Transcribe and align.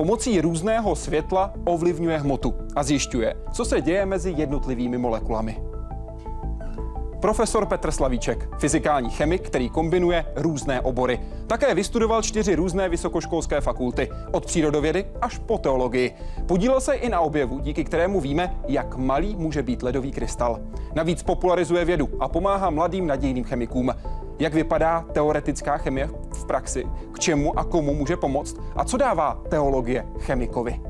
pomocí 0.00 0.40
různého 0.40 0.96
světla 0.96 1.52
ovlivňuje 1.64 2.18
hmotu 2.18 2.54
a 2.76 2.82
zjišťuje, 2.82 3.34
co 3.52 3.64
se 3.64 3.80
děje 3.80 4.06
mezi 4.06 4.34
jednotlivými 4.36 4.98
molekulami. 4.98 5.62
Profesor 7.20 7.66
Petr 7.66 7.90
Slavíček, 7.90 8.48
fyzikální 8.58 9.10
chemik, 9.10 9.42
který 9.42 9.68
kombinuje 9.68 10.24
různé 10.36 10.80
obory. 10.80 11.20
Také 11.46 11.74
vystudoval 11.74 12.22
čtyři 12.22 12.54
různé 12.54 12.88
vysokoškolské 12.88 13.60
fakulty, 13.60 14.08
od 14.32 14.46
přírodovědy 14.46 15.04
až 15.20 15.38
po 15.38 15.58
teologii. 15.58 16.14
Podílel 16.46 16.80
se 16.80 16.94
i 16.94 17.08
na 17.08 17.20
objevu, 17.20 17.58
díky 17.58 17.84
kterému 17.84 18.20
víme, 18.20 18.56
jak 18.68 18.96
malý 18.96 19.36
může 19.36 19.62
být 19.62 19.82
ledový 19.82 20.12
krystal. 20.12 20.60
Navíc 20.94 21.22
popularizuje 21.22 21.84
vědu 21.84 22.08
a 22.20 22.28
pomáhá 22.28 22.70
mladým 22.70 23.06
nadějným 23.06 23.44
chemikům. 23.44 23.94
Jak 24.38 24.54
vypadá 24.54 25.04
teoretická 25.12 25.76
chemie 25.76 26.10
praxi, 26.50 26.86
k 27.12 27.18
čemu 27.18 27.58
a 27.58 27.64
komu 27.64 27.94
může 27.94 28.16
pomoct 28.16 28.56
a 28.76 28.84
co 28.84 28.96
dává 28.96 29.42
teologie 29.48 30.06
chemikovi. 30.18 30.80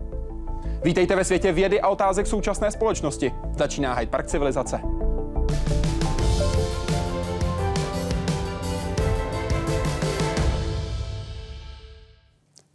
Vítejte 0.84 1.16
ve 1.16 1.24
světě 1.24 1.52
vědy 1.52 1.80
a 1.80 1.88
otázek 1.88 2.26
současné 2.26 2.70
společnosti. 2.70 3.32
Začíná 3.58 3.94
Hyde 3.94 4.10
Park 4.10 4.26
civilizace. 4.26 4.80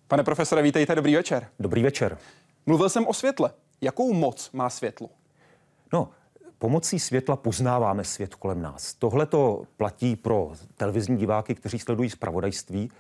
Pane 0.08 0.24
profesore, 0.24 0.62
vítejte, 0.62 0.96
dobrý 0.96 1.16
večer. 1.16 1.48
Dobrý 1.60 1.84
večer. 1.84 2.18
Mluvil 2.66 2.90
jsem 2.90 3.08
o 3.08 3.14
světle. 3.14 3.52
Jakou 3.82 4.14
moc 4.14 4.52
má 4.54 4.70
světlo? 4.70 5.10
Pomocí 6.60 7.00
světla 7.00 7.36
poznáváme 7.36 8.04
svět 8.04 8.36
kolem 8.36 8.62
nás. 8.62 8.94
Tohle 8.94 9.26
to 9.26 9.64
platí 9.78 10.16
pro 10.16 10.52
televizní 10.78 11.18
diváky, 11.18 11.56
kteří 11.56 11.80
sledují 11.80 12.10
zpravodajství, 12.10 12.92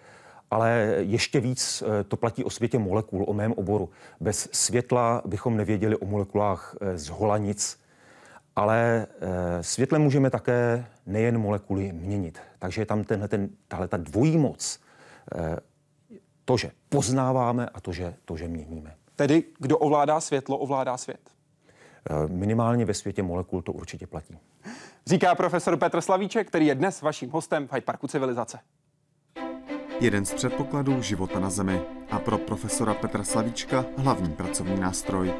ale 0.51 0.95
ještě 0.99 1.39
víc 1.39 1.83
eh, 1.85 2.03
to 2.03 2.17
platí 2.17 2.43
o 2.43 2.49
světě 2.49 2.79
molekul, 2.79 3.25
o 3.27 3.33
mém 3.33 3.51
oboru. 3.51 3.89
Bez 4.19 4.49
světla 4.51 5.21
bychom 5.25 5.57
nevěděli 5.57 5.97
o 5.97 6.05
molekulách 6.05 6.75
eh, 6.81 6.97
z 6.97 7.09
hola 7.09 7.37
nic, 7.37 7.79
ale 8.55 9.07
eh, 9.21 9.63
světlem 9.63 10.01
můžeme 10.01 10.29
také 10.29 10.85
nejen 11.05 11.37
molekuly 11.37 11.91
měnit. 11.93 12.39
Takže 12.59 12.81
je 12.81 12.85
tam 12.85 13.03
tenhle, 13.03 13.27
ten, 13.27 13.49
tahle 13.67 13.87
ta 13.87 13.97
dvojí 13.97 14.37
moc 14.37 14.79
to, 16.45 16.57
že 16.57 16.71
poznáváme 16.89 17.69
a 17.73 17.81
to, 17.81 17.91
že, 17.93 18.13
to, 18.25 18.37
že 18.37 18.47
měníme. 18.47 18.95
Tedy 19.15 19.43
kdo 19.59 19.77
ovládá 19.77 20.19
světlo, 20.19 20.57
ovládá 20.57 20.97
svět. 20.97 21.34
Eh, 22.09 22.27
minimálně 22.27 22.85
ve 22.85 22.93
světě 22.93 23.23
molekul 23.23 23.61
to 23.61 23.71
určitě 23.71 24.07
platí. 24.07 24.37
Říká 25.07 25.35
profesor 25.35 25.77
Petr 25.77 26.01
Slavíček, 26.01 26.47
který 26.47 26.67
je 26.67 26.75
dnes 26.75 27.01
vaším 27.01 27.29
hostem 27.29 27.67
v 27.67 27.73
Hyde 27.73 27.85
Parku 27.85 28.07
civilizace. 28.07 28.59
Jeden 29.99 30.25
z 30.25 30.33
předpokladů 30.33 31.01
života 31.01 31.39
na 31.39 31.49
Zemi 31.49 31.81
a 32.11 32.19
pro 32.19 32.37
profesora 32.37 32.93
Petra 32.93 33.23
Slavíčka 33.23 33.85
hlavní 33.97 34.33
pracovní 34.33 34.79
nástroj. 34.79 35.33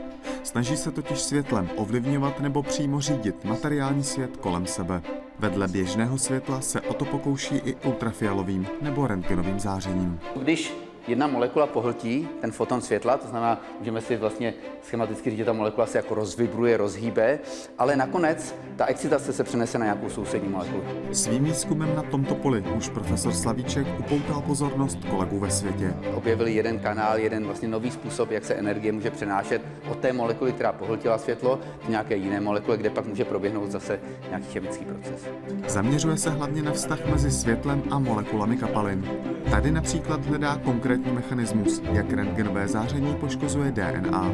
Snaží 0.44 0.78
se 0.78 0.92
totiž 0.92 1.20
světlem 1.20 1.70
ovlivňovat 1.76 2.40
nebo 2.40 2.64
přímo 2.64 3.02
řídit 3.02 3.46
materiální 3.46 4.04
svět 4.04 4.38
kolem 4.38 4.66
sebe. 4.66 5.02
Vedle 5.40 5.68
běžného 5.68 6.18
světla 6.18 6.62
se 6.62 6.82
o 6.82 6.94
to 6.94 7.06
pokouší 7.06 7.56
i 7.56 7.76
ultrafialovým 7.76 8.68
nebo 8.82 9.08
rentgenovým 9.08 9.60
zářením. 9.60 10.20
Když 10.36 10.85
jedna 11.08 11.28
molekula 11.28 11.68
pohltí 11.68 12.28
ten 12.42 12.52
foton 12.52 12.82
světla, 12.82 13.18
to 13.18 13.28
znamená, 13.28 13.62
můžeme 13.80 14.02
si 14.02 14.18
vlastně 14.18 14.54
schematicky 14.82 15.30
říct, 15.30 15.38
že 15.38 15.46
ta 15.46 15.54
molekula 15.54 15.88
se 15.88 15.98
jako 15.98 16.16
rozvibruje, 16.16 16.78
rozhýbe, 16.78 17.40
ale 17.78 17.96
nakonec 17.96 18.56
ta 18.76 18.86
excitace 18.86 19.34
se 19.34 19.44
přenese 19.44 19.80
na 19.80 19.86
nějakou 19.86 20.10
sousední 20.10 20.50
molekulu. 20.50 20.84
Svým 21.12 21.44
výzkumem 21.44 21.96
na 21.96 22.04
tomto 22.04 22.36
poli 22.36 22.64
už 22.78 22.90
profesor 22.90 23.34
Slavíček 23.34 23.88
upoutal 24.00 24.42
pozornost 24.42 24.98
kolegů 25.10 25.40
ve 25.40 25.52
světě. 25.52 25.94
Objevili 26.14 26.54
jeden 26.54 26.80
kanál, 26.80 27.18
jeden 27.18 27.46
vlastně 27.46 27.68
nový 27.68 27.92
způsob, 27.92 28.32
jak 28.32 28.46
se 28.46 28.54
energie 28.54 28.92
může 28.92 29.12
přenášet 29.12 29.62
od 29.92 30.00
té 30.00 30.14
molekuly, 30.14 30.54
která 30.54 30.74
pohltila 30.74 31.18
světlo, 31.18 31.60
k 31.86 31.90
nějaké 31.90 32.16
jiné 32.16 32.40
molekule, 32.42 32.78
kde 32.78 32.90
pak 32.90 33.06
může 33.06 33.26
proběhnout 33.26 33.72
zase 33.72 34.00
nějaký 34.30 34.46
chemický 34.46 34.86
proces. 34.86 35.28
Zaměřuje 35.68 36.18
se 36.18 36.30
hlavně 36.30 36.62
na 36.62 36.72
vztah 36.72 37.06
mezi 37.12 37.32
světlem 37.32 37.84
a 37.92 38.00
molekulami 38.00 38.58
kapalin. 38.58 39.10
Tady 39.52 39.72
například 39.72 40.26
hledá 40.26 40.58
konkrétní 40.64 40.95
konkrétní 40.96 41.16
mechanismus, 41.16 41.82
jak 41.92 42.14
rentgenové 42.14 42.68
záření 42.68 43.16
poškozuje 43.16 43.72
DNA. 43.72 44.32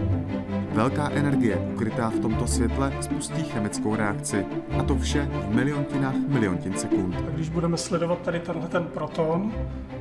Velká 0.73 1.09
energie 1.09 1.57
ukrytá 1.73 2.09
v 2.09 2.19
tomto 2.19 2.47
světle 2.47 2.93
spustí 3.01 3.43
chemickou 3.43 3.95
reakci. 3.95 4.45
A 4.79 4.83
to 4.83 4.95
vše 4.95 5.29
v 5.31 5.55
miliontinách 5.55 6.15
miliontin 6.27 6.73
sekund. 6.73 7.15
Když 7.15 7.49
budeme 7.49 7.77
sledovat 7.77 8.21
tady 8.21 8.39
tenhle 8.39 8.67
ten 8.67 8.83
proton, 8.83 9.51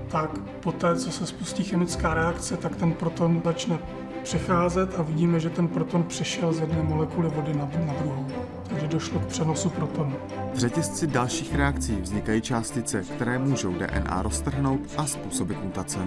tak 0.09 0.39
poté, 0.61 0.97
co 0.97 1.11
se 1.11 1.27
spustí 1.27 1.65
chemická 1.65 2.15
reakce, 2.15 2.57
tak 2.57 2.77
ten 2.77 2.93
proton 2.93 3.43
začne 3.45 3.79
přecházet 4.23 4.99
a 4.99 5.03
vidíme, 5.03 5.41
že 5.41 5.51
ten 5.51 5.69
proton 5.69 6.03
přešel 6.03 6.53
z 6.53 6.61
jedné 6.61 6.83
molekuly 6.83 7.29
vody 7.29 7.55
na, 7.55 7.71
na 7.87 7.93
druhou. 7.93 8.27
Takže 8.69 8.89
došlo 8.89 9.21
k 9.21 9.27
přenosu 9.27 9.71
protonu. 9.71 10.17
V 10.55 10.59
řetězci 10.59 11.07
dalších 11.07 11.55
reakcí 11.55 11.97
vznikají 12.01 12.41
částice, 12.41 13.03
které 13.03 13.39
můžou 13.39 13.73
DNA 13.73 14.23
roztrhnout 14.23 14.81
a 14.97 15.07
způsobit 15.07 15.65
mutace. 15.65 15.99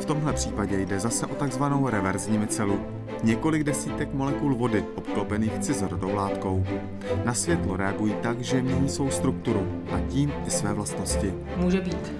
V 0.00 0.04
tomhle 0.04 0.32
případě 0.32 0.80
jde 0.80 1.00
zase 1.00 1.26
o 1.26 1.34
takzvanou 1.34 1.88
reverzní 1.88 2.38
micelu. 2.38 2.80
Několik 3.22 3.64
desítek 3.64 4.14
molekul 4.14 4.54
vody 4.54 4.84
obklopených 4.94 5.58
cizorodou 5.58 6.14
látkou. 6.14 6.64
Na 7.24 7.34
světlo 7.34 7.76
reagují 7.76 8.14
tak, 8.22 8.40
že 8.40 8.62
mění 8.62 8.88
svou 8.88 9.10
strukturu 9.10 9.66
a 9.92 10.00
tím 10.08 10.32
i 10.46 10.50
své 10.50 10.72
vlastnosti. 10.72 11.34
Může 11.56 11.80
být 11.80 12.12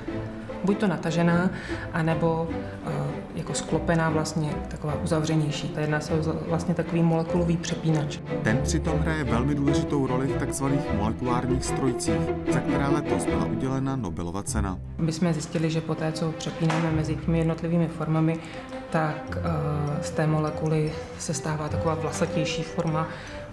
buď 0.65 0.79
to 0.79 0.87
natažená, 0.87 1.51
anebo 1.93 2.49
uh, 2.49 2.93
jako 3.35 3.55
sklopená 3.55 4.11
vlastně 4.11 4.51
taková 4.69 4.95
uzavřenější. 4.95 5.69
Ta 5.69 5.81
jedná 5.81 6.01
se 6.01 6.13
vlastně 6.49 6.75
takový 6.75 7.03
molekulový 7.03 7.57
přepínač. 7.57 8.19
Ten 8.43 8.59
přitom 8.63 8.99
hraje 8.99 9.25
velmi 9.25 9.55
důležitou 9.55 10.07
roli 10.07 10.27
v 10.27 10.39
takzvaných 10.39 10.95
molekulárních 10.95 11.65
strojcích, 11.65 12.21
za 12.53 12.61
které 12.61 12.89
letos 12.89 13.25
byla 13.25 13.45
udělena 13.45 13.97
Nobelova 13.97 14.43
cena. 14.43 14.79
My 14.99 15.13
jsme 15.13 15.33
zjistili, 15.33 15.71
že 15.71 15.81
po 15.81 15.95
té, 15.95 16.13
co 16.13 16.33
přepínáme 16.33 16.91
mezi 16.91 17.17
těmi 17.17 17.39
jednotlivými 17.39 17.89
formami, 17.89 18.39
tak 18.91 19.37
uh, 19.37 20.03
z 20.03 20.11
té 20.11 20.27
molekuly 20.27 20.93
se 21.19 21.35
stává 21.35 21.69
taková 21.69 21.95
vlasatější 21.95 22.63
forma, 22.63 23.09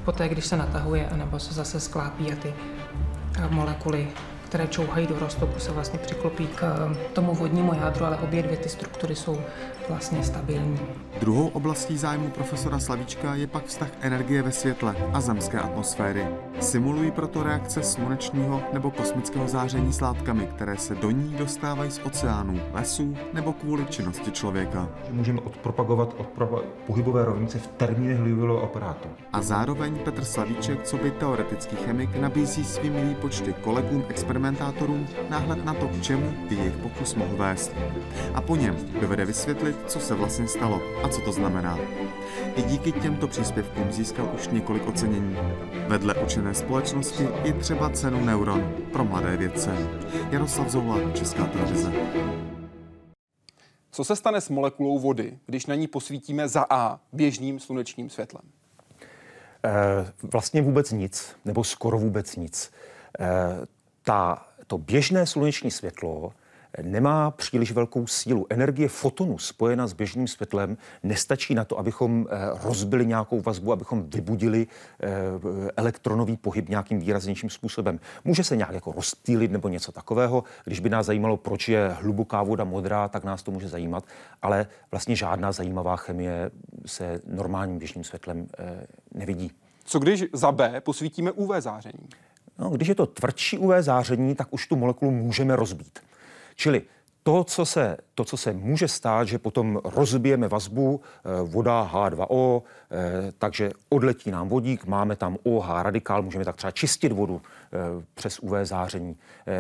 poté, 0.05 0.29
když 0.29 0.45
se 0.45 0.57
natahuje, 0.57 1.09
anebo 1.09 1.39
se 1.39 1.53
zase 1.53 1.79
sklápí 1.79 2.31
a 2.31 2.35
ty 2.35 2.53
uh, 3.39 3.51
molekuly 3.51 4.07
které 4.55 4.67
čouhají 4.67 5.07
do 5.07 5.19
roztoku, 5.19 5.59
se 5.59 5.71
vlastně 5.71 5.99
přiklopí 5.99 6.47
k 6.47 6.63
eh, 6.63 7.11
tomu 7.13 7.35
vodnímu 7.35 7.73
jádru, 7.73 8.05
ale 8.05 8.17
obě 8.17 8.43
dvě 8.43 8.57
ty 8.57 8.69
struktury 8.69 9.15
jsou 9.15 9.41
vlastně 9.89 10.23
stabilní. 10.23 10.79
Druhou 11.19 11.47
oblastí 11.47 11.97
zájmu 11.97 12.29
profesora 12.29 12.79
Slavíčka 12.79 13.35
je 13.35 13.47
pak 13.47 13.65
vztah 13.65 13.89
energie 14.01 14.41
ve 14.41 14.51
světle 14.51 14.95
a 15.13 15.21
zemské 15.21 15.59
atmosféry. 15.59 16.27
Simulují 16.59 17.11
proto 17.11 17.43
reakce 17.43 17.83
slunečního 17.83 18.61
nebo 18.73 18.91
kosmického 18.91 19.47
záření 19.47 19.93
s 19.93 20.01
látkami, 20.01 20.47
které 20.47 20.77
se 20.77 20.95
do 20.95 21.11
ní 21.11 21.35
dostávají 21.37 21.91
z 21.91 22.01
oceánů, 22.03 22.59
lesů 22.73 23.15
nebo 23.33 23.53
kvůli 23.53 23.85
činnosti 23.85 24.31
člověka. 24.31 24.89
Můžeme 25.11 25.41
odpropagovat 25.41 26.15
od 26.17 26.27
pohybové 26.87 27.25
rovnice 27.25 27.59
v 27.59 27.67
termínech 27.67 28.19
Liouvilleho 28.19 28.61
operátu. 28.61 29.09
A 29.33 29.41
zároveň 29.41 29.95
Petr 29.95 30.23
Slavíček, 30.23 30.83
co 30.83 30.97
by 30.97 31.11
teoretický 31.11 31.75
chemik, 31.75 32.15
nabízí 32.15 32.65
svými 32.65 33.05
výpočty 33.05 33.53
kolegům 33.53 34.03
experimentátorům 34.09 35.07
náhled 35.29 35.65
na 35.65 35.73
to, 35.73 35.87
k 35.87 36.01
čemu 36.01 36.33
by 36.49 36.55
jejich 36.55 36.77
pokus 36.77 37.15
mohl 37.15 37.37
vést. 37.37 37.71
A 38.33 38.41
po 38.41 38.55
něm 38.55 38.75
dovede 39.01 39.25
vysvětlit, 39.25 39.74
co 39.87 39.99
se 39.99 40.15
vlastně 40.15 40.47
stalo 40.47 40.81
a 41.03 41.09
co 41.09 41.21
to 41.21 41.31
znamená. 41.31 41.79
I 42.55 42.61
díky 42.61 42.91
těmto 42.91 43.27
příspěvkům 43.27 43.91
získal 43.91 44.31
už 44.35 44.47
několik 44.47 44.87
ocenění. 44.87 45.37
Vedle 45.87 46.15
učené 46.15 46.53
společnosti 46.53 47.27
i 47.43 47.53
třeba 47.53 47.89
cenu 47.89 48.25
Neuron 48.25 48.75
pro 48.91 49.05
mladé 49.05 49.37
vědce. 49.37 49.77
Jaroslav 50.31 50.69
Zoula, 50.69 51.11
Česká 51.11 51.45
televize. 51.45 51.91
Co 53.91 54.03
se 54.03 54.15
stane 54.15 54.41
s 54.41 54.49
molekulou 54.49 54.99
vody, 54.99 55.39
když 55.45 55.65
na 55.65 55.75
ní 55.75 55.87
posvítíme 55.87 56.47
za 56.47 56.65
A 56.69 56.99
běžným 57.13 57.59
slunečním 57.59 58.09
světlem? 58.09 58.43
E, 59.65 60.13
vlastně 60.23 60.61
vůbec 60.61 60.91
nic, 60.91 61.35
nebo 61.45 61.63
skoro 61.63 61.99
vůbec 61.99 62.35
nic. 62.35 62.71
E, 63.19 63.25
ta, 64.03 64.47
to 64.67 64.77
běžné 64.77 65.25
sluneční 65.25 65.71
světlo 65.71 66.33
nemá 66.81 67.31
příliš 67.31 67.71
velkou 67.71 68.07
sílu. 68.07 68.45
Energie 68.49 68.89
fotonu 68.89 69.37
spojená 69.37 69.87
s 69.87 69.93
běžným 69.93 70.27
světlem 70.27 70.77
nestačí 71.03 71.55
na 71.55 71.65
to, 71.65 71.79
abychom 71.79 72.27
eh, 72.29 72.35
rozbili 72.63 73.05
nějakou 73.05 73.41
vazbu, 73.41 73.71
abychom 73.71 74.09
vybudili 74.09 74.67
eh, 74.67 75.07
elektronový 75.77 76.37
pohyb 76.37 76.69
nějakým 76.69 76.99
výraznějším 76.99 77.49
způsobem. 77.49 77.99
Může 78.23 78.43
se 78.43 78.55
nějak 78.55 78.73
jako 78.73 78.91
rozptýlit 78.91 79.51
nebo 79.51 79.69
něco 79.69 79.91
takového. 79.91 80.43
Když 80.63 80.79
by 80.79 80.89
nás 80.89 81.05
zajímalo, 81.05 81.37
proč 81.37 81.69
je 81.69 81.95
hluboká 82.01 82.43
voda 82.43 82.63
modrá, 82.63 83.07
tak 83.07 83.23
nás 83.23 83.43
to 83.43 83.51
může 83.51 83.69
zajímat, 83.69 84.03
ale 84.41 84.67
vlastně 84.91 85.15
žádná 85.15 85.51
zajímavá 85.51 85.95
chemie 85.95 86.51
se 86.85 87.21
normálním 87.27 87.79
běžným 87.79 88.03
světlem 88.03 88.47
eh, 88.59 88.87
nevidí. 89.13 89.51
Co 89.83 89.99
když 89.99 90.23
za 90.33 90.51
B 90.51 90.81
posvítíme 90.81 91.31
UV 91.31 91.51
záření? 91.59 92.09
No, 92.59 92.69
když 92.69 92.87
je 92.87 92.95
to 92.95 93.05
tvrdší 93.05 93.57
UV 93.57 93.73
záření, 93.79 94.35
tak 94.35 94.47
už 94.51 94.67
tu 94.67 94.75
molekulu 94.75 95.11
můžeme 95.11 95.55
rozbít. 95.55 95.99
Čili 96.55 96.81
to 97.23 97.43
co, 97.43 97.65
se, 97.65 97.97
to, 98.15 98.25
co 98.25 98.37
se 98.37 98.53
může 98.53 98.87
stát, 98.87 99.27
že 99.27 99.39
potom 99.39 99.81
rozbijeme 99.83 100.47
vazbu, 100.47 101.01
voda 101.43 101.89
H2O, 101.93 102.61
takže 103.37 103.71
odletí 103.89 104.31
nám 104.31 104.49
vodík, 104.49 104.85
máme 104.85 105.15
tam 105.15 105.37
OH 105.43 105.81
radikál, 105.81 106.21
můžeme 106.21 106.45
tak 106.45 106.55
třeba 106.55 106.71
čistit 106.71 107.11
vodu 107.11 107.41
přes 108.13 108.39
UV 108.39 108.53
záření. 108.63 109.17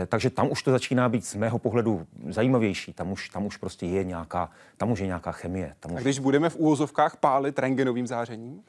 Takže 0.07 0.29
tam 0.29 0.51
už 0.51 0.63
to 0.63 0.71
začíná 0.71 1.09
být 1.09 1.25
z 1.25 1.35
mého 1.35 1.59
pohledu 1.59 2.07
zajímavější. 2.29 2.93
Tam 2.93 3.11
už, 3.11 3.29
tam 3.29 3.45
už 3.45 3.57
prostě 3.57 3.85
je 3.85 4.03
nějaká, 4.03 4.49
tam 4.77 4.91
už 4.91 4.99
je 4.99 5.07
nějaká 5.07 5.31
chemie. 5.31 5.75
Tam 5.79 5.91
už... 5.91 5.97
A 5.97 6.01
když 6.01 6.19
budeme 6.19 6.49
v 6.49 6.55
úvozovkách 6.55 7.17
pálit 7.17 7.59
rengenovým 7.59 8.07
zářením? 8.07 8.61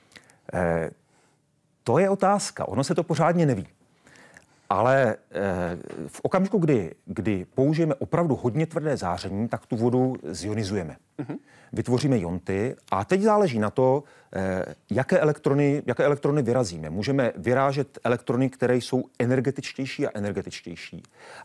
To 1.82 1.99
je 1.99 2.11
otázka. 2.11 2.69
Ono 2.69 2.84
se 2.84 2.94
to 2.94 3.02
pořádně 3.02 3.46
neví. 3.46 3.67
Ale 4.68 5.16
eh, 5.30 5.78
v 6.06 6.20
okamžiku, 6.22 6.58
kdy, 6.58 6.94
kdy 7.04 7.46
použijeme 7.54 7.94
opravdu 7.94 8.36
hodně 8.36 8.66
tvrdé 8.66 8.96
záření, 8.96 9.48
tak 9.48 9.66
tu 9.66 9.76
vodu 9.76 10.14
zionizujeme. 10.22 10.96
Mm-hmm. 11.18 11.36
Vytvoříme 11.72 12.18
jonty 12.18 12.76
a 12.90 13.04
teď 13.04 13.22
záleží 13.22 13.58
na 13.58 13.70
to, 13.70 14.04
eh, 14.32 14.64
jaké 14.90 15.18
elektrony, 15.18 15.82
jaké 15.86 16.04
elektrony 16.04 16.42
vyrazíme. 16.42 16.90
Můžeme 16.90 17.32
vyrážet 17.36 17.98
elektrony, 18.04 18.50
které 18.50 18.76
jsou 18.76 19.04
energetičtější 19.18 20.06
a 20.06 20.10
energetičtější. 20.14 21.02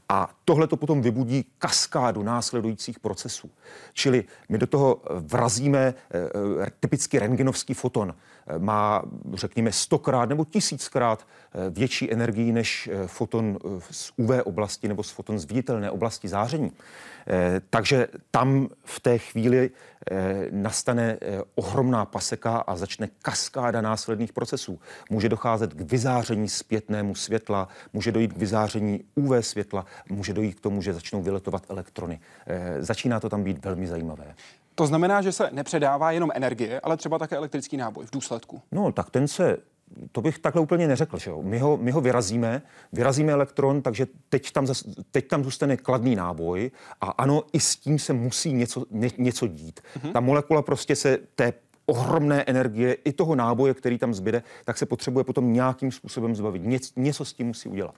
A 0.09 0.29
tohle 0.45 0.68
to 0.68 0.77
potom 0.77 1.01
vybudí 1.01 1.45
kaskádu 1.59 2.23
následujících 2.23 3.00
procesů. 3.00 3.50
Čili 3.94 4.23
my 4.50 4.57
do 4.57 4.68
toho 4.68 5.01
vrazíme 5.09 5.94
eh, 6.13 6.71
typicky 6.79 7.19
rengenovský 7.19 7.73
foton. 7.73 8.13
Má, 8.57 9.03
řekněme, 9.33 9.71
stokrát 9.71 10.29
nebo 10.29 10.45
tisíckrát 10.45 11.27
větší 11.69 12.12
energii 12.12 12.51
než 12.51 12.89
foton 13.06 13.57
z 13.91 14.12
UV 14.18 14.29
oblasti 14.44 14.88
nebo 14.88 15.03
z 15.03 15.12
foton 15.12 15.39
z 15.39 15.45
viditelné 15.45 15.91
oblasti 15.91 16.27
záření. 16.27 16.71
Eh, 17.27 17.62
takže 17.69 18.07
tam 18.31 18.68
v 18.83 19.00
té 19.00 19.18
chvíli 19.18 19.60
eh, 19.69 20.47
nastane 20.51 21.17
eh, 21.21 21.41
ohromná 21.55 22.05
paseka 22.05 22.57
a 22.57 22.75
začne 22.75 23.09
kaskáda 23.21 23.81
následných 23.81 24.33
procesů. 24.33 24.79
Může 25.09 25.29
docházet 25.29 25.73
k 25.73 25.81
vyzáření 25.81 26.49
zpětnému 26.49 27.15
světla, 27.15 27.67
může 27.93 28.11
dojít 28.11 28.33
k 28.33 28.37
vyzáření 28.37 29.03
UV 29.15 29.45
světla, 29.45 29.85
může 30.09 30.33
dojít 30.33 30.53
k 30.53 30.61
tomu, 30.61 30.81
že 30.81 30.93
začnou 30.93 31.21
vyletovat 31.21 31.63
elektrony. 31.69 32.19
Začíná 32.79 33.19
to 33.19 33.29
tam 33.29 33.43
být 33.43 33.65
velmi 33.65 33.87
zajímavé. 33.87 34.35
To 34.75 34.87
znamená, 34.87 35.21
že 35.21 35.31
se 35.31 35.49
nepředává 35.51 36.11
jenom 36.11 36.29
energie, 36.33 36.79
ale 36.79 36.97
třeba 36.97 37.19
také 37.19 37.35
elektrický 37.35 37.77
náboj 37.77 38.05
v 38.05 38.11
důsledku. 38.11 38.61
No, 38.71 38.91
tak 38.91 39.09
ten 39.09 39.27
se 39.27 39.57
to 40.11 40.21
bych 40.21 40.39
takhle 40.39 40.61
úplně 40.61 40.88
neřekl. 40.88 41.17
Že 41.17 41.29
jo? 41.29 41.41
My, 41.41 41.59
ho, 41.59 41.77
my 41.77 41.91
ho 41.91 42.01
vyrazíme, 42.01 42.61
vyrazíme 42.93 43.31
elektron, 43.31 43.81
takže 43.81 44.07
teď 44.29 44.51
tam, 44.51 44.67
zas, 44.67 44.83
teď 45.11 45.27
tam 45.27 45.43
zůstane 45.43 45.77
kladný 45.77 46.15
náboj 46.15 46.71
a 47.01 47.05
ano, 47.05 47.43
i 47.53 47.59
s 47.59 47.75
tím 47.75 47.99
se 47.99 48.13
musí 48.13 48.53
něco, 48.53 48.85
ně, 48.91 49.09
něco 49.17 49.47
dít. 49.47 49.79
Mm-hmm. 49.79 50.11
Ta 50.11 50.19
molekula 50.19 50.61
prostě 50.61 50.95
se 50.95 51.17
té 51.35 51.53
ohromné 51.85 52.43
energie 52.43 52.93
i 52.93 53.13
toho 53.13 53.35
náboje, 53.35 53.73
který 53.73 53.97
tam 53.97 54.13
zbyde, 54.13 54.43
tak 54.65 54.77
se 54.77 54.85
potřebuje 54.85 55.23
potom 55.23 55.53
nějakým 55.53 55.91
způsobem 55.91 56.35
zbavit. 56.35 56.65
Ně, 56.65 56.79
něco 56.95 57.25
s 57.25 57.33
tím 57.33 57.47
musí 57.47 57.69
udělat. 57.69 57.95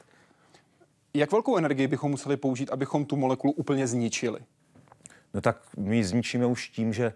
Jak 1.14 1.32
velkou 1.32 1.58
energii 1.58 1.88
bychom 1.88 2.12
museli 2.12 2.38
použít, 2.38 2.70
abychom 2.72 3.06
tu 3.06 3.16
molekulu 3.16 3.54
úplně 3.54 3.88
zničili? 3.88 4.40
No 5.34 5.42
tak 5.42 5.58
my 5.78 5.98
ji 5.98 6.04
zničíme 6.04 6.46
už 6.46 6.70
tím, 6.70 6.94
že, 6.94 7.14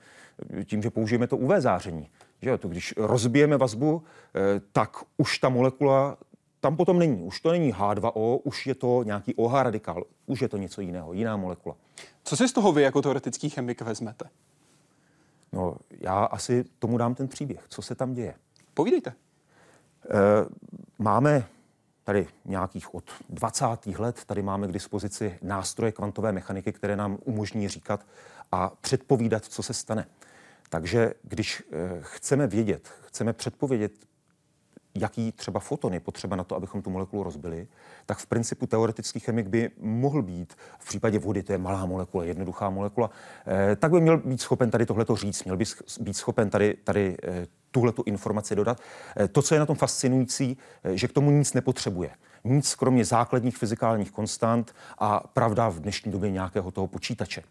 tím, 0.66 0.82
že 0.82 0.90
použijeme 0.90 1.28
to 1.28 1.38
UV 1.38 1.52
záření. 1.58 2.10
Že 2.42 2.58
to 2.58 2.68
když 2.68 2.94
rozbijeme 2.98 3.58
vazbu, 3.58 4.04
eh, 4.36 4.62
tak 4.72 4.98
už 5.18 5.38
ta 5.38 5.50
molekula 5.50 6.18
tam 6.60 6.76
potom 6.78 7.00
není. 7.00 7.24
Už 7.24 7.42
to 7.42 7.52
není 7.52 7.74
H2O, 7.74 8.40
už 8.44 8.68
je 8.68 8.76
to 8.76 9.04
nějaký 9.04 9.36
OH 9.36 9.64
radikál, 9.64 10.04
už 10.26 10.42
je 10.42 10.50
to 10.50 10.58
něco 10.58 10.82
jiného, 10.82 11.14
jiná 11.14 11.38
molekula. 11.38 11.76
Co 12.24 12.38
si 12.38 12.48
z 12.48 12.54
toho 12.54 12.72
vy 12.72 12.82
jako 12.82 13.02
teoretický 13.02 13.50
chemik 13.50 13.82
vezmete? 13.82 14.30
No, 15.52 15.76
já 16.00 16.26
asi 16.26 16.66
tomu 16.80 16.98
dám 16.98 17.16
ten 17.16 17.28
příběh. 17.28 17.66
Co 17.70 17.82
se 17.82 17.96
tam 17.96 18.14
děje? 18.14 18.34
Povídejte. 18.74 19.10
E, 19.10 19.16
máme 21.00 21.46
tady 22.04 22.28
nějakých 22.46 22.96
od 22.96 23.04
20. 23.30 23.66
let, 23.98 24.26
tady 24.26 24.42
máme 24.42 24.68
k 24.68 24.72
dispozici 24.72 25.40
nástroje 25.42 25.92
kvantové 25.92 26.32
mechaniky, 26.32 26.74
které 26.74 26.96
nám 26.96 27.18
umožní 27.24 27.68
říkat 27.68 28.06
a 28.52 28.72
předpovídat, 28.82 29.46
co 29.46 29.64
se 29.64 29.74
stane. 29.74 30.08
Takže 30.70 31.14
když 31.24 31.64
eh, 31.72 31.98
chceme 32.02 32.48
vědět, 32.48 32.90
chceme 33.06 33.34
předpovědět, 33.34 33.92
jaký 34.96 35.32
třeba 35.32 35.60
foton 35.60 35.94
je 35.94 36.00
potřeba 36.00 36.36
na 36.36 36.44
to, 36.44 36.56
abychom 36.56 36.82
tu 36.82 36.90
molekulu 36.90 37.24
rozbili, 37.24 37.68
tak 38.06 38.18
v 38.18 38.26
principu 38.26 38.68
teoretický 38.68 39.20
chemik 39.20 39.48
by 39.48 39.70
mohl 39.80 40.22
být, 40.22 40.54
v 40.80 40.88
případě 40.88 41.20
vody, 41.20 41.44
to 41.44 41.52
je 41.52 41.58
malá 41.58 41.86
molekula, 41.86 42.24
jednoduchá 42.24 42.70
molekula, 42.70 43.10
eh, 43.48 43.76
tak 43.76 43.92
by 43.92 44.02
měl 44.02 44.18
být 44.18 44.42
schopen 44.42 44.72
tady 44.72 44.86
tohleto 44.86 45.16
říct, 45.16 45.44
měl 45.44 45.58
by 45.58 45.66
být 46.00 46.14
schopen 46.14 46.50
tady, 46.50 46.78
tady 46.84 47.18
eh, 47.24 47.48
tuhle 47.72 47.92
tu 47.92 48.04
informaci 48.06 48.56
dodat. 48.56 48.82
To, 49.32 49.42
co 49.42 49.56
je 49.56 49.60
na 49.60 49.66
tom 49.66 49.76
fascinující, 49.76 50.58
že 50.94 51.08
k 51.08 51.14
tomu 51.14 51.32
nic 51.32 51.54
nepotřebuje. 51.54 52.10
Nic 52.44 52.76
kromě 52.76 53.06
základních 53.06 53.58
fyzikálních 53.58 54.12
konstant 54.12 54.76
a 54.98 55.20
pravda 55.20 55.70
v 55.70 55.80
dnešní 55.80 56.12
době 56.12 56.32
nějakého 56.32 56.72
toho 56.72 56.88
počítače. 56.88 57.44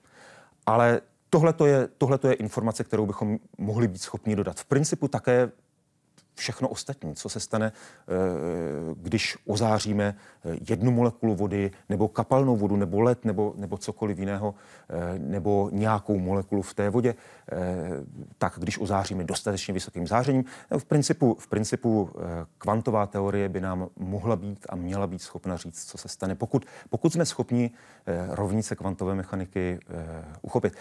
Ale 0.67 1.01
Tohle 1.37 1.55
je, 1.67 1.89
je 2.29 2.35
informace, 2.35 2.85
kterou 2.85 3.07
bychom 3.07 3.39
mohli 3.59 3.89
být 3.89 4.03
schopni 4.03 4.37
dodat. 4.37 4.61
V 4.61 4.65
principu 4.65 5.09
také 5.09 5.51
všechno 6.37 6.69
ostatní, 6.69 7.15
co 7.15 7.29
se 7.29 7.41
stane, 7.41 7.67
eh, 7.67 8.13
když 8.97 9.39
ozáříme 9.47 10.17
eh, 10.45 10.57
jednu 10.69 10.91
molekulu 10.91 11.35
vody, 11.35 11.71
nebo 11.89 12.09
kapalnou 12.09 12.57
vodu, 12.57 12.77
nebo 12.77 13.01
led, 13.01 13.25
nebo, 13.25 13.55
nebo 13.57 13.79
cokoliv 13.79 14.19
jiného, 14.19 14.55
eh, 14.91 15.19
nebo 15.19 15.71
nějakou 15.73 16.19
molekulu 16.19 16.63
v 16.63 16.75
té 16.75 16.91
vodě, 16.91 17.15
tak 18.39 18.53
když 18.57 18.79
ozáříme 18.79 19.25
dostatečně 19.25 19.75
vysokým 19.75 20.07
zářením, 20.07 20.45
v 20.79 20.85
principu, 20.85 21.37
v 21.41 21.49
principu 21.49 22.11
kvantová 22.59 23.07
teorie 23.07 23.49
by 23.49 23.61
nám 23.61 23.89
mohla 23.97 24.37
být 24.37 24.67
a 24.69 24.77
měla 24.77 25.07
být 25.07 25.23
schopna 25.23 25.57
říct, 25.57 25.85
co 25.85 25.99
se 25.99 26.09
stane, 26.09 26.35
pokud, 26.35 26.67
pokud 26.91 27.13
jsme 27.13 27.27
schopni 27.27 27.71
rovnice 28.29 28.77
kvantové 28.77 29.15
mechaniky 29.15 29.79
uchopit. 30.43 30.75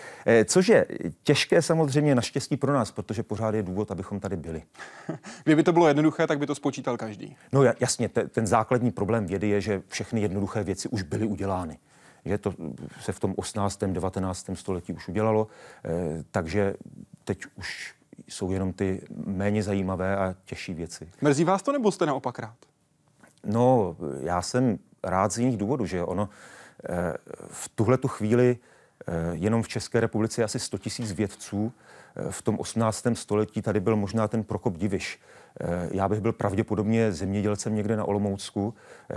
Což 0.45 0.67
je 0.67 0.85
těžké 1.23 1.61
samozřejmě 1.61 2.15
naštěstí 2.15 2.57
pro 2.57 2.73
nás, 2.73 2.91
protože 2.91 3.23
pořád 3.23 3.55
je 3.55 3.63
důvod, 3.63 3.91
abychom 3.91 4.19
tady 4.19 4.35
byli. 4.37 4.63
Kdyby 5.45 5.63
to 5.63 5.73
bylo 5.73 5.87
jednoduché, 5.87 6.27
tak 6.27 6.39
by 6.39 6.47
to 6.47 6.55
spočítal 6.55 6.97
každý. 6.97 7.37
No 7.51 7.63
jasně, 7.79 8.09
te, 8.09 8.27
ten 8.27 8.47
základní 8.47 8.91
problém 8.91 9.25
vědy 9.25 9.49
je, 9.49 9.61
že 9.61 9.81
všechny 9.87 10.21
jednoduché 10.21 10.63
věci 10.63 10.89
už 10.89 11.01
byly 11.01 11.25
udělány. 11.25 11.79
Že 12.25 12.37
to 12.37 12.53
se 13.01 13.11
v 13.11 13.19
tom 13.19 13.33
18. 13.37 13.79
19. 13.83 14.49
století 14.53 14.93
už 14.93 15.07
udělalo, 15.07 15.47
eh, 15.85 16.23
takže 16.31 16.73
teď 17.23 17.45
už 17.55 17.95
jsou 18.27 18.51
jenom 18.51 18.73
ty 18.73 19.01
méně 19.25 19.63
zajímavé 19.63 20.17
a 20.17 20.35
těžší 20.45 20.73
věci. 20.73 21.09
Mrzí 21.21 21.43
vás 21.43 21.61
to 21.61 21.71
nebo 21.71 21.91
jste 21.91 22.05
naopak 22.05 22.39
rád? 22.39 22.57
No, 23.43 23.95
já 24.19 24.41
jsem 24.41 24.79
rád 25.03 25.31
z 25.31 25.37
jiných 25.37 25.57
důvodů, 25.57 25.85
že 25.85 26.03
ono 26.03 26.29
eh, 26.89 27.13
v 27.47 27.69
tuhle 27.69 27.97
tu 27.97 28.07
chvíli 28.07 28.57
eh, 29.07 29.13
jenom 29.31 29.63
v 29.63 29.67
České 29.67 29.99
republice 29.99 30.41
je 30.41 30.45
asi 30.45 30.59
100 30.59 30.77
000 30.99 31.13
vědců, 31.13 31.73
v 32.29 32.41
tom 32.41 32.59
18. 32.59 33.05
století 33.13 33.61
tady 33.61 33.79
byl 33.79 33.95
možná 33.95 34.27
ten 34.27 34.43
Prokop 34.43 34.77
Diviš. 34.77 35.19
Eh, 35.61 35.89
já 35.91 36.09
bych 36.09 36.19
byl 36.19 36.33
pravděpodobně 36.33 37.11
zemědělcem 37.11 37.75
někde 37.75 37.95
na 37.95 38.05
Olomoucku, 38.05 38.73
eh, 39.09 39.15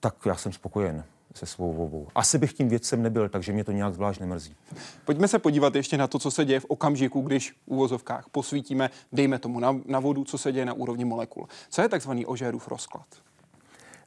tak 0.00 0.14
já 0.26 0.36
jsem 0.36 0.52
spokojen 0.52 1.04
se 1.34 1.46
svou 1.46 1.72
volbou. 1.72 2.08
Asi 2.14 2.38
bych 2.38 2.52
tím 2.52 2.68
vědcem 2.68 3.02
nebyl, 3.02 3.28
takže 3.28 3.52
mě 3.52 3.64
to 3.64 3.72
nějak 3.72 3.94
zvlášť 3.94 4.20
nemrzí. 4.20 4.56
Pojďme 5.04 5.28
se 5.28 5.38
podívat 5.38 5.74
ještě 5.74 5.96
na 5.98 6.06
to, 6.06 6.18
co 6.18 6.30
se 6.30 6.44
děje 6.44 6.60
v 6.60 6.64
okamžiku, 6.64 7.20
když 7.20 7.52
v 7.52 7.56
úvozovkách 7.66 8.24
posvítíme, 8.32 8.90
dejme 9.12 9.38
tomu 9.38 9.60
na, 9.60 9.80
na 9.86 10.00
vodu, 10.00 10.24
co 10.24 10.38
se 10.38 10.52
děje 10.52 10.66
na 10.66 10.72
úrovni 10.72 11.04
molekul. 11.04 11.48
Co 11.70 11.82
je 11.82 11.88
takzvaný 11.88 12.26
Ožérův 12.26 12.68
rozklad? 12.68 13.06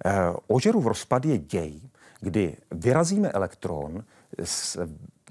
Eh, 0.06 0.12
Ožérův 0.48 0.86
rozpad 0.86 1.26
je 1.26 1.38
děj, 1.38 1.82
kdy 2.22 2.58
vyrazíme 2.72 3.30
elektron 3.30 4.04
z 4.44 4.78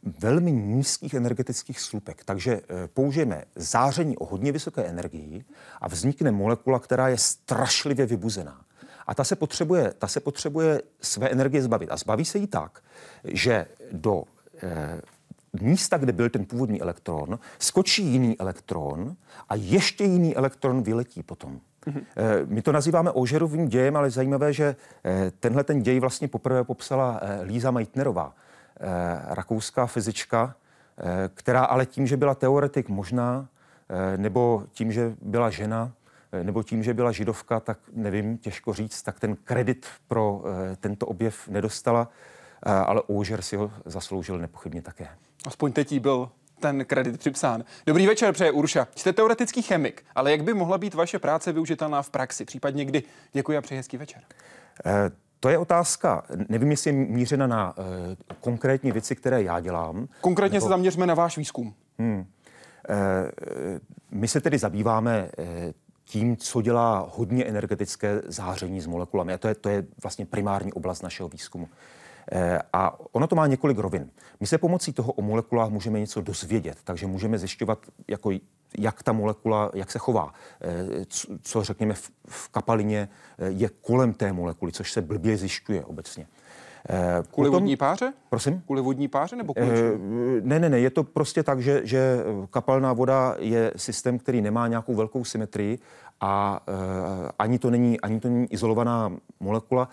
velmi 0.02 0.52
nízkých 0.52 1.14
energetických 1.14 1.80
slupek. 1.80 2.24
Takže 2.24 2.52
eh, 2.52 2.88
použijeme 2.94 3.44
záření 3.56 4.18
o 4.18 4.24
hodně 4.24 4.52
vysoké 4.52 4.84
energii 4.84 5.44
a 5.80 5.88
vznikne 5.88 6.30
molekula, 6.30 6.78
která 6.78 7.08
je 7.08 7.18
strašlivě 7.18 8.06
vybuzená. 8.06 8.60
A 9.06 9.14
ta 9.14 9.24
se 9.24 9.36
potřebuje, 9.36 9.94
ta 9.98 10.06
se 10.06 10.20
potřebuje 10.20 10.82
své 11.00 11.28
energie 11.28 11.62
zbavit. 11.62 11.90
A 11.92 11.96
zbaví 11.96 12.24
se 12.24 12.38
jí 12.38 12.46
tak, 12.46 12.82
že 13.24 13.66
do 13.92 14.24
eh, 14.62 15.00
místa, 15.60 15.98
kde 15.98 16.12
byl 16.12 16.30
ten 16.30 16.44
původní 16.44 16.82
elektron, 16.82 17.38
skočí 17.58 18.04
jiný 18.04 18.40
elektron 18.40 19.16
a 19.48 19.54
ještě 19.54 20.04
jiný 20.04 20.36
elektron 20.36 20.82
vyletí 20.82 21.22
potom. 21.22 21.60
Mm-hmm. 21.86 22.04
My 22.46 22.62
to 22.62 22.72
nazýváme 22.72 23.10
Ožerovým 23.10 23.68
dějem, 23.68 23.96
ale 23.96 24.10
zajímavé, 24.10 24.52
že 24.52 24.76
tenhle 25.40 25.64
ten 25.64 25.82
děj 25.82 26.00
vlastně 26.00 26.28
poprvé 26.28 26.64
popsala 26.64 27.20
Líza 27.42 27.70
Meitnerová. 27.70 28.34
Eh, 28.82 29.34
rakouská 29.34 29.86
fyzička, 29.86 30.54
eh, 30.98 31.30
která 31.34 31.64
ale 31.64 31.86
tím, 31.86 32.06
že 32.06 32.16
byla 32.16 32.34
teoretik 32.34 32.88
možná, 32.88 33.48
eh, 33.88 34.16
nebo 34.18 34.64
tím, 34.72 34.92
že 34.92 35.14
byla 35.22 35.50
žena, 35.50 35.92
nebo 36.42 36.62
tím, 36.62 36.82
že 36.82 36.94
byla 36.94 37.12
židovka, 37.12 37.60
tak 37.60 37.78
nevím, 37.92 38.38
těžko 38.38 38.74
říct, 38.74 39.02
tak 39.02 39.20
ten 39.20 39.36
kredit 39.36 39.86
pro 40.08 40.42
tento 40.80 41.06
objev 41.06 41.48
nedostala. 41.48 42.08
ale 42.62 43.02
Auger 43.02 43.42
si 43.42 43.56
ho 43.56 43.72
zasloužil 43.84 44.38
nepochybně 44.38 44.82
také. 44.82 45.08
Aspoň 45.46 45.72
teď 45.72 45.92
jí 45.92 46.00
byl 46.00 46.30
ten 46.60 46.84
kredit 46.84 47.18
připsán. 47.18 47.64
Dobrý 47.86 48.06
večer, 48.06 48.34
přeje 48.34 48.50
Urša. 48.50 48.86
Jste 48.96 49.12
teoretický 49.12 49.62
chemik, 49.62 50.04
ale 50.14 50.30
jak 50.30 50.44
by 50.44 50.54
mohla 50.54 50.78
být 50.78 50.94
vaše 50.94 51.18
práce 51.18 51.52
využitelná 51.52 52.02
v 52.02 52.10
praxi, 52.10 52.44
případně 52.44 52.84
kdy? 52.84 53.02
Děkuji 53.32 53.56
a 53.56 53.60
přeji 53.60 53.76
hezký 53.76 53.96
večer. 53.96 54.22
Eh, 54.86 55.10
to 55.42 55.48
je 55.48 55.58
otázka, 55.58 56.22
nevím, 56.48 56.70
jestli 56.70 56.90
je 56.90 56.92
mířena 56.92 57.46
na 57.46 57.76
uh, 57.78 57.84
konkrétní 58.40 58.92
věci, 58.92 59.16
které 59.16 59.42
já 59.42 59.60
dělám. 59.60 60.08
Konkrétně 60.20 60.56
nebo... 60.56 60.66
se 60.66 60.68
zaměřme 60.68 61.06
na 61.06 61.14
váš 61.14 61.38
výzkum. 61.38 61.74
Hmm. 61.98 62.18
Uh, 62.18 62.24
my 64.10 64.28
se 64.28 64.40
tedy 64.40 64.58
zabýváme 64.58 65.30
uh, 65.38 65.44
tím, 66.04 66.36
co 66.36 66.62
dělá 66.62 67.10
hodně 67.14 67.44
energetické 67.44 68.22
záření 68.26 68.80
s 68.80 68.86
molekulami. 68.86 69.32
A 69.32 69.38
to 69.38 69.48
je, 69.48 69.54
to 69.54 69.68
je 69.68 69.84
vlastně 70.02 70.26
primární 70.26 70.72
oblast 70.72 71.02
našeho 71.02 71.28
výzkumu. 71.28 71.68
A 72.72 72.98
ono 73.12 73.26
to 73.26 73.36
má 73.36 73.46
několik 73.46 73.78
rovin. 73.78 74.10
My 74.40 74.46
se 74.46 74.58
pomocí 74.58 74.92
toho 74.92 75.12
o 75.12 75.22
molekulách 75.22 75.70
můžeme 75.70 76.00
něco 76.00 76.20
dozvědět, 76.20 76.78
takže 76.84 77.06
můžeme 77.06 77.38
zjišťovat, 77.38 77.78
jako 78.08 78.30
jak 78.78 79.02
ta 79.02 79.12
molekula, 79.12 79.70
jak 79.74 79.90
se 79.90 79.98
chová, 79.98 80.32
eh, 80.60 81.04
co 81.42 81.64
řekněme 81.64 81.94
v, 81.94 82.10
v 82.28 82.48
kapalině 82.48 83.08
eh, 83.38 83.48
je 83.48 83.68
kolem 83.68 84.12
té 84.12 84.32
molekuly, 84.32 84.72
což 84.72 84.92
se 84.92 85.02
blbě 85.02 85.36
zjišťuje 85.36 85.84
obecně. 85.84 86.26
Eh, 86.88 87.22
kvůli 87.30 87.48
Potom, 87.48 87.62
vodní 87.62 87.76
páře? 87.76 88.12
Prosím? 88.28 88.62
Kvůli 88.66 88.80
vodní 88.80 89.08
páře 89.08 89.36
nebo 89.36 89.54
kvůli 89.54 89.98
Ne, 90.42 90.58
ne, 90.58 90.68
ne, 90.68 90.80
je 90.80 90.90
to 90.90 91.04
prostě 91.04 91.42
tak, 91.42 91.60
že, 91.60 91.80
že 91.84 92.18
kapalná 92.50 92.92
voda 92.92 93.36
je 93.38 93.72
systém, 93.76 94.18
který 94.18 94.40
nemá 94.40 94.68
nějakou 94.68 94.94
velkou 94.94 95.24
symetrii 95.24 95.78
a 96.20 96.60
ani, 97.38 97.58
to 97.58 97.70
není, 97.70 98.00
ani 98.00 98.20
to 98.20 98.28
není 98.28 98.46
izolovaná 98.52 99.12
molekula, 99.40 99.88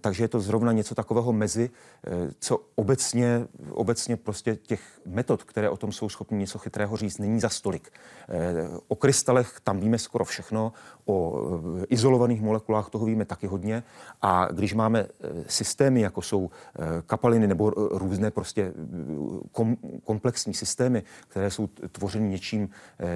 takže 0.00 0.24
je 0.24 0.28
to 0.28 0.40
zrovna 0.40 0.72
něco 0.72 0.94
takového 0.94 1.32
mezi, 1.32 1.70
eh, 2.06 2.10
co 2.38 2.60
obecně, 2.74 3.46
obecně 3.70 4.16
prostě 4.16 4.56
těch 4.56 4.80
metod, 5.06 5.44
které 5.44 5.70
o 5.70 5.76
tom 5.76 5.92
jsou 5.92 6.08
schopni 6.08 6.38
něco 6.38 6.58
chytrého 6.58 6.96
říct, 6.96 7.18
není 7.18 7.40
za 7.40 7.48
stolik. 7.48 7.90
Eh, 8.28 8.52
o 8.88 8.96
krystalech 8.96 9.60
tam 9.64 9.80
víme 9.80 9.98
skoro 9.98 10.24
všechno, 10.24 10.72
o 11.06 11.40
izolovaných 11.88 12.42
molekulách 12.42 12.90
toho 12.90 13.06
víme 13.06 13.24
taky 13.24 13.46
hodně 13.46 13.82
a 14.22 14.48
když 14.52 14.74
máme 14.74 15.06
systémy, 15.46 16.00
jako 16.00 16.22
jsou 16.22 16.50
kapaliny 17.06 17.46
nebo 17.46 17.70
různé 17.70 18.30
prostě 18.30 18.72
kom, 19.52 19.76
komplexní 20.04 20.54
systémy, 20.54 21.02
které 21.28 21.50
jsou 21.50 21.66
tvořeny 21.66 22.28
něčím, 22.28 22.68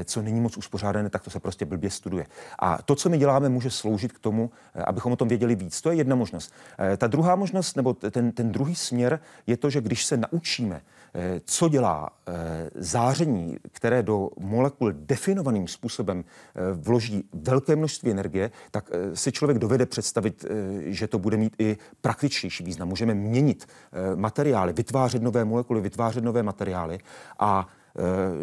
co 0.05 0.23
není 0.23 0.41
moc 0.41 0.57
uspořádané, 0.57 1.11
tak 1.11 1.25
to 1.25 1.31
se 1.31 1.41
prostě 1.41 1.65
blbě 1.65 1.91
studuje. 1.91 2.27
A 2.59 2.83
to, 2.83 2.95
co 2.95 3.09
my 3.09 3.19
děláme, 3.19 3.49
může 3.49 3.71
sloužit 3.71 4.13
k 4.13 4.19
tomu, 4.19 4.51
abychom 4.85 5.13
o 5.13 5.17
tom 5.17 5.29
věděli 5.29 5.55
víc. 5.55 5.81
To 5.81 5.91
je 5.91 5.97
jedna 5.97 6.17
možnost 6.17 6.28
možnost. 6.29 6.53
Eh, 6.79 6.97
ta 6.97 7.07
druhá 7.07 7.37
možnost, 7.37 7.77
nebo 7.77 7.95
ten, 7.95 8.33
ten 8.33 8.53
druhý 8.53 8.75
směr 8.75 9.21
je 9.47 9.57
to, 9.57 9.71
že 9.71 9.81
když 9.81 10.05
se 10.05 10.17
naučíme, 10.17 10.81
eh, 11.15 11.41
co 11.45 11.69
dělá 11.69 12.11
eh, 12.29 12.71
záření, 12.75 13.57
které 13.73 14.03
do 14.03 14.31
molekul 14.39 14.93
definovaným 14.93 15.69
způsobem 15.69 16.25
vloží 16.73 17.25
velké 17.33 17.77
množství 17.77 18.11
energie, 18.11 18.51
tak 18.71 18.91
si 19.15 19.33
člověk 19.33 19.59
dovede 19.59 19.87
představit, 19.87 20.45
že 20.85 21.07
to 21.07 21.19
bude 21.19 21.37
mít 21.37 21.57
i 21.59 21.77
praktičtější 22.01 22.65
význam. 22.65 22.89
Můžeme 22.89 23.15
měnit 23.15 23.67
materiály, 24.15 24.73
vytvářet 24.73 25.23
nové 25.23 25.45
molekuly, 25.45 25.81
vytvářet 25.81 26.25
nové 26.25 26.43
materiály 26.43 26.99
a 27.39 27.69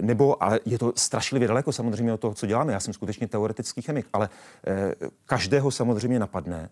nebo, 0.02 0.44
ale 0.44 0.60
je 0.66 0.78
to 0.80 0.94
strašlivě 0.96 1.48
daleko 1.48 1.72
samozřejmě 1.72 2.14
od 2.14 2.20
toho, 2.20 2.34
co 2.34 2.46
děláme. 2.46 2.74
Já 2.74 2.80
jsem 2.80 2.94
skutečně 2.94 3.28
teoretický 3.28 3.82
chemik, 3.82 4.08
ale 4.14 4.30
každého 5.26 5.72
samozřejmě 5.72 6.20
napadne, 6.20 6.70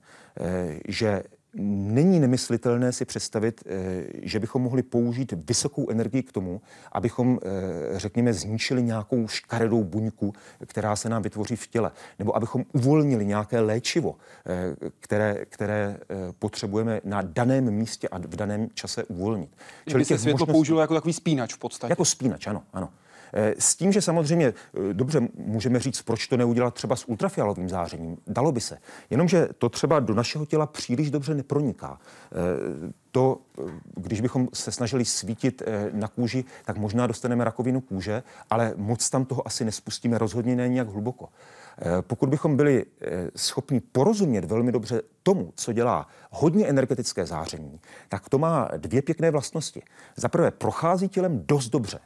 že 0.87 1.23
není 1.55 2.19
nemyslitelné 2.19 2.91
si 2.91 3.05
představit, 3.05 3.63
eh, 3.65 4.03
že 4.21 4.39
bychom 4.39 4.61
mohli 4.61 4.83
použít 4.83 5.33
vysokou 5.47 5.89
energii 5.89 6.23
k 6.23 6.31
tomu, 6.31 6.61
abychom, 6.91 7.39
eh, 7.43 7.99
řekněme, 7.99 8.33
zničili 8.33 8.83
nějakou 8.83 9.27
škaredou 9.27 9.83
buňku, 9.83 10.33
která 10.65 10.95
se 10.95 11.09
nám 11.09 11.21
vytvoří 11.21 11.55
v 11.55 11.67
těle, 11.67 11.91
nebo 12.19 12.35
abychom 12.35 12.65
uvolnili 12.73 13.25
nějaké 13.25 13.59
léčivo, 13.59 14.15
eh, 14.45 14.89
které, 14.99 15.45
které 15.45 15.97
potřebujeme 16.39 17.01
na 17.03 17.21
daném 17.21 17.71
místě 17.71 18.07
a 18.07 18.17
v 18.17 18.35
daném 18.35 18.69
čase 18.73 19.03
uvolnit. 19.03 19.49
Čili 19.87 20.01
by 20.01 20.05
se 20.05 20.17
světlo 20.17 20.33
možností... 20.33 20.51
použilo 20.51 20.81
jako 20.81 20.93
takový 20.93 21.13
spínač 21.13 21.53
v 21.53 21.57
podstatě. 21.57 21.91
Jako 21.91 22.05
spínač, 22.05 22.47
ano, 22.47 22.63
ano. 22.73 22.89
Eh, 23.33 23.53
s 23.59 23.75
tím, 23.75 23.91
že 23.91 24.01
samozřejmě, 24.01 24.47
eh, 24.47 24.93
dobře, 24.93 25.27
můžeme 25.35 25.79
říct, 25.79 26.01
proč 26.01 26.27
to 26.27 26.37
neudělat 26.37 26.73
třeba 26.73 26.95
s 26.95 27.09
ultrafialovým 27.09 27.69
zářením. 27.69 28.17
Dalo 28.27 28.51
by 28.51 28.61
se. 28.61 28.77
Jenomže 29.09 29.47
to 29.57 29.69
třeba 29.69 29.99
do 29.99 30.13
našeho 30.13 30.45
těla 30.45 30.65
příliš 30.65 31.11
dobře 31.11 31.35
neproniká. 31.35 31.99
Eh, 31.99 32.93
to, 33.11 33.41
když 33.95 34.21
bychom 34.21 34.47
se 34.53 34.71
snažili 34.71 35.05
svítit 35.05 35.61
na 35.91 36.07
kůži, 36.07 36.45
tak 36.65 36.77
možná 36.77 37.07
dostaneme 37.07 37.43
rakovinu 37.43 37.81
kůže, 37.81 38.23
ale 38.49 38.73
moc 38.75 39.09
tam 39.09 39.25
toho 39.25 39.47
asi 39.47 39.65
nespustíme, 39.65 40.17
rozhodně 40.17 40.55
ne 40.55 40.69
nějak 40.69 40.89
hluboko. 40.89 41.29
Pokud 42.01 42.29
bychom 42.29 42.57
byli 42.57 42.85
schopni 43.35 43.79
porozumět 43.79 44.45
velmi 44.45 44.71
dobře 44.71 45.01
tomu, 45.23 45.53
co 45.55 45.73
dělá 45.73 46.07
hodně 46.31 46.67
energetické 46.67 47.25
záření, 47.25 47.79
tak 48.09 48.29
to 48.29 48.37
má 48.37 48.69
dvě 48.77 49.01
pěkné 49.01 49.31
vlastnosti. 49.31 49.81
Za 50.15 50.29
prvé, 50.29 50.51
prochází 50.51 51.09
tělem 51.09 51.43
dost 51.45 51.69
dobře. 51.69 51.99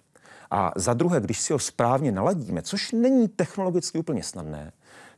A 0.52 0.72
za 0.76 0.94
druhé, 0.94 1.20
když 1.20 1.40
si 1.40 1.54
ho 1.54 1.60
správně 1.60 2.12
naladíme, 2.12 2.62
což 2.62 2.92
není 2.92 3.28
technologicky 3.28 4.00
úplně 4.00 4.24
snadné, 4.24 4.72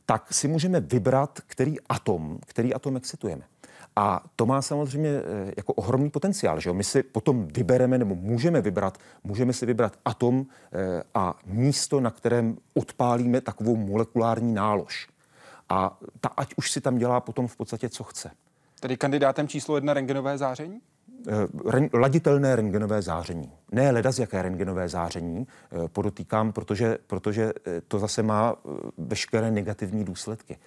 tak 0.06 0.32
si 0.32 0.48
můžeme 0.48 0.80
vybrat, 0.80 1.40
který 1.46 1.76
atom, 1.88 2.38
který 2.46 2.74
atom 2.74 2.96
excitujeme. 2.96 3.42
A 3.96 4.24
to 4.36 4.46
má 4.46 4.62
samozřejmě 4.62 5.08
eh, 5.08 5.52
jako 5.56 5.72
ohromný 5.72 6.10
potenciál, 6.10 6.60
že 6.60 6.70
jo? 6.70 6.74
My 6.74 6.84
si 6.84 7.02
potom 7.02 7.48
vybereme 7.48 7.98
nebo 7.98 8.14
můžeme 8.14 8.60
vybrat, 8.60 8.98
můžeme 9.24 9.52
si 9.52 9.66
vybrat 9.66 9.96
atom 10.04 10.46
eh, 10.72 11.02
a 11.14 11.38
místo, 11.46 12.00
na 12.00 12.10
kterém 12.10 12.56
odpálíme 12.74 13.40
takovou 13.40 13.76
molekulární 13.76 14.54
nálož. 14.54 15.08
A 15.68 15.98
ta 16.20 16.28
ať 16.28 16.54
už 16.56 16.70
si 16.70 16.80
tam 16.80 16.98
dělá 16.98 17.20
potom 17.20 17.48
v 17.48 17.56
podstatě, 17.56 17.88
co 17.88 18.04
chce. 18.04 18.30
Tedy 18.80 18.96
kandidátem 18.96 19.48
číslo 19.48 19.76
jedna 19.76 19.94
rengenové 19.94 20.38
záření? 20.38 20.80
Eh, 21.28 21.98
laditelné 21.98 22.56
rengenové 22.56 23.02
záření. 23.02 23.52
Ne 23.72 23.90
leda 23.90 24.12
z 24.12 24.18
jaké 24.18 24.42
rengenové 24.42 24.88
záření, 24.88 25.46
eh, 25.46 25.88
podotýkám, 25.88 26.52
protože, 26.52 26.98
protože 27.06 27.52
eh, 27.66 27.80
to 27.88 27.98
zase 27.98 28.22
má 28.22 28.56
veškeré 28.98 29.50
negativní 29.50 30.04
důsledky. 30.04 30.58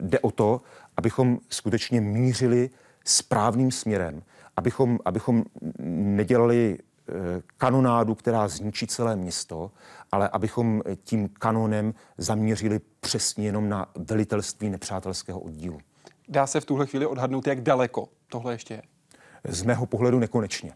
Jde 0.00 0.18
o 0.18 0.30
to, 0.30 0.60
abychom 0.96 1.38
skutečně 1.48 2.00
mířili 2.00 2.70
správným 3.04 3.70
směrem, 3.70 4.22
abychom, 4.56 4.98
abychom 5.04 5.44
nedělali 5.78 6.78
kanonádu, 7.56 8.14
která 8.14 8.48
zničí 8.48 8.86
celé 8.86 9.16
město, 9.16 9.70
ale 10.12 10.28
abychom 10.28 10.82
tím 11.04 11.28
kanonem 11.28 11.94
zamířili 12.18 12.80
přesně 13.00 13.46
jenom 13.46 13.68
na 13.68 13.86
velitelství 13.96 14.70
nepřátelského 14.70 15.40
oddílu. 15.40 15.78
Dá 16.28 16.46
se 16.46 16.60
v 16.60 16.64
tuhle 16.64 16.86
chvíli 16.86 17.06
odhadnout, 17.06 17.46
jak 17.46 17.60
daleko 17.60 18.08
tohle 18.28 18.54
ještě 18.54 18.74
je? 18.74 18.82
Z 19.48 19.62
mého 19.62 19.86
pohledu 19.86 20.18
nekonečně. 20.18 20.72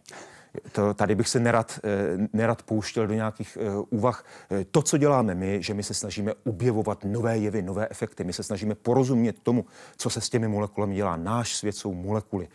To, 0.72 0.94
tady 0.94 1.14
bych 1.14 1.28
se 1.28 1.40
nerad, 1.40 1.80
eh, 1.84 2.28
nerad 2.32 2.62
pouštěl 2.62 3.06
do 3.06 3.14
nějakých 3.14 3.58
uh, 3.76 3.84
úvah. 3.90 4.24
Eh, 4.50 4.64
to, 4.64 4.82
co 4.82 4.98
děláme 4.98 5.34
my, 5.34 5.62
že 5.62 5.74
my 5.74 5.82
se 5.82 5.94
snažíme 5.94 6.32
objevovat 6.44 7.04
nové 7.04 7.38
jevy, 7.38 7.62
nové 7.62 7.88
efekty, 7.90 8.24
my 8.24 8.32
se 8.32 8.42
snažíme 8.42 8.74
porozumět 8.74 9.40
tomu, 9.40 9.64
co 9.96 10.10
se 10.10 10.20
s 10.20 10.30
těmi 10.30 10.48
molekulami 10.48 10.94
dělá. 10.94 11.16
Náš 11.16 11.56
svět 11.56 11.76
jsou 11.76 11.94
molekuly. 11.94 12.48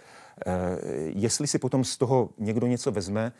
Jestli 1.05 1.47
si 1.47 1.59
potom 1.59 1.83
z 1.83 1.97
toho 1.97 2.29
někdo 2.37 2.67
něco 2.67 2.91
vezme, 2.91 3.31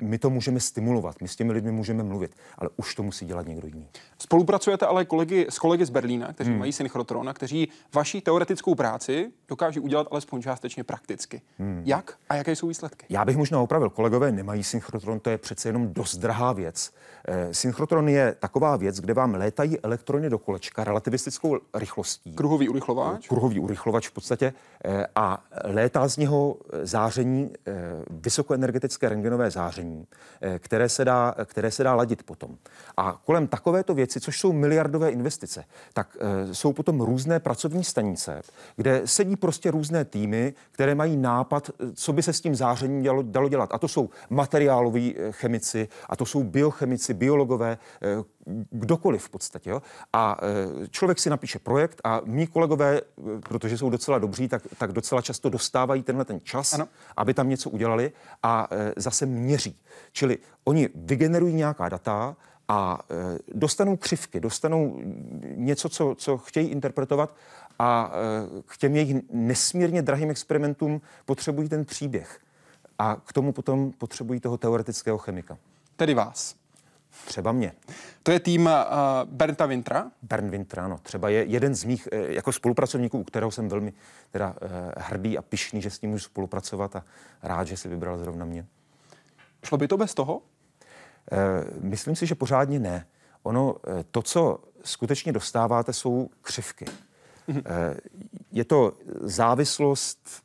my 0.00 0.18
to 0.18 0.30
můžeme 0.30 0.60
stimulovat, 0.60 1.16
my 1.22 1.28
s 1.28 1.36
těmi 1.36 1.52
lidmi 1.52 1.72
můžeme 1.72 2.02
mluvit, 2.02 2.36
ale 2.58 2.70
už 2.76 2.94
to 2.94 3.02
musí 3.02 3.26
dělat 3.26 3.46
někdo 3.46 3.66
jiný. 3.66 3.88
Spolupracujete 4.18 4.86
ale 4.86 5.04
kolegy, 5.04 5.46
s 5.50 5.58
kolegy 5.58 5.86
z 5.86 5.90
Berlína, 5.90 6.32
kteří 6.32 6.50
hmm. 6.50 6.58
mají 6.58 6.72
synchrotron 6.72 7.28
a 7.28 7.32
kteří 7.32 7.68
vaší 7.94 8.20
teoretickou 8.20 8.74
práci 8.74 9.32
dokáží 9.48 9.80
udělat 9.80 10.06
alespoň 10.10 10.42
částečně 10.42 10.84
prakticky. 10.84 11.42
Hmm. 11.58 11.82
Jak 11.84 12.14
a 12.28 12.34
jaké 12.36 12.56
jsou 12.56 12.68
výsledky? 12.68 13.06
Já 13.08 13.24
bych 13.24 13.36
možná 13.36 13.60
opravil, 13.60 13.90
kolegové 13.90 14.32
nemají 14.32 14.64
synchrotron, 14.64 15.20
to 15.20 15.30
je 15.30 15.38
přece 15.38 15.68
jenom 15.68 15.92
dost 15.92 16.16
drahá 16.16 16.52
věc. 16.52 16.92
Eh, 17.28 17.54
synchrotron 17.54 18.08
je 18.08 18.34
taková 18.38 18.76
věc, 18.76 19.00
kde 19.00 19.14
vám 19.14 19.34
létají 19.34 19.80
elektrony 19.80 20.30
do 20.30 20.38
kolečka 20.38 20.84
relativistickou 20.84 21.58
rychlostí. 21.74 22.32
Kruhový 22.32 22.68
urychlovač? 22.68 23.28
Kruhový 23.28 23.60
urychlovač 23.60 24.08
v 24.08 24.12
podstatě. 24.12 24.52
Eh, 24.84 25.06
a 25.14 25.44
létá 25.64 26.08
z 26.08 26.16
něho 26.16 26.56
záření, 26.82 27.50
eh, 27.66 27.72
vysokoenergetické 28.10 29.08
rengenové 29.08 29.50
záření, 29.50 29.85
které 30.58 30.88
se, 30.88 31.04
dá, 31.04 31.34
které 31.44 31.70
se 31.70 31.84
dá 31.84 31.94
ladit 31.94 32.22
potom. 32.22 32.56
A 32.96 33.20
kolem 33.24 33.46
takovéto 33.46 33.94
věci, 33.94 34.20
což 34.20 34.40
jsou 34.40 34.52
miliardové 34.52 35.10
investice, 35.10 35.64
tak 35.92 36.16
jsou 36.52 36.72
potom 36.72 37.00
různé 37.00 37.40
pracovní 37.40 37.84
stanice, 37.84 38.42
kde 38.76 39.02
sedí 39.04 39.36
prostě 39.36 39.70
různé 39.70 40.04
týmy, 40.04 40.54
které 40.72 40.94
mají 40.94 41.16
nápad, 41.16 41.70
co 41.94 42.12
by 42.12 42.22
se 42.22 42.32
s 42.32 42.40
tím 42.40 42.54
zářením 42.54 43.02
dalo, 43.02 43.22
dalo 43.22 43.48
dělat. 43.48 43.70
A 43.72 43.78
to 43.78 43.88
jsou 43.88 44.10
materiáloví 44.30 45.14
chemici, 45.30 45.88
a 46.08 46.16
to 46.16 46.26
jsou 46.26 46.44
biochemici, 46.44 47.14
biologové, 47.14 47.78
eh, 48.02 48.35
kdokoliv 48.70 49.24
v 49.24 49.30
podstatě. 49.30 49.70
Jo? 49.70 49.82
A 50.12 50.36
člověk 50.90 51.18
si 51.18 51.30
napíše 51.30 51.58
projekt 51.58 52.00
a 52.04 52.20
mý 52.24 52.46
kolegové, 52.46 53.00
protože 53.48 53.78
jsou 53.78 53.90
docela 53.90 54.18
dobří, 54.18 54.48
tak, 54.48 54.62
tak 54.78 54.92
docela 54.92 55.22
často 55.22 55.48
dostávají 55.48 56.02
tenhle 56.02 56.24
ten 56.24 56.40
čas, 56.42 56.72
ano. 56.72 56.88
aby 57.16 57.34
tam 57.34 57.48
něco 57.48 57.70
udělali 57.70 58.12
a 58.42 58.68
zase 58.96 59.26
měří. 59.26 59.76
Čili 60.12 60.38
oni 60.64 60.88
vygenerují 60.94 61.54
nějaká 61.54 61.88
data, 61.88 62.36
a 62.68 62.98
e, 63.10 63.38
dostanou 63.54 63.96
křivky, 63.96 64.40
dostanou 64.40 65.00
něco, 65.54 65.88
co, 65.88 66.14
co 66.18 66.38
chtějí 66.38 66.68
interpretovat 66.68 67.34
a 67.78 68.12
e, 68.12 68.62
k 68.66 68.76
těm 68.76 68.96
jejich 68.96 69.16
nesmírně 69.30 70.02
drahým 70.02 70.30
experimentům 70.30 71.00
potřebují 71.24 71.68
ten 71.68 71.84
příběh. 71.84 72.40
A 72.98 73.16
k 73.26 73.32
tomu 73.32 73.52
potom 73.52 73.92
potřebují 73.92 74.40
toho 74.40 74.56
teoretického 74.58 75.18
chemika. 75.18 75.58
Tedy 75.96 76.14
vás. 76.14 76.54
Třeba 77.24 77.52
mě. 77.52 77.72
To 78.22 78.32
je 78.32 78.40
tým 78.40 78.66
uh, 78.66 78.72
Bernta 79.24 79.66
Wintra? 79.66 80.10
Bern 80.22 80.50
Wintra, 80.50 80.84
ano. 80.84 80.98
Třeba 81.02 81.28
je 81.28 81.44
jeden 81.44 81.74
z 81.74 81.84
mých 81.84 82.08
uh, 82.12 82.18
jako 82.18 82.52
spolupracovníků, 82.52 83.18
u 83.18 83.24
kterého 83.24 83.50
jsem 83.50 83.68
velmi 83.68 83.92
teda, 84.30 84.48
uh, 84.48 84.58
hrdý 84.96 85.38
a 85.38 85.42
pišný, 85.42 85.82
že 85.82 85.90
s 85.90 86.00
ním 86.00 86.10
můžu 86.10 86.24
spolupracovat 86.24 86.96
a 86.96 87.04
rád, 87.42 87.64
že 87.64 87.76
si 87.76 87.88
vybral 87.88 88.18
zrovna 88.18 88.44
mě. 88.44 88.66
Šlo 89.64 89.78
by 89.78 89.88
to 89.88 89.96
bez 89.96 90.14
toho? 90.14 90.42
Eh, 91.32 91.64
myslím 91.80 92.16
si, 92.16 92.26
že 92.26 92.34
pořádně 92.34 92.78
ne. 92.78 93.06
Ono, 93.42 93.76
eh, 93.86 94.04
to, 94.10 94.22
co 94.22 94.58
skutečně 94.84 95.32
dostáváte, 95.32 95.92
jsou 95.92 96.30
křivky. 96.42 96.84
Mhm. 97.48 97.62
Eh, 97.66 97.96
je 98.52 98.64
to 98.64 98.92
závislost 99.20 100.42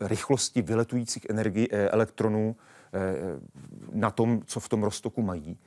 rychlosti 0.00 0.62
vyletujících 0.62 1.26
energii, 1.30 1.68
elektronů 1.70 2.56
na 3.92 4.10
tom, 4.10 4.42
co 4.46 4.60
v 4.60 4.68
tom 4.68 4.82
roztoku 4.82 5.22
mají. 5.22 5.58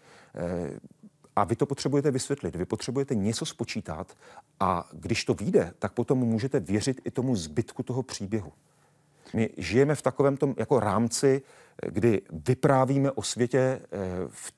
A 1.36 1.44
vy 1.44 1.56
to 1.56 1.66
potřebujete 1.66 2.12
vysvětlit. 2.12 2.56
Vy 2.56 2.66
potřebujete 2.66 3.16
něco 3.16 3.46
spočítat 3.46 4.18
a 4.60 4.90
když 4.94 5.26
to 5.26 5.34
vyjde, 5.34 5.74
tak 5.80 5.94
potom 5.94 6.18
můžete 6.18 6.60
věřit 6.60 7.02
i 7.06 7.12
tomu 7.12 7.36
zbytku 7.36 7.84
toho 7.84 8.04
příběhu. 8.04 8.52
My 9.34 9.50
žijeme 9.58 9.96
v 9.96 10.02
takovém 10.02 10.38
tom 10.38 10.56
jako 10.58 10.80
rámci, 10.80 11.42
kdy 11.88 12.22
vyprávíme 12.48 13.12
o 13.12 13.24
světě 13.24 13.60
eh, 13.60 13.98
v 14.30 14.52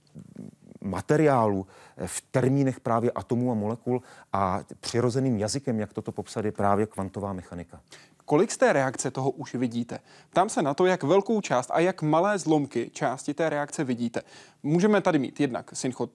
materiálu, 0.82 1.68
eh, 1.98 2.08
v 2.08 2.22
termínech 2.22 2.80
právě 2.80 3.12
atomů 3.12 3.52
a 3.52 3.56
molekul 3.56 4.02
a 4.34 4.64
přirozeným 4.80 5.38
jazykem, 5.38 5.80
jak 5.80 5.94
toto 5.94 6.12
popsat, 6.12 6.46
je 6.46 6.52
právě 6.52 6.86
kvantová 6.86 7.34
mechanika. 7.34 7.82
Kolik 8.26 8.52
z 8.52 8.58
té 8.58 8.74
reakce 8.74 9.12
toho 9.12 9.30
už 9.30 9.56
vidíte? 9.56 10.00
Ptám 10.30 10.50
se 10.50 10.62
na 10.62 10.74
to, 10.74 10.86
jak 10.86 11.04
velkou 11.04 11.42
část 11.42 11.72
a 11.74 11.80
jak 11.80 12.02
malé 12.02 12.40
zlomky 12.40 12.92
části 12.94 13.34
té 13.34 13.50
reakce 13.50 13.84
vidíte. 13.84 14.22
Můžeme 14.64 15.02
tady 15.02 15.20
mít 15.20 15.40
jednak 15.40 15.72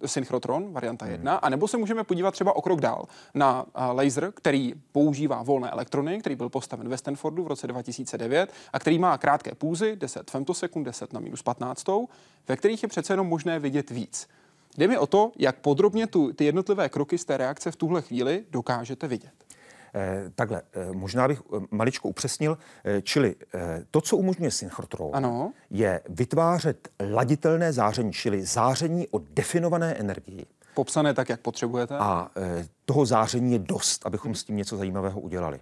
synchrotron, 0.07 0.73
varianta 0.73 1.07
1, 1.07 1.33
hmm. 1.33 1.41
anebo 1.43 1.69
se 1.69 1.77
můžeme 1.77 2.05
podívat 2.05 2.31
třeba 2.31 2.57
o 2.57 2.63
krok 2.63 2.81
dál 2.81 3.05
na 3.35 3.67
laser, 3.93 4.33
který 4.35 4.75
používá 4.93 5.43
volné 5.43 5.71
elektrony, 5.71 6.21
který 6.21 6.37
byl 6.37 6.49
postaven 6.49 6.89
ve 6.89 6.99
Stanfordu 6.99 7.45
v 7.45 7.47
roce 7.47 7.67
2009 7.67 8.53
a 8.73 8.79
který 8.79 8.99
má 8.99 9.19
krátké 9.19 9.55
půzy, 9.55 9.97
10 9.97 10.31
femtosekund, 10.31 10.87
10 10.87 11.13
na 11.13 11.21
minus 11.21 11.43
15, 11.43 11.87
ve 12.49 12.57
kterých 12.57 12.83
je 12.83 12.89
přece 12.89 13.13
jenom 13.13 13.27
možné 13.27 13.59
vidět 13.59 13.91
víc. 13.91 14.29
Jde 14.79 14.89
mi 14.89 14.99
o 14.99 15.07
to, 15.07 15.33
jak 15.39 15.57
podrobně 15.57 16.07
tu, 16.07 16.33
ty 16.33 16.45
jednotlivé 16.45 16.89
kroky 16.89 17.19
z 17.19 17.25
té 17.25 17.37
reakce 17.37 17.71
v 17.71 17.77
tuhle 17.77 18.03
chvíli 18.03 18.45
dokážete 18.51 19.09
vidět. 19.09 19.46
Eh, 19.97 20.31
takhle, 20.35 20.63
eh, 20.73 20.93
možná 20.93 21.29
bych 21.29 21.41
eh, 21.41 21.61
maličko 21.71 22.09
upřesnil, 22.09 22.59
čili 23.03 23.35
to, 23.91 24.01
co 24.01 24.17
umožňuje 24.17 24.51
synchrotron, 24.51 25.11
ano. 25.13 25.53
je 25.71 26.01
vytvářet 26.09 26.89
laditelné 27.13 27.73
záření, 27.73 28.13
čili 28.13 28.45
záření 28.47 29.09
o 29.09 29.19
definované 29.19 29.95
energii. 29.95 30.47
Popsané 30.75 31.15
tak, 31.15 31.29
jak 31.29 31.41
potřebujete. 31.41 31.97
A 31.99 32.31
toho 32.85 33.07
záření 33.07 33.53
je 33.53 33.59
dost, 33.59 34.07
abychom 34.07 34.35
s 34.35 34.45
tím 34.45 34.57
něco 34.57 34.77
zajímavého 34.77 35.21
udělali. 35.21 35.61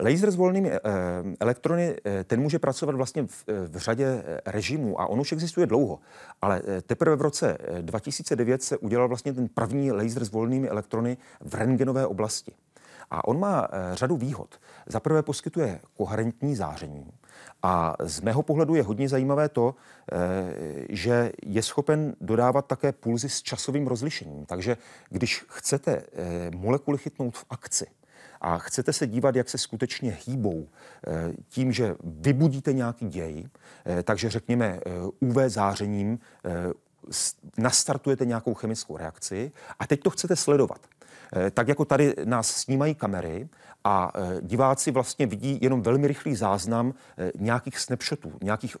Laser 0.00 0.30
s 0.30 0.36
volnými 0.36 0.72
elektrony, 1.40 1.96
ten 2.24 2.40
může 2.40 2.58
pracovat 2.58 2.94
vlastně 2.94 3.26
v, 3.26 3.44
v 3.68 3.76
řadě 3.76 4.22
režimů 4.46 5.00
a 5.00 5.06
on 5.06 5.20
už 5.20 5.32
existuje 5.32 5.66
dlouho. 5.66 5.98
Ale 6.42 6.62
teprve 6.86 7.16
v 7.16 7.22
roce 7.22 7.58
2009 7.80 8.62
se 8.62 8.76
udělal 8.78 9.08
vlastně 9.08 9.32
ten 9.32 9.48
první 9.48 9.92
laser 9.92 10.24
s 10.24 10.30
volnými 10.30 10.68
elektrony 10.68 11.16
v 11.40 11.54
rengenové 11.54 12.06
oblasti. 12.06 12.52
A 13.12 13.28
on 13.28 13.40
má 13.40 13.68
eh, 13.72 13.96
řadu 13.96 14.16
výhod. 14.16 14.60
Za 14.86 15.00
prvé 15.00 15.22
poskytuje 15.22 15.80
koherentní 15.96 16.56
záření. 16.56 17.12
A 17.62 17.96
z 18.00 18.20
mého 18.20 18.42
pohledu 18.42 18.74
je 18.74 18.82
hodně 18.82 19.08
zajímavé 19.08 19.48
to, 19.48 19.74
eh, 20.12 20.16
že 20.88 21.32
je 21.42 21.62
schopen 21.62 22.14
dodávat 22.20 22.66
také 22.66 22.92
pulzy 22.92 23.28
s 23.28 23.42
časovým 23.42 23.86
rozlišením. 23.86 24.46
Takže 24.46 24.76
když 25.10 25.44
chcete 25.48 25.92
eh, 25.92 26.50
molekuly 26.56 26.98
chytnout 26.98 27.36
v 27.36 27.44
akci, 27.50 27.86
a 28.44 28.58
chcete 28.58 28.92
se 28.92 29.06
dívat, 29.06 29.36
jak 29.36 29.48
se 29.48 29.58
skutečně 29.58 30.18
hýbou 30.26 30.68
tím, 31.48 31.72
že 31.72 31.94
vybudíte 32.04 32.72
nějaký 32.72 33.08
děj, 33.08 33.48
takže 34.04 34.30
řekněme 34.30 34.80
UV 35.20 35.36
zářením 35.46 36.18
nastartujete 37.58 38.24
nějakou 38.24 38.54
chemickou 38.54 38.96
reakci 38.96 39.52
a 39.78 39.86
teď 39.86 40.02
to 40.02 40.10
chcete 40.10 40.36
sledovat. 40.36 40.80
Eh, 41.36 41.50
tak 41.50 41.68
jako 41.68 41.84
tady 41.84 42.14
nás 42.24 42.50
snímají 42.50 42.94
kamery 42.94 43.48
a 43.84 44.12
eh, 44.14 44.40
diváci 44.40 44.90
vlastně 44.90 45.26
vidí 45.26 45.58
jenom 45.60 45.82
velmi 45.82 46.06
rychlý 46.06 46.34
záznam 46.36 46.94
eh, 47.18 47.32
nějakých 47.38 47.78
snapshotů, 47.78 48.32
nějakých 48.42 48.76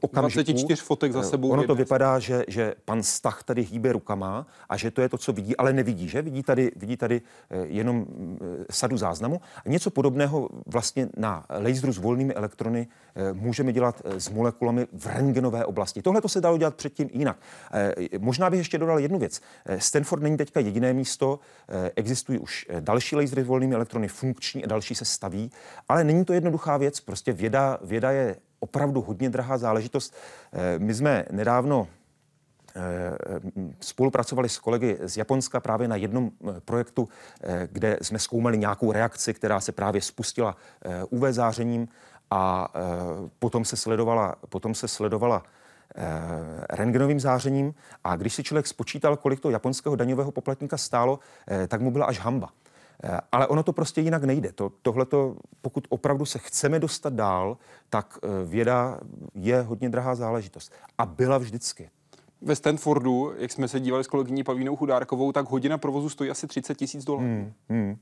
okamžiků. 0.00 0.42
24 0.42 0.82
fotek 0.82 1.12
za 1.12 1.22
sebou. 1.22 1.48
Ono 1.48 1.66
to 1.66 1.74
vypadá, 1.74 2.18
že, 2.18 2.44
že 2.48 2.74
pan 2.84 3.02
Stach 3.02 3.42
tady 3.42 3.62
hýbe 3.62 3.92
rukama 3.92 4.46
a 4.68 4.76
že 4.76 4.90
to 4.90 5.02
je 5.02 5.08
to, 5.08 5.18
co 5.18 5.32
vidí, 5.32 5.56
ale 5.56 5.72
nevidí, 5.72 6.08
že? 6.08 6.22
Vidí 6.22 6.42
tady, 6.42 6.72
vidí 6.76 6.96
tady 6.96 7.20
jenom 7.62 8.06
sadu 8.70 8.96
záznamu. 8.96 9.40
A 9.66 9.68
něco 9.68 9.90
podobného 9.90 10.48
vlastně 10.66 11.08
na 11.16 11.46
laseru 11.48 11.92
s 11.92 11.98
volnými 11.98 12.34
elektrony 12.34 12.86
můžeme 13.32 13.72
dělat 13.72 14.02
s 14.04 14.30
molekulami 14.30 14.86
v 14.92 15.06
rengenové 15.06 15.64
oblasti. 15.64 16.02
Tohle 16.02 16.20
to 16.20 16.28
se 16.28 16.40
dalo 16.40 16.58
dělat 16.58 16.74
předtím 16.74 17.08
jinak. 17.12 17.38
Možná 18.18 18.50
bych 18.50 18.58
ještě 18.58 18.78
dodal 18.78 18.98
jednu 18.98 19.18
věc. 19.18 19.40
Stanford 19.78 20.22
není 20.22 20.36
teďka 20.36 20.60
jediné 20.60 20.92
místo, 20.92 21.40
existují 21.96 22.38
už 22.38 22.66
další 22.80 23.16
lasery 23.16 23.42
s 23.42 23.46
volnými 23.46 23.74
elektrony, 23.74 24.08
funkční 24.28 24.64
a 24.64 24.68
další 24.68 24.94
se 24.94 25.04
staví, 25.04 25.50
ale 25.88 26.04
není 26.04 26.24
to 26.24 26.32
jednoduchá 26.32 26.76
věc. 26.76 27.00
Prostě 27.00 27.32
věda, 27.32 27.78
věda 27.84 28.10
je 28.10 28.36
opravdu 28.60 29.02
hodně 29.02 29.30
drahá 29.30 29.58
záležitost. 29.58 30.14
Eh, 30.52 30.78
my 30.78 30.94
jsme 30.94 31.24
nedávno 31.30 31.88
spolupracovali 33.80 34.48
s 34.48 34.58
kolegy 34.58 34.98
z 35.00 35.16
Japonska 35.16 35.60
právě 35.60 35.88
na 35.88 35.96
jednom 35.96 36.30
projektu, 36.64 37.08
kde 37.72 37.98
jsme 38.02 38.18
zkoumali 38.18 38.58
nějakou 38.58 38.92
reakci, 38.92 39.34
která 39.34 39.60
se 39.60 39.72
právě 39.72 40.00
spustila 40.02 40.56
UV 41.10 41.22
zářením 41.30 41.88
a 42.30 42.72
potom 43.38 43.64
se 43.64 43.76
sledovala, 43.76 44.36
potom 44.48 44.74
se 44.74 44.88
sledovala 44.88 45.42
Eh, 45.94 46.66
rentgenovým 46.70 47.20
zářením 47.20 47.74
a 48.04 48.16
když 48.16 48.34
si 48.34 48.42
člověk 48.42 48.66
spočítal, 48.66 49.16
kolik 49.16 49.40
to 49.40 49.50
japonského 49.50 49.96
daňového 49.96 50.30
poplatníka 50.30 50.76
stálo, 50.76 51.18
eh, 51.48 51.66
tak 51.66 51.80
mu 51.80 51.90
byla 51.90 52.06
až 52.06 52.18
hamba. 52.18 52.48
Eh, 53.04 53.18
ale 53.32 53.46
ono 53.46 53.62
to 53.62 53.72
prostě 53.72 54.00
jinak 54.00 54.24
nejde. 54.24 54.52
To, 54.52 54.72
tohleto, 54.82 55.36
pokud 55.62 55.86
opravdu 55.88 56.24
se 56.24 56.38
chceme 56.38 56.78
dostat 56.78 57.12
dál, 57.12 57.56
tak 57.90 58.18
věda 58.44 59.00
je 59.34 59.60
hodně 59.62 59.88
drahá 59.88 60.14
záležitost. 60.14 60.72
A 60.98 61.06
byla 61.06 61.38
vždycky. 61.38 61.90
Ve 62.40 62.56
Stanfordu, 62.56 63.32
jak 63.38 63.52
jsme 63.52 63.68
se 63.68 63.80
dívali 63.80 64.04
s 64.04 64.06
kolegyní 64.06 64.44
Pavínou 64.44 64.76
Chudárkovou, 64.76 65.32
tak 65.32 65.50
hodina 65.50 65.78
provozu 65.78 66.08
stojí 66.08 66.30
asi 66.30 66.46
30 66.46 66.74
tisíc 66.74 67.04
dolarů. 67.04 67.24
Hmm, 67.24 67.52
hmm. 67.68 67.96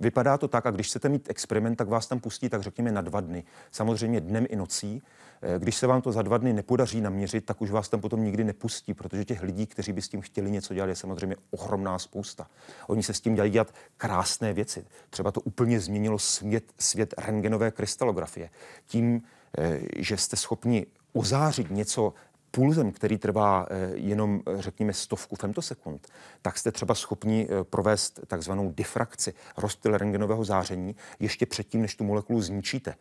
Vypadá 0.00 0.38
to 0.38 0.48
tak, 0.48 0.66
a 0.66 0.70
když 0.70 0.86
chcete 0.86 1.08
mít 1.08 1.30
experiment, 1.30 1.76
tak 1.76 1.88
vás 1.88 2.06
tam 2.06 2.20
pustí, 2.20 2.48
tak 2.48 2.62
řekněme, 2.62 2.92
na 2.92 3.00
dva 3.00 3.20
dny. 3.20 3.44
Samozřejmě 3.70 4.20
dnem 4.20 4.46
i 4.48 4.56
nocí. 4.56 5.02
Eh, 5.42 5.58
když 5.58 5.76
se 5.76 5.86
vám 5.86 6.02
to 6.02 6.12
za 6.12 6.22
dva 6.22 6.38
dny 6.38 6.52
nepodaří 6.52 7.00
naměřit, 7.00 7.44
tak 7.44 7.62
už 7.62 7.70
vás 7.70 7.88
tam 7.88 8.00
potom 8.00 8.24
nikdy 8.24 8.44
nepustí, 8.44 8.94
protože 8.94 9.24
těch 9.24 9.42
lidí, 9.42 9.66
kteří 9.66 9.92
by 9.92 10.02
s 10.02 10.08
tím 10.08 10.20
chtěli 10.20 10.50
něco 10.50 10.74
dělat, 10.74 10.86
je 10.86 10.96
samozřejmě 10.96 11.36
ohromná 11.50 11.98
spousta. 11.98 12.46
Oni 12.86 13.02
se 13.02 13.14
s 13.14 13.20
tím 13.20 13.34
dělají 13.34 13.52
dělat 13.52 13.74
krásné 13.96 14.52
věci. 14.52 14.86
Třeba 15.10 15.30
to 15.30 15.40
úplně 15.40 15.80
změnilo 15.80 16.18
svět, 16.18 16.72
svět 16.78 17.14
rengenové 17.18 17.70
krystalografie. 17.70 18.50
Tím, 18.86 19.22
eh, 19.58 19.80
že 19.96 20.16
jste 20.16 20.36
schopni 20.36 20.86
ozářit 21.12 21.70
něco 21.70 22.14
pulzem, 22.54 22.92
který 22.92 23.18
trvá 23.18 23.66
eh, 23.70 23.90
jenom, 23.94 24.40
řekněme, 24.56 24.92
stovku 24.92 25.36
femtosekund, 25.36 26.08
tak 26.42 26.58
jste 26.58 26.72
třeba 26.72 26.94
schopni 26.94 27.48
provést 27.62 28.20
takzvanou 28.26 28.72
difrakci, 28.76 29.34
rozptyl 29.56 29.96
rengenového 29.96 30.44
záření, 30.44 30.96
ještě 31.20 31.46
předtím, 31.46 31.82
než 31.82 31.94
tu 31.94 32.04
molekulu 32.04 32.40
zničíte 32.40 32.94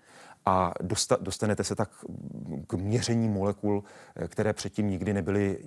a 0.45 0.73
dostanete 1.19 1.63
se 1.63 1.75
tak 1.75 1.89
k 2.67 2.73
měření 2.73 3.29
molekul, 3.29 3.83
eh, 4.15 4.27
které 4.27 4.53
předtím 4.53 4.89
nikdy 4.89 5.13
nebyly, 5.13 5.57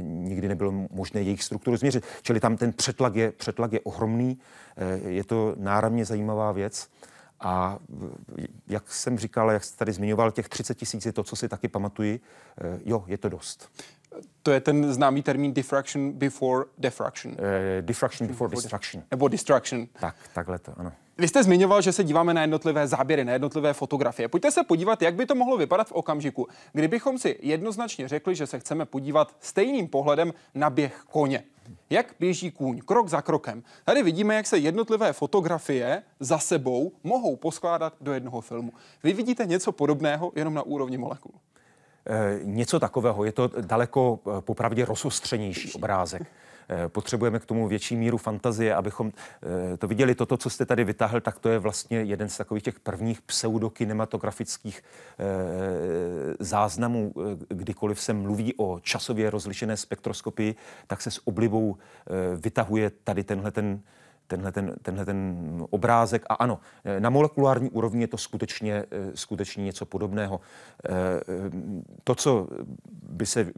nikdy 0.00 0.48
nebylo 0.48 0.72
možné 0.72 1.22
jejich 1.22 1.42
strukturu 1.42 1.76
změřit. 1.76 2.04
Čili 2.22 2.40
tam 2.40 2.56
ten 2.56 2.72
přetlak 2.72 3.14
je, 3.14 3.32
přetlak 3.32 3.72
je 3.72 3.80
ohromný, 3.80 4.38
eh, 4.76 5.10
je 5.10 5.24
to 5.24 5.54
náramně 5.56 6.04
zajímavá 6.04 6.52
věc. 6.52 6.88
A 7.40 7.78
eh, 8.38 8.46
jak 8.66 8.92
jsem 8.92 9.18
říkal, 9.18 9.50
jak 9.50 9.64
jste 9.64 9.78
tady 9.78 9.92
zmiňoval, 9.92 10.30
těch 10.30 10.48
30 10.48 10.74
tisíc 10.74 11.06
je 11.06 11.12
to, 11.12 11.22
co 11.22 11.36
si 11.36 11.48
taky 11.48 11.68
pamatuji. 11.68 12.20
Jo, 12.84 13.04
je 13.06 13.18
to 13.18 13.28
dost. 13.28 13.70
To 14.42 14.50
je 14.50 14.60
ten 14.60 14.92
známý 14.92 15.22
termín 15.22 15.52
diffraction 15.52 16.12
before 16.12 16.64
diffraction. 16.78 17.32
Uh, 17.32 17.38
diffraction 17.80 18.28
before 18.28 18.50
destruction. 18.50 19.02
Nebo 19.10 19.28
destruction. 19.28 19.86
Tak, 20.00 20.14
takhle 20.34 20.58
to, 20.58 20.72
ano. 20.76 20.92
Vy 21.18 21.28
jste 21.28 21.42
zmiňoval, 21.42 21.82
že 21.82 21.92
se 21.92 22.04
díváme 22.04 22.34
na 22.34 22.40
jednotlivé 22.40 22.88
záběry, 22.88 23.24
na 23.24 23.32
jednotlivé 23.32 23.72
fotografie. 23.72 24.28
Pojďte 24.28 24.50
se 24.50 24.64
podívat, 24.64 25.02
jak 25.02 25.14
by 25.14 25.26
to 25.26 25.34
mohlo 25.34 25.56
vypadat 25.56 25.88
v 25.88 25.92
okamžiku, 25.92 26.48
kdybychom 26.72 27.18
si 27.18 27.38
jednoznačně 27.42 28.08
řekli, 28.08 28.34
že 28.34 28.46
se 28.46 28.58
chceme 28.58 28.84
podívat 28.84 29.36
stejným 29.40 29.88
pohledem 29.88 30.32
na 30.54 30.70
běh 30.70 31.02
koně. 31.10 31.44
Jak 31.90 32.14
běží 32.20 32.50
kůň, 32.50 32.80
krok 32.84 33.08
za 33.08 33.22
krokem. 33.22 33.62
Tady 33.84 34.02
vidíme, 34.02 34.34
jak 34.34 34.46
se 34.46 34.58
jednotlivé 34.58 35.12
fotografie 35.12 36.02
za 36.20 36.38
sebou 36.38 36.92
mohou 37.04 37.36
poskládat 37.36 37.94
do 38.00 38.12
jednoho 38.12 38.40
filmu. 38.40 38.72
Vy 39.02 39.12
vidíte 39.12 39.46
něco 39.46 39.72
podobného 39.72 40.32
jenom 40.34 40.54
na 40.54 40.62
úrovni 40.62 40.98
molekul. 40.98 41.32
E, 42.06 42.40
něco 42.42 42.80
takového. 42.80 43.24
Je 43.24 43.32
to 43.32 43.50
daleko 43.60 44.20
eh, 44.26 44.40
popravdě 44.40 44.84
rozostřenější 44.84 45.72
obrázek. 45.72 46.22
Eh, 46.72 46.88
potřebujeme 46.88 47.38
k 47.38 47.46
tomu 47.46 47.68
větší 47.68 47.96
míru 47.96 48.18
fantazie, 48.18 48.74
abychom 48.74 49.12
eh, 49.72 49.76
to 49.76 49.88
viděli. 49.88 50.14
Toto, 50.14 50.36
co 50.36 50.50
jste 50.50 50.66
tady 50.66 50.84
vytáhl, 50.84 51.20
tak 51.20 51.38
to 51.38 51.48
je 51.48 51.58
vlastně 51.58 51.98
jeden 52.02 52.28
z 52.28 52.36
takových 52.36 52.62
těch 52.62 52.80
prvních 52.80 53.22
pseudokinematografických 53.22 54.82
eh, 54.82 55.24
záznamů, 56.38 57.14
kdykoliv 57.48 58.00
se 58.00 58.12
mluví 58.12 58.54
o 58.56 58.80
časově 58.80 59.30
rozlišené 59.30 59.76
spektroskopii, 59.76 60.54
tak 60.86 61.02
se 61.02 61.10
s 61.10 61.26
oblibou 61.26 61.76
vytahuje 62.36 62.90
tady 63.04 63.24
tenhle 63.24 63.50
ten 63.50 63.80
tenhle 64.26 64.52
ten, 64.52 64.74
tenhle 64.82 65.04
ten 65.04 65.66
obrázek. 65.70 66.24
A 66.28 66.34
ano, 66.34 66.58
na 66.98 67.10
molekulární 67.10 67.70
úrovni 67.70 68.02
je 68.02 68.08
to 68.08 68.18
skutečně, 68.18 68.84
skutečně 69.14 69.64
něco 69.64 69.86
podobného. 69.86 70.40
To, 72.04 72.14
co 72.14 72.48
by 73.02 73.26
se, 73.26 73.52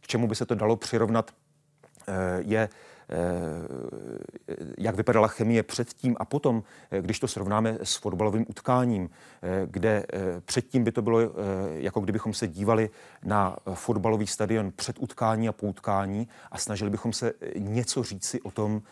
k 0.00 0.06
čemu 0.06 0.28
by 0.28 0.34
se 0.34 0.46
to 0.46 0.54
dalo 0.54 0.76
přirovnat, 0.76 1.30
je 2.38 2.68
eh, 3.08 3.16
jak 4.78 4.94
vypadala 4.94 5.28
chemie 5.28 5.62
předtím 5.62 6.16
a 6.20 6.24
potom, 6.24 6.62
eh, 6.90 7.02
když 7.02 7.20
to 7.20 7.28
srovnáme 7.28 7.78
s 7.82 7.96
fotbalovým 7.96 8.46
utkáním, 8.48 9.10
kde 9.66 10.04
předtím 10.44 10.84
by 10.84 10.92
to 10.92 11.02
bylo, 11.02 11.18
jako 11.72 12.00
kdybychom 12.00 12.34
se 12.34 12.48
dívali 12.48 12.90
na 13.24 13.56
fotbalový 13.74 14.26
stadion 14.26 14.72
před 14.76 14.96
utkání 14.98 15.48
a 15.48 15.52
po 15.52 15.66
utkání 15.66 16.28
a 16.50 16.58
snažili 16.58 16.90
bychom 16.90 17.12
se 17.12 17.32
něco 17.58 18.02
říci 18.02 18.40
o 18.40 18.50
tom, 18.50 18.82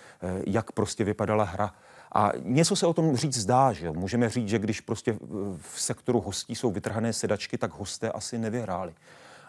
jak 0.47 0.73
prostě 0.73 1.05
vypadala 1.05 1.45
hra. 1.45 1.75
A 2.15 2.33
něco 2.43 2.77
se 2.77 2.87
o 2.87 2.95
tom 2.95 3.17
říct 3.17 3.37
zdá, 3.37 3.73
že 3.73 3.91
můžeme 3.91 4.29
říct, 4.29 4.49
že 4.49 4.59
když 4.59 4.81
prostě 4.81 5.19
v 5.61 5.81
sektoru 5.81 6.21
hostí 6.21 6.55
jsou 6.55 6.71
vytrhané 6.71 7.13
sedačky, 7.13 7.59
tak 7.59 7.73
hosté 7.73 8.13
asi 8.13 8.39
nevyhráli. 8.39 8.95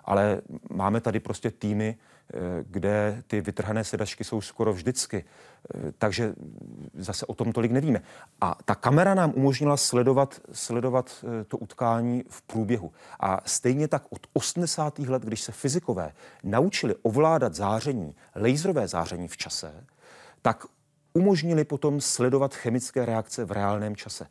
Ale 0.06 0.42
máme 0.70 1.02
tady 1.02 1.20
prostě 1.20 1.52
týmy, 1.52 1.98
Eh, 1.98 2.19
kde 2.62 3.24
ty 3.28 3.42
vytrhané 3.42 3.84
sedačky 3.84 4.24
jsou 4.24 4.42
skoro 4.42 4.74
vždycky. 4.74 5.26
Eh, 5.76 5.92
takže 5.98 6.34
zase 6.94 7.26
o 7.26 7.34
tom 7.34 7.52
tolik 7.52 7.72
nevíme. 7.72 8.02
A 8.42 8.58
ta 8.66 8.76
kamera 8.76 9.14
nám 9.14 9.34
umožnila 9.36 9.78
sledovat, 9.78 10.42
sledovat 10.52 11.26
eh, 11.42 11.44
to 11.44 11.58
utkání 11.58 12.24
v 12.30 12.42
průběhu. 12.42 12.92
A 13.20 13.42
stejně 13.46 13.88
tak 13.88 14.04
od 14.10 14.28
80. 14.34 15.00
let, 15.00 15.24
když 15.24 15.42
se 15.42 15.52
fyzikové 15.52 16.14
naučili 16.44 16.96
ovládat 17.02 17.56
záření, 17.56 18.16
laserové 18.36 18.88
záření 18.88 19.28
v 19.28 19.38
čase, 19.38 19.86
tak 20.42 20.66
umožnili 21.14 21.64
potom 21.64 22.02
sledovat 22.02 22.56
chemické 22.56 23.06
reakce 23.06 23.46
v 23.46 23.52
reálném 23.52 23.96
čase. 23.96 24.28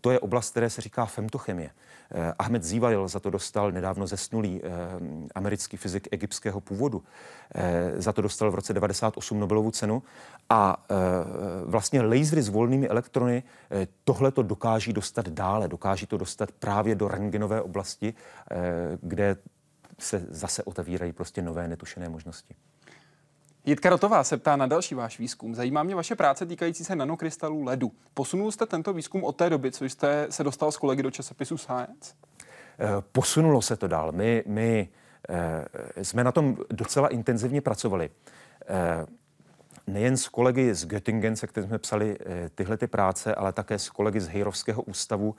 To 0.00 0.10
je 0.10 0.20
oblast, 0.20 0.50
které 0.50 0.70
se 0.70 0.80
říká 0.80 1.06
femtochemie. 1.06 1.70
Eh, 2.14 2.32
Ahmed 2.38 2.62
Zívajl 2.62 3.08
za 3.08 3.20
to 3.20 3.30
dostal 3.30 3.72
nedávno 3.72 4.06
zesnulý 4.06 4.60
eh, 4.62 4.68
americký 5.34 5.76
fyzik 5.76 6.08
egyptského 6.10 6.60
původu. 6.60 7.04
Eh, 7.54 7.92
za 7.96 8.12
to 8.12 8.22
dostal 8.22 8.50
v 8.50 8.54
roce 8.54 8.72
98 8.72 9.40
Nobelovu 9.40 9.70
cenu 9.70 10.02
a 10.50 10.86
vlastně 11.64 12.02
lasery 12.02 12.42
s 12.42 12.48
volnými 12.48 12.88
elektrony 12.88 13.42
tohle 14.04 14.30
to 14.30 14.42
dokáží 14.42 14.92
dostat 14.92 15.28
dále, 15.28 15.68
dokáží 15.68 16.06
to 16.06 16.16
dostat 16.16 16.52
právě 16.52 16.94
do 16.94 17.08
rengenové 17.08 17.62
oblasti, 17.62 18.14
kde 19.00 19.36
se 19.98 20.26
zase 20.30 20.62
otevírají 20.62 21.12
prostě 21.12 21.42
nové 21.42 21.68
netušené 21.68 22.08
možnosti. 22.08 22.54
Jitka 23.64 23.90
Rotová 23.90 24.24
se 24.24 24.36
ptá 24.36 24.56
na 24.56 24.66
další 24.66 24.94
váš 24.94 25.18
výzkum. 25.18 25.54
Zajímá 25.54 25.82
mě 25.82 25.94
vaše 25.94 26.14
práce 26.14 26.46
týkající 26.46 26.84
se 26.84 26.96
nanokrystalů 26.96 27.64
ledu. 27.64 27.92
Posunul 28.14 28.52
jste 28.52 28.66
tento 28.66 28.92
výzkum 28.92 29.24
od 29.24 29.36
té 29.36 29.50
doby, 29.50 29.72
co 29.72 29.84
jste 29.84 30.26
se 30.30 30.44
dostal 30.44 30.72
s 30.72 30.76
kolegy 30.76 31.02
do 31.02 31.10
časopisu 31.10 31.58
Science? 31.58 32.14
Eh, 32.78 32.88
posunulo 33.12 33.62
se 33.62 33.76
to 33.76 33.88
dál. 33.88 34.12
My, 34.12 34.44
my 34.46 34.88
eh, 35.28 36.04
jsme 36.04 36.24
na 36.24 36.32
tom 36.32 36.56
docela 36.70 37.08
intenzivně 37.08 37.60
pracovali. 37.60 38.10
Eh, 38.68 39.06
nejen 39.86 40.16
s 40.16 40.28
kolegy 40.28 40.74
z 40.74 40.86
Göttingen, 40.86 41.36
se 41.36 41.46
kterými 41.46 41.68
jsme 41.68 41.78
psali 41.78 42.18
tyhle 42.54 42.76
ty 42.76 42.86
práce, 42.86 43.34
ale 43.34 43.52
také 43.52 43.78
s 43.78 43.90
kolegy 43.90 44.20
z 44.20 44.28
Hejrovského 44.28 44.82
ústavu, 44.82 45.34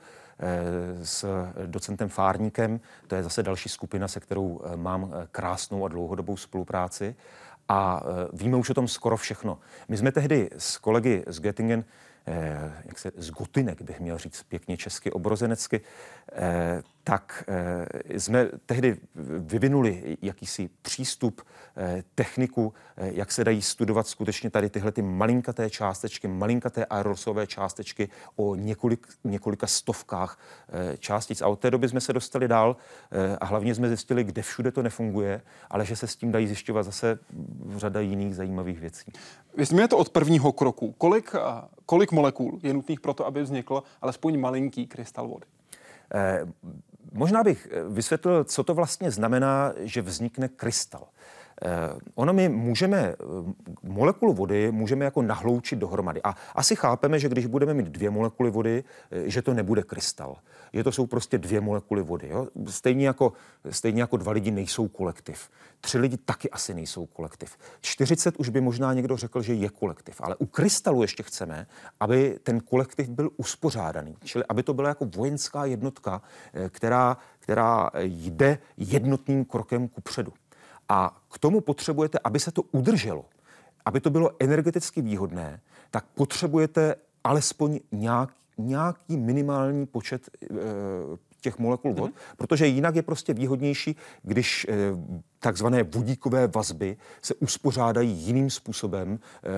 s 1.02 1.24
docentem 1.66 2.08
Fárníkem. 2.08 2.80
To 3.06 3.14
je 3.14 3.22
zase 3.22 3.42
další 3.42 3.68
skupina, 3.68 4.08
se 4.08 4.20
kterou 4.20 4.60
mám 4.76 5.12
krásnou 5.32 5.84
a 5.84 5.88
dlouhodobou 5.88 6.36
spolupráci 6.36 7.16
a 7.68 8.02
e, 8.02 8.36
víme 8.36 8.56
už 8.56 8.70
o 8.70 8.74
tom 8.74 8.88
skoro 8.88 9.16
všechno. 9.16 9.58
My 9.88 9.96
jsme 9.96 10.12
tehdy 10.12 10.50
s 10.58 10.78
kolegy 10.78 11.24
z 11.26 11.40
Göttingen, 11.40 11.84
eh, 12.26 12.72
jak 12.84 12.98
se 12.98 13.10
z 13.16 13.30
Gotinek 13.30 13.82
bych 13.82 14.00
měl 14.00 14.18
říct 14.18 14.42
pěkně 14.42 14.76
česky, 14.76 15.10
obrozenecky, 15.10 15.80
eh, 16.32 16.82
tak 17.04 17.44
eh, 17.48 18.20
jsme 18.20 18.48
tehdy 18.66 18.96
vyvinuli 19.38 20.16
jakýsi 20.22 20.70
přístup, 20.82 21.42
eh, 21.76 22.04
techniku, 22.14 22.74
eh, 22.96 23.10
jak 23.14 23.32
se 23.32 23.44
dají 23.44 23.62
studovat 23.62 24.06
skutečně 24.06 24.50
tady 24.50 24.70
tyhle 24.70 24.92
ty 24.92 25.02
malinkaté 25.02 25.70
částečky, 25.70 26.28
malinkaté 26.28 26.84
aerosové 26.84 27.46
částečky 27.46 28.08
o 28.36 28.54
několik, 28.54 29.06
několika 29.24 29.66
stovkách 29.66 30.38
částic. 30.98 31.42
A 31.42 31.48
od 31.48 31.60
té 31.60 31.70
doby 31.70 31.88
jsme 31.88 32.00
se 32.00 32.12
dostali 32.12 32.48
dál 32.48 32.76
a 33.40 33.44
hlavně 33.44 33.74
jsme 33.74 33.88
zjistili, 33.88 34.24
kde 34.24 34.42
všude 34.42 34.72
to 34.72 34.82
nefunguje, 34.82 35.42
ale 35.70 35.86
že 35.86 35.96
se 35.96 36.06
s 36.06 36.16
tím 36.16 36.32
dají 36.32 36.46
zjišťovat 36.46 36.82
zase 36.82 37.18
řada 37.76 38.00
jiných 38.00 38.36
zajímavých 38.36 38.80
věcí. 38.80 39.12
Vy 39.56 39.88
to 39.88 39.98
od 39.98 40.08
prvního 40.08 40.52
kroku. 40.52 40.94
Kolik, 40.98 41.32
kolik 41.86 42.12
molekul 42.12 42.60
je 42.62 42.74
nutných 42.74 43.00
pro 43.00 43.14
to, 43.14 43.26
aby 43.26 43.42
vznikl 43.42 43.82
alespoň 44.02 44.40
malinký 44.40 44.86
krystal 44.86 45.28
vody? 45.28 45.46
Možná 47.14 47.42
bych 47.42 47.68
eh, 47.70 47.88
vysvětlil, 47.88 48.44
co 48.44 48.64
to 48.64 48.74
vlastně 48.74 49.10
znamená, 49.10 49.72
že 49.76 50.02
vznikne 50.02 50.48
krystal. 50.48 51.06
Eh, 51.62 51.98
ono 52.14 52.32
my 52.32 52.48
můžeme, 52.48 52.98
eh, 52.98 53.14
molekulu 53.82 54.32
vody 54.32 54.72
můžeme 54.72 55.04
jako 55.04 55.22
nahloučit 55.22 55.78
dohromady. 55.78 56.20
A 56.22 56.34
asi 56.54 56.76
chápeme, 56.76 57.18
že 57.18 57.28
když 57.28 57.46
budeme 57.46 57.74
mít 57.74 57.86
dvě 57.86 58.10
molekuly 58.10 58.50
vody, 58.50 58.84
že 59.24 59.42
to 59.42 59.54
nebude 59.54 59.82
krystal. 59.82 60.36
Je 60.72 60.84
to 60.84 60.92
jsou 60.92 61.06
prostě 61.06 61.38
dvě 61.38 61.60
molekuly 61.60 62.02
vody. 62.02 62.28
Jo? 62.28 62.48
Stejně, 62.68 63.06
jako, 63.06 63.32
stejně 63.70 64.02
jako 64.02 64.16
dva 64.16 64.32
lidi 64.32 64.50
nejsou 64.50 64.88
kolektiv. 64.88 65.50
Tři 65.80 65.98
lidi 65.98 66.16
taky 66.16 66.50
asi 66.50 66.74
nejsou 66.74 67.06
kolektiv. 67.06 67.56
40 67.80 68.36
už 68.36 68.48
by 68.48 68.60
možná 68.60 68.92
někdo 68.92 69.16
řekl, 69.16 69.42
že 69.42 69.54
je 69.54 69.68
kolektiv. 69.68 70.20
Ale 70.20 70.36
u 70.36 70.46
krystalu 70.46 71.02
ještě 71.02 71.22
chceme, 71.22 71.66
aby 72.00 72.38
ten 72.42 72.60
kolektiv 72.60 73.08
byl 73.08 73.30
uspořádaný. 73.36 74.16
Čili 74.24 74.44
aby 74.48 74.62
to 74.62 74.74
byla 74.74 74.88
jako 74.88 75.04
vojenská 75.04 75.64
jednotka, 75.64 76.22
která, 76.68 77.16
která 77.38 77.90
jde 78.02 78.58
jednotným 78.76 79.44
krokem 79.44 79.88
ku 79.88 80.00
předu. 80.00 80.32
A 80.88 81.16
k 81.30 81.38
tomu 81.38 81.60
potřebujete, 81.60 82.18
aby 82.24 82.40
se 82.40 82.52
to 82.52 82.62
udrželo, 82.62 83.24
aby 83.84 84.00
to 84.00 84.10
bylo 84.10 84.30
energeticky 84.40 85.02
výhodné, 85.02 85.60
tak 85.90 86.04
potřebujete 86.14 86.94
alespoň 87.24 87.80
nějak, 87.92 88.30
nějaký 88.58 89.16
minimální 89.16 89.86
počet 89.86 90.28
e, 90.42 90.56
těch 91.40 91.58
molekul 91.58 91.94
vod, 91.94 92.10
mm. 92.10 92.16
protože 92.36 92.66
jinak 92.66 92.94
je 92.94 93.02
prostě 93.02 93.34
výhodnější, 93.34 93.96
když 94.22 94.66
e, 94.68 94.74
takzvané 95.38 95.82
vodíkové 95.82 96.46
vazby 96.46 96.96
se 97.22 97.34
uspořádají 97.34 98.10
jiným 98.12 98.50
způsobem, 98.50 99.18
e, 99.18 99.50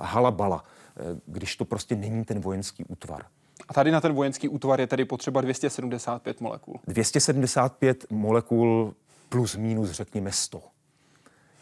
halabala, 0.00 0.64
e, 0.64 1.20
když 1.26 1.56
to 1.56 1.64
prostě 1.64 1.96
není 1.96 2.24
ten 2.24 2.40
vojenský 2.40 2.84
útvar. 2.84 3.24
A 3.68 3.74
tady 3.74 3.90
na 3.90 4.00
ten 4.00 4.12
vojenský 4.12 4.48
útvar 4.48 4.80
je 4.80 4.86
tedy 4.86 5.04
potřeba 5.04 5.40
275 5.40 6.40
molekul. 6.40 6.80
275 6.86 8.06
molekul 8.10 8.94
plus 9.28 9.56
minus 9.56 9.90
řekněme 9.90 10.32
100. 10.32 10.73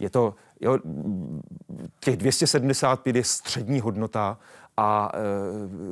Je 0.01 0.11
to, 0.11 0.35
jo, 0.61 0.79
těch 2.01 2.17
275 2.17 3.17
je 3.17 3.25
střední 3.25 3.81
hodnota 3.81 4.39
a 4.77 5.13
e, 5.15 5.19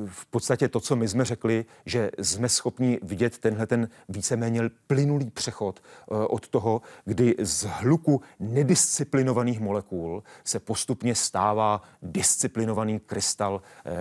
v 0.06 0.26
podstatě 0.26 0.68
to, 0.68 0.80
co 0.80 0.96
my 0.96 1.08
jsme 1.08 1.24
řekli, 1.24 1.64
že 1.86 2.10
jsme 2.22 2.48
schopni 2.48 2.98
vidět 3.02 3.38
tenhle 3.38 3.66
ten 3.66 3.88
víceméně 4.08 4.62
plynulý 4.86 5.30
přechod 5.30 5.80
e, 5.80 6.14
od 6.26 6.48
toho, 6.48 6.82
kdy 7.04 7.34
z 7.38 7.64
hluku 7.64 8.20
nedisciplinovaných 8.40 9.60
molekul 9.60 10.22
se 10.44 10.60
postupně 10.60 11.14
stává 11.14 11.82
disciplinovaný 12.02 13.00
krystal, 13.00 13.62
e, 13.84 13.92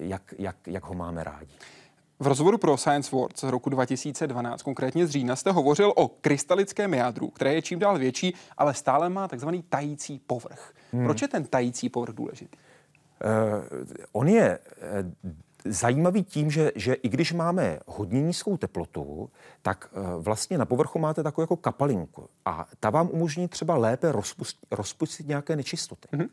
jak, 0.00 0.34
jak, 0.38 0.56
jak 0.66 0.84
ho 0.84 0.94
máme 0.94 1.24
rádi. 1.24 1.54
V 2.20 2.26
rozhovoru 2.26 2.58
pro 2.58 2.76
Science 2.76 3.16
World 3.16 3.38
z 3.38 3.42
roku 3.42 3.70
2012, 3.70 4.62
konkrétně 4.62 5.06
z 5.06 5.10
října, 5.10 5.36
jste 5.36 5.50
hovořil 5.50 5.92
o 5.96 6.08
krystalickém 6.08 6.94
jádru, 6.94 7.28
které 7.28 7.54
je 7.54 7.62
čím 7.62 7.78
dál 7.78 7.98
větší, 7.98 8.34
ale 8.58 8.74
stále 8.74 9.08
má 9.08 9.28
takzvaný 9.28 9.62
tající 9.68 10.20
povrch. 10.26 10.72
Hmm. 10.92 11.04
Proč 11.04 11.22
je 11.22 11.28
ten 11.28 11.44
tající 11.44 11.88
povrch 11.88 12.14
důležitý? 12.14 12.58
Uh, 12.58 13.86
on 14.12 14.28
je 14.28 14.58
uh, 15.24 15.30
zajímavý 15.64 16.24
tím, 16.24 16.50
že, 16.50 16.72
že 16.74 16.94
i 16.94 17.08
když 17.08 17.32
máme 17.32 17.78
hodně 17.86 18.22
nízkou 18.22 18.56
teplotu, 18.56 19.30
tak 19.62 19.90
uh, 19.92 20.22
vlastně 20.22 20.58
na 20.58 20.64
povrchu 20.64 20.98
máte 20.98 21.22
takovou 21.22 21.42
jako 21.42 21.56
kapalinku 21.56 22.28
a 22.44 22.66
ta 22.80 22.90
vám 22.90 23.08
umožní 23.12 23.48
třeba 23.48 23.76
lépe 23.76 24.12
rozpustit, 24.12 24.66
rozpustit 24.70 25.28
nějaké 25.28 25.56
nečistoty. 25.56 26.08
Mm-hmm. 26.12 26.28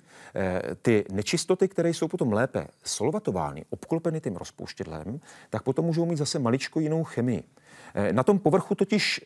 Ty 0.81 1.05
nečistoty, 1.11 1.67
které 1.67 1.89
jsou 1.89 2.07
potom 2.07 2.33
lépe 2.33 2.67
solvatovány, 2.83 3.65
obklopeny 3.69 4.21
tím 4.21 4.35
rozpouštědlem, 4.35 5.19
tak 5.49 5.63
potom 5.63 5.85
můžou 5.85 6.05
mít 6.05 6.17
zase 6.17 6.39
maličko 6.39 6.79
jinou 6.79 7.03
chemii. 7.03 7.43
Uh, 7.43 8.11
na 8.11 8.23
tom 8.23 8.39
povrchu 8.39 8.75
totiž 8.75 9.21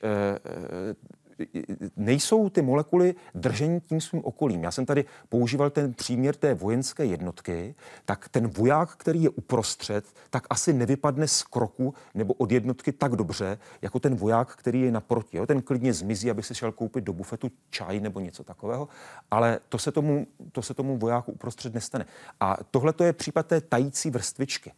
nejsou 1.98 2.50
ty 2.50 2.62
molekuly 2.62 3.16
držení 3.36 3.82
tím 3.82 4.02
svým 4.02 4.22
okolím. 4.26 4.64
Já 4.64 4.72
jsem 4.72 4.86
tady 4.86 5.06
používal 5.30 5.70
ten 5.70 5.94
příměr 5.94 6.36
té 6.36 6.54
vojenské 6.54 7.06
jednotky, 7.06 7.76
tak 8.06 8.30
ten 8.30 8.48
voják, 8.48 8.96
který 8.96 9.24
je 9.24 9.30
uprostřed, 9.30 10.06
tak 10.30 10.48
asi 10.50 10.74
nevypadne 10.74 11.28
z 11.28 11.44
kroku 11.44 11.94
nebo 12.14 12.34
od 12.34 12.52
jednotky 12.52 12.92
tak 12.92 13.16
dobře, 13.16 13.58
jako 13.82 14.00
ten 14.00 14.16
voják, 14.16 14.56
který 14.56 14.82
je 14.82 14.92
naproti. 14.92 15.38
Jo? 15.38 15.46
Ten 15.46 15.62
klidně 15.62 15.94
zmizí, 15.94 16.32
aby 16.32 16.44
si 16.44 16.56
šel 16.56 16.72
koupit 16.72 17.04
do 17.04 17.14
bufetu 17.14 17.52
čaj 17.70 18.00
nebo 18.00 18.20
něco 18.20 18.44
takového, 18.44 18.88
ale 19.32 19.60
to 19.70 19.78
se 19.78 19.92
tomu, 19.92 20.28
to 20.52 20.62
se 20.62 20.74
tomu 20.74 20.98
vojáku 20.98 21.32
uprostřed 21.32 21.74
nestane. 21.74 22.06
A 22.40 22.58
tohle 22.72 22.94
to 22.94 23.04
je 23.04 23.14
případ 23.14 23.48
té 23.48 23.62
tající 23.62 24.10
vrstvičky. 24.10 24.72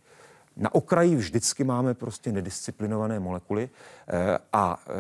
Na 0.57 0.75
okraji 0.75 1.15
vždycky 1.15 1.63
máme 1.63 1.93
prostě 1.93 2.31
nedisciplinované 2.31 3.19
molekuly 3.19 3.69
eh, 4.07 4.37
a 4.53 4.83
eh, 4.87 4.93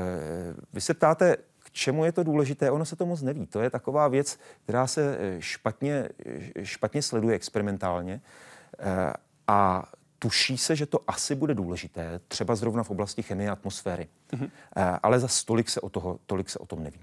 vy 0.73 0.81
se 0.81 0.93
ptáte, 0.93 1.37
k 1.59 1.71
čemu 1.71 2.05
je 2.05 2.11
to 2.11 2.23
důležité, 2.23 2.71
ono 2.71 2.85
se 2.85 2.95
to 2.95 3.05
moc 3.05 3.21
neví. 3.21 3.47
To 3.47 3.61
je 3.61 3.69
taková 3.69 4.07
věc, 4.07 4.39
která 4.63 4.87
se 4.87 5.17
eh, 5.19 5.41
špatně, 5.41 6.09
špatně 6.63 7.01
sleduje 7.01 7.35
experimentálně 7.35 8.21
a 9.47 9.89
tuší 10.19 10.57
se, 10.57 10.75
že 10.75 10.85
to 10.85 10.99
asi 11.07 11.35
bude 11.35 11.53
důležité, 11.53 12.19
třeba 12.27 12.55
zrovna 12.55 12.83
v 12.83 12.89
oblasti 12.89 13.23
chemie 13.23 13.49
atmosféry. 13.49 14.07
Mm-hmm. 14.31 14.49
Ale 15.03 15.19
za 15.19 15.27
tolik 15.45 15.69
se, 15.69 15.81
o 15.81 15.89
toho, 15.89 16.19
tolik 16.25 16.49
se 16.49 16.59
o 16.59 16.65
tom 16.65 16.83
neví. 16.83 16.99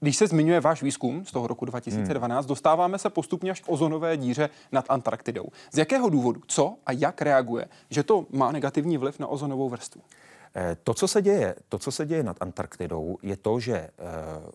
Když 0.00 0.16
se 0.16 0.26
zmiňuje 0.26 0.60
váš 0.60 0.82
výzkum 0.82 1.24
z 1.24 1.32
toho 1.32 1.46
roku 1.46 1.64
2012, 1.64 2.44
hmm. 2.44 2.48
dostáváme 2.48 2.98
se 2.98 3.10
postupně 3.10 3.50
až 3.50 3.60
k 3.60 3.68
ozonové 3.68 4.16
díře 4.16 4.50
nad 4.72 4.84
Antarktidou. 4.88 5.44
Z 5.72 5.78
jakého 5.78 6.08
důvodu, 6.08 6.42
co 6.46 6.76
a 6.86 6.92
jak 6.92 7.22
reaguje, 7.22 7.68
že 7.90 8.02
to 8.02 8.26
má 8.30 8.52
negativní 8.52 8.98
vliv 8.98 9.18
na 9.18 9.26
ozonovou 9.26 9.68
vrstvu? 9.68 10.00
Eh, 10.54 10.76
to, 10.84 10.94
co 10.94 11.08
se 11.08 11.22
děje, 11.22 11.54
to, 11.68 11.78
co 11.78 11.92
se 11.92 12.06
děje 12.06 12.22
nad 12.22 12.36
Antarktidou, 12.40 13.18
je 13.22 13.36
to, 13.36 13.60
že 13.60 13.76
e, 13.76 13.90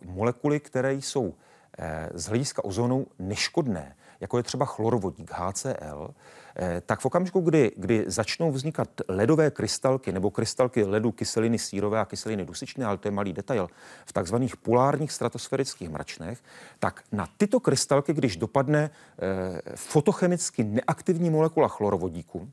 molekuly, 0.05 0.59
které 0.59 0.93
jsou 0.93 1.33
e, 1.77 2.09
z 2.13 2.25
hlediska 2.25 2.63
ozonu 2.63 3.07
neškodné, 3.19 3.95
jako 4.19 4.37
je 4.37 4.43
třeba 4.43 4.65
chlorovodík 4.65 5.31
HCl, 5.33 5.73
Eh, 5.73 6.40
tak 6.85 6.99
v 6.99 7.05
okamžiku, 7.05 7.39
kdy, 7.39 7.71
kdy 7.75 8.03
začnou 8.07 8.51
vznikat 8.51 8.89
ledové 9.07 9.51
krystalky 9.51 10.11
nebo 10.11 10.31
krystalky 10.31 10.83
ledu 10.83 11.11
kyseliny 11.11 11.59
sírové 11.59 11.99
a 11.99 12.05
kyseliny 12.05 12.45
dusičné, 12.45 12.85
ale 12.85 12.97
to 12.97 13.07
je 13.07 13.11
malý 13.11 13.33
detail, 13.33 13.69
v 14.05 14.13
takzvaných 14.13 14.57
polárních 14.57 15.11
stratosférických 15.11 15.89
mračnech, 15.89 16.39
tak 16.79 17.03
na 17.11 17.27
tyto 17.37 17.59
krystalky, 17.59 18.13
když 18.13 18.37
dopadne 18.37 18.89
eh, 18.89 19.75
fotochemicky 19.75 20.63
neaktivní 20.63 21.29
molekula 21.29 21.67
chlorovodíku, 21.67 22.49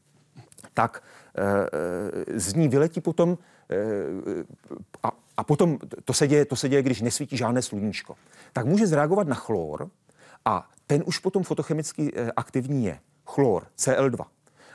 tak 0.75 1.03
eh, 1.37 2.41
z 2.41 2.55
ní 2.55 2.69
vyletí 2.69 3.01
potom 3.01 3.39
a, 5.03 5.13
a 5.37 5.45
potom 5.45 5.79
to 6.05 6.13
se, 6.13 6.29
děje, 6.29 6.45
to 6.45 6.57
se 6.57 6.69
děje, 6.69 6.83
když 6.83 7.01
nesvítí 7.01 7.37
žádné 7.37 7.63
sluníčko. 7.63 8.15
Tak 8.53 8.67
může 8.67 8.87
zreagovat 8.87 9.29
na 9.29 9.35
chlor 9.35 9.91
a 10.45 10.71
ten 10.87 11.03
už 11.07 11.19
potom 11.19 11.43
fotochemicky 11.43 12.13
aktivní 12.37 12.85
je 12.85 12.99
chlor 13.29 13.69
Cl2. 13.77 14.25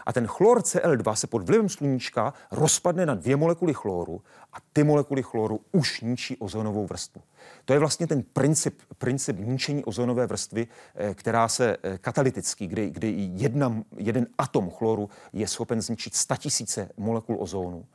A 0.05 0.13
ten 0.13 0.27
chlor 0.27 0.61
Cl2 0.61 1.13
se 1.13 1.27
pod 1.27 1.43
vlivem 1.43 1.69
sluníčka 1.69 2.33
rozpadne 2.51 3.05
na 3.05 3.15
dvě 3.15 3.35
molekuly 3.35 3.73
chloru 3.73 4.21
a 4.53 4.57
ty 4.73 4.83
molekuly 4.83 5.23
chloru 5.23 5.59
už 5.71 6.01
ničí 6.01 6.37
ozonovou 6.37 6.87
vrstvu. 6.87 7.21
To 7.65 7.73
je 7.73 7.79
vlastně 7.79 8.07
ten 8.07 8.23
princip, 8.23 8.81
princip 8.97 9.37
ničení 9.39 9.85
ozonové 9.85 10.27
vrstvy, 10.27 10.67
eh, 10.95 11.13
která 11.13 11.47
se 11.47 11.77
eh, 11.83 11.97
katalytický, 11.97 12.67
kdy, 12.67 12.89
kdy 12.89 13.29
jedna, 13.33 13.83
jeden 13.97 14.27
atom 14.37 14.69
chloru 14.69 15.09
je 15.33 15.47
schopen 15.47 15.81
zničit 15.81 16.15
statisíce 16.15 16.89
molekul 16.97 17.37
ozónu. 17.39 17.85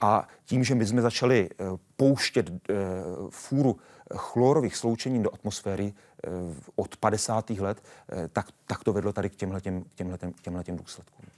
A 0.00 0.28
tím, 0.44 0.64
že 0.64 0.74
my 0.74 0.86
jsme 0.86 1.02
začali 1.02 1.48
eh, 1.50 1.64
pouštět 1.96 2.50
fůru 3.30 3.76
chlorových 4.14 4.76
sloučenin 4.76 5.22
do 5.22 5.34
atmosféry 5.34 5.94
od 6.76 6.96
50. 6.96 7.50
let, 7.50 7.82
tak, 8.32 8.46
tak 8.66 8.84
to 8.84 8.92
vedlo 8.92 9.12
tady 9.12 9.30
k 9.30 9.36
těmhletěm, 9.36 9.82
k 9.82 9.94
těmhletěm, 9.94 10.32
k 10.32 10.40
těmhletěm 10.40 10.76
důsledkům. 10.76 11.35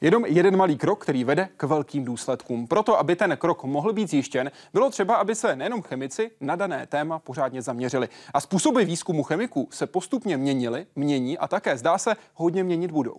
Jenom 0.00 0.24
jeden 0.26 0.56
malý 0.56 0.76
krok, 0.76 1.02
který 1.02 1.24
vede 1.24 1.48
k 1.56 1.62
velkým 1.62 2.04
důsledkům. 2.04 2.66
Proto, 2.66 2.98
aby 2.98 3.16
ten 3.16 3.36
krok 3.36 3.64
mohl 3.64 3.92
být 3.92 4.10
zjištěn, 4.10 4.50
bylo 4.72 4.90
třeba, 4.90 5.16
aby 5.16 5.34
se 5.34 5.56
nejenom 5.56 5.82
chemici 5.82 6.30
na 6.40 6.56
dané 6.56 6.86
téma 6.86 7.18
pořádně 7.18 7.62
zaměřili. 7.62 8.08
A 8.34 8.40
způsoby 8.40 8.82
výzkumu 8.82 9.22
chemiků 9.22 9.68
se 9.72 9.86
postupně 9.86 10.36
měnily, 10.36 10.86
mění 10.96 11.38
a 11.38 11.48
také 11.48 11.76
zdá 11.78 11.98
se 11.98 12.14
hodně 12.34 12.64
měnit 12.64 12.90
budou. 12.90 13.16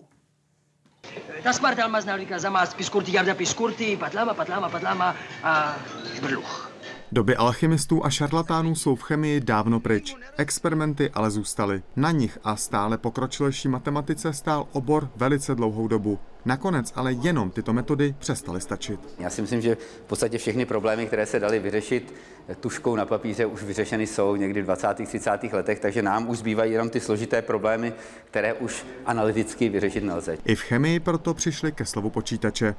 Das 1.44 1.60
part 1.60 1.80
almas 1.80 2.06
navrika 2.06 2.40
zamás 2.40 2.74
piskurty, 2.74 3.16
jarda 3.16 3.36
piskurty, 3.36 3.98
patlama, 3.98 4.34
patlama, 4.34 4.70
patlama 4.70 5.16
a 5.44 5.76
brluch. 6.22 6.72
Doby 7.12 7.36
alchymistů 7.36 8.06
a 8.06 8.10
šarlatánů 8.10 8.76
jsou 8.76 8.96
v 8.96 9.02
chemii 9.04 9.42
dávno 9.42 9.80
pryč. 9.80 10.16
Experimenty 10.38 11.10
ale 11.14 11.32
zůstaly. 11.32 11.84
Na 11.96 12.12
nich 12.12 12.40
a 12.44 12.56
stále 12.56 12.98
pokročilejší 12.98 13.68
matematice 13.68 14.34
stál 14.34 14.68
obor 14.72 15.10
velice 15.16 15.56
dlouhou 15.56 15.88
dobu. 15.88 16.20
Nakonec 16.48 16.94
ale 16.96 17.14
jenom 17.14 17.52
tyto 17.52 17.74
metody 17.74 18.16
přestaly 18.20 18.62
stačit. 18.62 19.00
Já 19.20 19.30
si 19.30 19.42
myslím, 19.42 19.62
že 19.62 19.76
v 19.76 20.08
podstatě 20.08 20.38
všechny 20.38 20.66
problémy, 20.66 21.06
které 21.06 21.26
se 21.26 21.40
daly 21.40 21.60
vyřešit 21.60 22.14
tuškou 22.60 22.96
na 22.96 23.06
papíře, 23.06 23.46
už 23.46 23.64
vyřešeny 23.64 24.08
jsou 24.08 24.36
někdy 24.36 24.62
v 24.62 24.66
20. 24.66 24.88
30. 25.06 25.32
letech, 25.52 25.80
takže 25.80 26.02
nám 26.02 26.30
už 26.30 26.38
zbývají 26.38 26.72
jenom 26.72 26.90
ty 26.90 27.00
složité 27.00 27.42
problémy, 27.42 27.94
které 28.26 28.54
už 28.54 28.86
analyticky 29.06 29.70
vyřešit 29.70 30.04
nelze. 30.04 30.38
I 30.46 30.56
v 30.56 30.62
chemii 30.62 31.00
proto 31.00 31.34
přišli 31.34 31.72
ke 31.72 31.86
slovu 31.86 32.10
počítače 32.10 32.76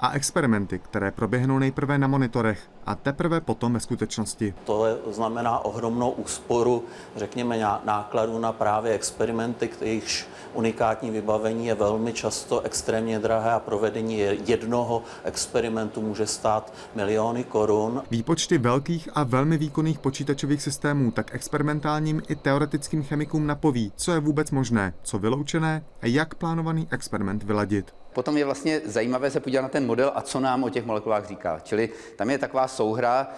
a 0.00 0.12
experimenty, 0.12 0.78
které 0.78 1.10
proběhnou 1.10 1.58
nejprve 1.58 1.98
na 1.98 2.06
monitorech 2.06 2.70
a 2.86 2.94
teprve 2.94 3.40
potom 3.40 3.72
ve 3.72 3.80
skutečnosti. 3.80 4.54
To 4.64 4.98
znamená 5.10 5.64
ohromnou 5.64 6.10
úsporu, 6.10 6.84
řekněme, 7.16 7.58
nákladů 7.84 8.38
na 8.38 8.52
právě 8.52 8.92
experimenty, 8.92 9.70
jejichž 9.80 10.26
unikátní 10.54 11.10
vybavení 11.10 11.66
je 11.66 11.74
velmi 11.74 12.12
často 12.12 12.60
extrémně 12.60 13.09
drahé 13.18 13.52
a 13.52 13.60
provedení 13.60 14.18
jednoho 14.46 15.02
experimentu 15.24 16.02
může 16.02 16.26
stát 16.26 16.72
miliony 16.94 17.44
korun. 17.44 18.02
Výpočty 18.10 18.58
velkých 18.58 19.08
a 19.14 19.22
velmi 19.22 19.58
výkonných 19.58 19.98
počítačových 19.98 20.62
systémů 20.62 21.10
tak 21.10 21.34
experimentálním 21.34 22.22
i 22.28 22.36
teoretickým 22.36 23.02
chemikům 23.02 23.46
napoví, 23.46 23.92
co 23.96 24.12
je 24.12 24.20
vůbec 24.20 24.50
možné, 24.50 24.94
co 25.02 25.18
vyloučené 25.18 25.84
a 26.02 26.06
jak 26.06 26.34
plánovaný 26.34 26.88
experiment 26.90 27.42
vyladit. 27.42 27.94
Potom 28.12 28.36
je 28.36 28.44
vlastně 28.44 28.80
zajímavé 28.84 29.30
se 29.30 29.40
podívat 29.40 29.62
na 29.62 29.68
ten 29.68 29.86
model 29.86 30.12
a 30.14 30.22
co 30.22 30.40
nám 30.40 30.64
o 30.64 30.70
těch 30.70 30.84
molekulách 30.84 31.28
říká. 31.28 31.60
Čili 31.62 31.88
tam 32.16 32.30
je 32.30 32.38
taková 32.38 32.68
souhra 32.68 33.28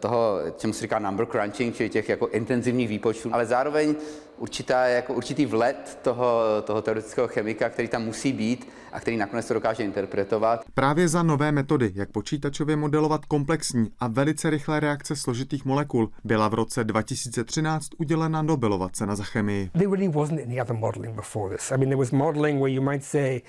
toho, 0.00 0.38
čemu 0.56 0.72
se 0.72 0.80
říká 0.82 0.98
number 0.98 1.26
crunching, 1.26 1.76
čili 1.76 1.90
těch 1.90 2.08
jako 2.08 2.28
intenzivních 2.28 2.88
výpočtů, 2.88 3.30
ale 3.32 3.46
zároveň 3.46 3.94
určitá, 4.38 4.86
jako 4.86 5.14
určitý 5.14 5.46
vlet 5.46 5.98
toho, 6.02 6.42
toho 6.64 6.82
teoretického 6.82 7.28
chemika, 7.28 7.68
který 7.68 7.88
tam 7.88 8.04
musí 8.04 8.32
být 8.32 8.68
a 8.92 9.00
který 9.00 9.16
nakonec 9.16 9.48
to 9.48 9.54
dokáže 9.54 9.82
interpretovat. 9.82 10.64
Právě 10.74 11.08
za 11.08 11.22
nové 11.22 11.52
metody, 11.52 11.92
jak 11.94 12.10
počítačově 12.10 12.76
modelovat 12.76 13.24
komplexní 13.24 13.90
a 14.00 14.08
velice 14.08 14.50
rychlé 14.50 14.80
reakce 14.80 15.16
složitých 15.16 15.64
molekul, 15.64 16.10
byla 16.24 16.48
v 16.48 16.54
roce 16.54 16.84
2013 16.84 17.88
udělena 17.98 18.42
Nobelova 18.42 18.88
cena 18.88 19.16
za 19.16 19.24
chemii. 19.24 19.70
There 19.72 19.90
really 19.90 20.08
wasn't 20.08 20.40
any 20.46 20.60
other 20.60 20.76
modeling 20.76 21.14
before 21.14 21.56
this. 21.56 21.72
I 21.72 21.76
mean, 21.76 21.88
there 21.88 21.96
was 21.96 22.10
modeling 22.10 22.60
where 22.60 22.74
you 22.74 22.82
might 22.82 23.04
say 23.04 23.40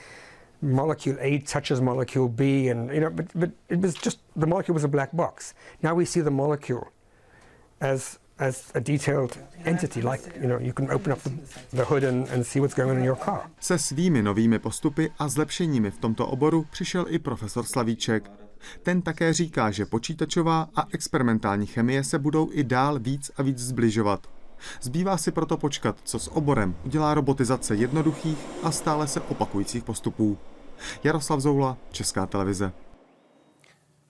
molecule 0.66 1.18
A 1.22 1.40
touches 1.40 1.82
molecule 1.82 2.28
B, 2.28 2.70
and 2.70 2.92
you 2.92 3.00
know, 3.00 3.10
but, 3.10 3.26
but 3.36 3.50
it 3.70 3.82
was 3.82 3.94
just 4.06 4.20
the 4.36 4.48
molecule 4.48 4.74
was 4.74 4.84
a 4.84 4.88
black 4.88 5.10
box. 5.14 5.54
Now 5.84 5.96
we 5.96 6.06
see 6.06 6.24
the 6.24 6.32
molecule 6.32 6.84
as 7.80 8.20
as 8.38 8.72
a 8.74 8.80
detailed 8.80 9.38
entity, 9.66 10.02
like 10.02 10.22
you 10.42 10.48
know, 10.48 10.60
you 10.60 10.74
can 10.74 10.92
open 10.92 11.14
up 11.14 11.20
the, 11.24 11.32
the 11.74 11.84
hood 11.84 12.04
and, 12.04 12.28
and 12.30 12.46
see 12.46 12.60
what's 12.60 12.76
going 12.76 12.92
on 12.92 12.98
in 12.98 13.04
your 13.04 13.18
car. 13.18 13.50
Se 13.60 13.78
svými 13.78 14.22
novými 14.22 14.60
postupy 14.60 15.12
a 15.20 15.28
zlepšeními 15.28 15.92
v 15.92 15.98
tomto 15.98 16.28
oboru 16.28 16.66
přišel 16.72 17.06
i 17.10 17.20
profesor 17.20 17.66
Slavíček. 17.66 18.32
Ten 18.84 19.02
také 19.02 19.34
říká, 19.34 19.72
že 19.72 19.86
počítačová 19.86 20.70
a 20.76 20.88
experimentální 20.92 21.66
chemie 21.66 22.04
se 22.04 22.20
budou 22.20 22.50
i 22.52 22.64
dál 22.64 23.00
víc 23.00 23.32
a 23.38 23.44
víc 23.44 23.60
zbližovat. 23.60 24.28
Zbývá 24.82 25.18
si 25.18 25.32
proto 25.32 25.58
počkat, 25.58 25.98
co 26.04 26.20
s 26.20 26.28
oborem 26.28 26.76
udělá 26.84 27.14
robotizace 27.14 27.76
jednoduchých 27.76 28.38
a 28.64 28.72
stále 28.72 29.08
se 29.08 29.22
opakujících 29.22 29.84
postupů. 29.84 30.38
Jaroslav 31.04 31.40
Zoula, 31.40 31.78
Česká 31.92 32.26
televize. 32.26 32.72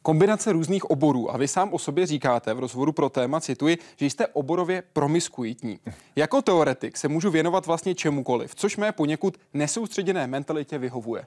Kombinace 0.01 0.51
různých 0.51 0.85
oborů 0.85 1.31
a 1.31 1.37
vy 1.37 1.47
sám 1.47 1.73
o 1.73 1.79
sobě 1.79 2.05
říkáte 2.05 2.53
v 2.53 2.59
rozhovoru 2.59 2.91
pro 2.91 3.09
téma, 3.09 3.41
cituji, 3.41 3.77
že 3.95 4.05
jste 4.05 4.27
oborově 4.27 4.83
promiskuitní. 4.93 5.79
Jako 6.15 6.41
teoretik 6.41 6.97
se 6.97 7.07
můžu 7.07 7.31
věnovat 7.31 7.65
vlastně 7.65 7.95
čemukoliv, 7.95 8.55
což 8.55 8.77
mé 8.77 8.91
poněkud 8.91 9.37
nesoustředěné 9.53 10.27
mentalitě 10.27 10.77
vyhovuje. 10.77 11.25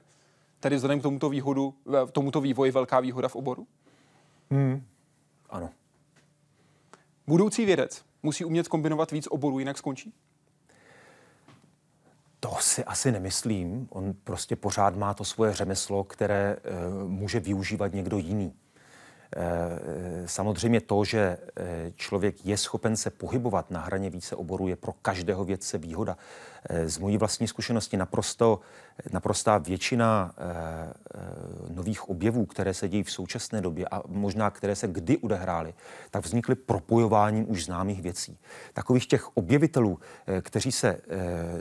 Tedy 0.59 0.75
vzhledem 0.75 0.99
k 0.99 1.03
tomuto, 1.03 1.29
výhodu, 1.29 1.73
tomuto 2.11 2.41
vývoji 2.41 2.71
velká 2.71 2.99
výhoda 2.99 3.27
v 3.27 3.35
oboru? 3.35 3.67
Hmm. 4.51 4.83
Ano. 5.49 5.69
Budoucí 7.27 7.65
vědec 7.65 8.05
musí 8.23 8.45
umět 8.45 8.67
kombinovat 8.67 9.11
víc 9.11 9.27
oborů, 9.27 9.59
jinak 9.59 9.77
skončí? 9.77 10.13
To 12.39 12.55
si 12.59 12.83
asi 12.83 13.11
nemyslím. 13.11 13.87
On 13.89 14.13
prostě 14.23 14.55
pořád 14.55 14.95
má 14.95 15.13
to 15.13 15.25
svoje 15.25 15.53
řemeslo, 15.53 16.03
které 16.03 16.55
e, 16.55 16.59
může 17.07 17.39
využívat 17.39 17.93
někdo 17.93 18.17
jiný. 18.17 18.53
Eh, 19.35 20.27
samozřejmě 20.27 20.81
to, 20.81 21.05
že 21.05 21.37
člověk 21.95 22.45
je 22.45 22.57
schopen 22.57 22.97
se 22.97 23.09
pohybovat 23.09 23.71
na 23.71 23.79
hraně 23.79 24.09
více 24.09 24.35
oborů, 24.35 24.67
je 24.67 24.75
pro 24.75 24.93
každého 25.01 25.45
vědce 25.45 25.77
výhoda. 25.77 26.17
Eh, 26.69 26.89
z 26.89 26.97
mojí 26.97 27.17
vlastní 27.17 27.47
zkušenosti 27.47 27.97
naprosto, 27.97 28.59
naprostá 29.11 29.57
většina 29.57 30.35
nových 31.69 32.09
objevů, 32.09 32.45
které 32.45 32.73
se 32.73 32.89
dějí 32.89 33.03
v 33.03 33.11
současné 33.11 33.61
době 33.61 33.85
a 33.91 34.01
možná 34.07 34.49
které 34.49 34.75
se 34.75 34.87
kdy 34.87 35.17
odehrály, 35.17 35.73
tak 36.11 36.25
vznikly 36.25 36.55
propojováním 36.55 37.51
už 37.51 37.65
známých 37.65 38.01
věcí. 38.01 38.37
Takových 38.73 39.07
těch 39.07 39.37
objevitelů, 39.37 39.99
kteří 40.41 40.71
se 40.71 41.01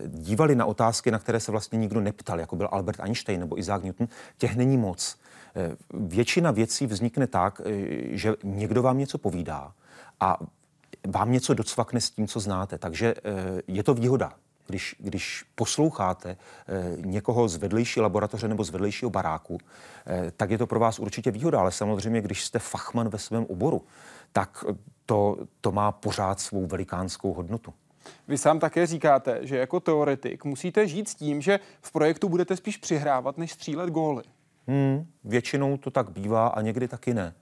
dívali 0.06 0.54
na 0.54 0.66
otázky, 0.66 1.10
na 1.10 1.18
které 1.18 1.40
se 1.40 1.52
vlastně 1.52 1.78
nikdo 1.78 2.00
neptal, 2.00 2.40
jako 2.40 2.56
byl 2.56 2.68
Albert 2.72 3.00
Einstein 3.00 3.40
nebo 3.40 3.58
Isaac 3.58 3.82
Newton, 3.82 4.08
těch 4.38 4.56
není 4.56 4.76
moc. 4.76 5.18
Eh, 5.58 5.76
většina 5.94 6.50
věcí 6.50 6.86
vznikne 6.86 7.26
tak, 7.26 7.60
eh, 7.64 8.16
že 8.16 8.34
někdo 8.42 8.82
vám 8.82 8.98
něco 8.98 9.18
povídá 9.18 9.72
a 10.20 10.38
vám 11.06 11.32
něco 11.32 11.54
docvakne 11.54 12.00
s 12.00 12.10
tím, 12.10 12.28
co 12.28 12.40
znáte. 12.40 12.78
Takže 12.78 13.14
eh, 13.16 13.62
je 13.66 13.82
to 13.82 13.94
výhoda. 13.94 14.32
Když, 14.68 14.96
když 14.98 15.44
posloucháte 15.54 16.36
někoho 16.96 17.48
z 17.48 17.56
vedlejší 17.56 18.00
laboratoře 18.00 18.48
nebo 18.48 18.64
z 18.64 18.70
vedlejšího 18.70 19.10
baráku, 19.10 19.58
tak 20.36 20.50
je 20.50 20.58
to 20.58 20.66
pro 20.66 20.80
vás 20.80 20.98
určitě 20.98 21.30
výhoda. 21.30 21.60
Ale 21.60 21.72
samozřejmě, 21.72 22.20
když 22.20 22.44
jste 22.44 22.58
fachman 22.58 23.08
ve 23.08 23.18
svém 23.18 23.44
oboru, 23.44 23.82
tak 24.32 24.64
to, 25.06 25.36
to 25.60 25.72
má 25.72 25.92
pořád 25.92 26.40
svou 26.40 26.66
velikánskou 26.66 27.32
hodnotu. 27.34 27.74
Vy 28.28 28.38
sám 28.38 28.58
také 28.58 28.86
říkáte, 28.86 29.38
že 29.42 29.56
jako 29.56 29.80
teoretik 29.80 30.44
musíte 30.44 30.88
žít 30.88 31.08
s 31.08 31.14
tím, 31.14 31.40
že 31.40 31.60
v 31.80 31.92
projektu 31.92 32.28
budete 32.28 32.56
spíš 32.56 32.76
přihrávat, 32.76 33.38
než 33.38 33.52
střílet 33.52 33.90
góly. 33.90 34.22
Hmm, 34.66 35.06
většinou 35.24 35.76
to 35.76 35.90
tak 35.90 36.10
bývá 36.10 36.48
a 36.48 36.60
někdy 36.60 36.88
taky 36.88 37.14
ne. 37.14 37.34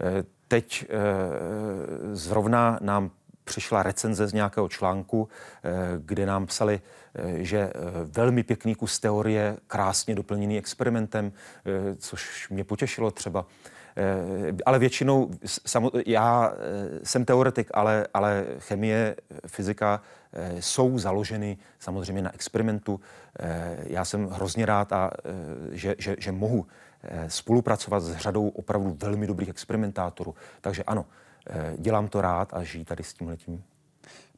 Eh, 0.00 0.24
teď 0.48 0.86
eh, 0.88 0.96
zrovna 2.16 2.78
nám 2.82 3.10
přišla 3.48 3.82
recenze 3.82 4.26
z 4.26 4.32
nějakého 4.32 4.68
článku, 4.68 5.28
eh, 5.28 5.70
kde 5.98 6.26
nám 6.26 6.46
psali, 6.46 6.80
že 7.36 7.72
velmi 8.04 8.42
pěkný 8.42 8.74
kus 8.74 8.98
teorie, 9.00 9.56
krásně 9.66 10.14
doplněný 10.14 10.58
experimentem, 10.58 11.32
což 11.98 12.48
mě 12.48 12.64
potěšilo 12.64 13.10
třeba. 13.10 13.46
Ale 14.66 14.78
většinou, 14.78 15.30
já 16.06 16.52
jsem 17.02 17.24
teoretik, 17.24 17.70
ale, 17.74 18.06
ale 18.14 18.44
chemie, 18.58 19.16
fyzika 19.46 20.00
Eh, 20.32 20.62
jsou 20.62 20.98
založeny 20.98 21.58
samozřejmě 21.78 22.22
na 22.22 22.34
experimentu. 22.34 23.00
Eh, 23.38 23.76
já 23.80 24.04
jsem 24.04 24.28
hrozně 24.28 24.66
rád, 24.66 24.92
a, 24.92 25.10
eh, 25.24 25.30
že, 25.76 25.94
že, 25.98 26.16
že 26.18 26.32
mohu 26.32 26.66
spolupracovat 27.28 28.00
s 28.00 28.16
řadou 28.16 28.48
opravdu 28.48 28.96
velmi 29.00 29.26
dobrých 29.26 29.48
experimentátorů. 29.48 30.34
Takže 30.60 30.84
ano, 30.84 31.06
dělám 31.76 32.08
to 32.08 32.20
rád 32.20 32.54
a 32.54 32.62
žijí 32.62 32.84
tady 32.84 33.04
s 33.04 33.14
tímhletím. 33.14 33.64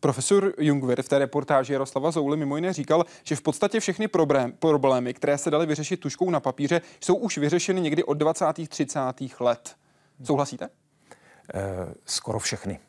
Profesor 0.01 0.55
Jungwirth 0.59 1.07
v 1.07 1.09
té 1.09 1.19
reportáži 1.19 1.73
Jaroslava 1.73 2.11
Zouly 2.11 2.37
mimo 2.37 2.57
jiné 2.57 2.73
říkal, 2.73 3.05
že 3.25 3.37
v 3.37 3.43
podstatě 3.43 3.81
všechny 3.81 4.09
problém, 4.09 4.53
problémy, 4.53 5.15
které 5.15 5.39
se 5.39 5.51
daly 5.51 5.67
vyřešit 5.67 6.01
tuškou 6.01 6.31
na 6.31 6.41
papíře, 6.41 6.81
jsou 7.01 7.15
už 7.15 7.39
vyřešeny 7.39 7.81
někdy 7.81 8.05
od 8.05 8.15
20. 8.15 8.47
30. 8.69 9.01
let. 9.41 9.77
Souhlasíte? 10.25 10.69
Eh, 11.55 11.95
skoro 12.07 12.39
všechny. 12.39 12.81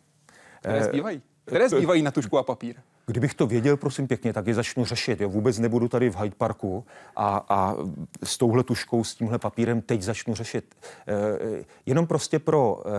Které 0.60 0.84
zbývají? 0.84 1.22
Které 1.46 1.70
zbývají 1.70 2.02
na 2.02 2.12
tušku 2.12 2.38
a 2.38 2.44
papír? 2.44 2.76
Kdybych 3.06 3.34
to 3.34 3.48
věděl, 3.48 3.78
prosím 3.78 4.08
pěkně, 4.08 4.34
tak 4.34 4.48
je 4.48 4.54
začnu 4.54 4.86
řešit. 4.86 5.22
Jo. 5.22 5.30
Vůbec 5.30 5.60
nebudu 5.60 5.88
tady 5.88 6.10
v 6.10 6.16
Hyde 6.16 6.36
Parku 6.38 6.86
a, 7.16 7.46
a 7.50 7.76
s 8.24 8.38
touhle 8.38 8.64
tuškou, 8.64 9.04
s 9.04 9.16
tímhle 9.16 9.40
papírem 9.40 9.82
teď 9.82 10.02
začnu 10.02 10.36
řešit. 10.36 10.76
E, 11.08 11.64
jenom 11.86 12.08
prostě 12.08 12.40
pro 12.40 12.84
e, 12.86 12.92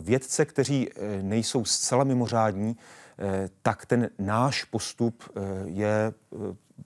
vědce, 0.00 0.44
kteří 0.44 0.88
e, 0.88 1.22
nejsou 1.22 1.64
zcela 1.64 2.04
mimořádní, 2.04 2.76
e, 3.18 3.48
tak 3.62 3.86
ten 3.86 4.10
náš 4.18 4.64
postup 4.64 5.22
e, 5.24 5.40
je 5.64 6.12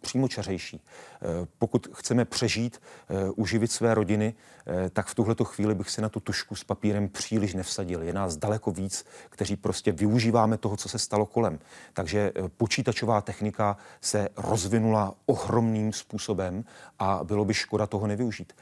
přímočařejší. 0.04 0.80
Eh, 0.80 1.26
pokud 1.58 1.88
chceme 1.92 2.24
přežít, 2.24 2.80
eh, 2.80 3.30
uživit 3.30 3.72
své 3.72 3.94
rodiny, 3.94 4.34
eh, 4.34 4.90
tak 4.90 5.06
v 5.06 5.14
tuhleto 5.14 5.44
chvíli 5.44 5.74
bych 5.74 5.90
si 5.90 6.00
na 6.00 6.08
tu 6.08 6.20
tušku 6.20 6.54
s 6.54 6.64
papírem 6.64 7.08
příliš 7.08 7.54
nevsadil. 7.54 8.02
Je 8.02 8.12
nás 8.12 8.36
daleko 8.36 8.70
víc, 8.70 9.04
kteří 9.30 9.56
prostě 9.56 9.92
využíváme 9.92 10.56
toho, 10.56 10.76
co 10.76 10.88
se 10.88 10.98
stalo 10.98 11.26
kolem. 11.26 11.58
Takže 11.92 12.32
počítačová 12.56 13.20
technika 13.20 13.76
se 14.00 14.28
rozvinula 14.36 15.14
ohromným 15.26 15.92
způsobem 15.92 16.64
a 16.98 17.24
bylo 17.24 17.44
by 17.44 17.54
škoda 17.54 17.86
toho 17.86 18.06
nevyužít. 18.06 18.52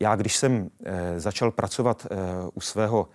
Já, 0.00 0.16
když 0.16 0.36
jsem 0.36 0.70
začal 1.16 1.50
pracovat 1.50 2.06
u 2.54 2.60
svého 2.60 3.08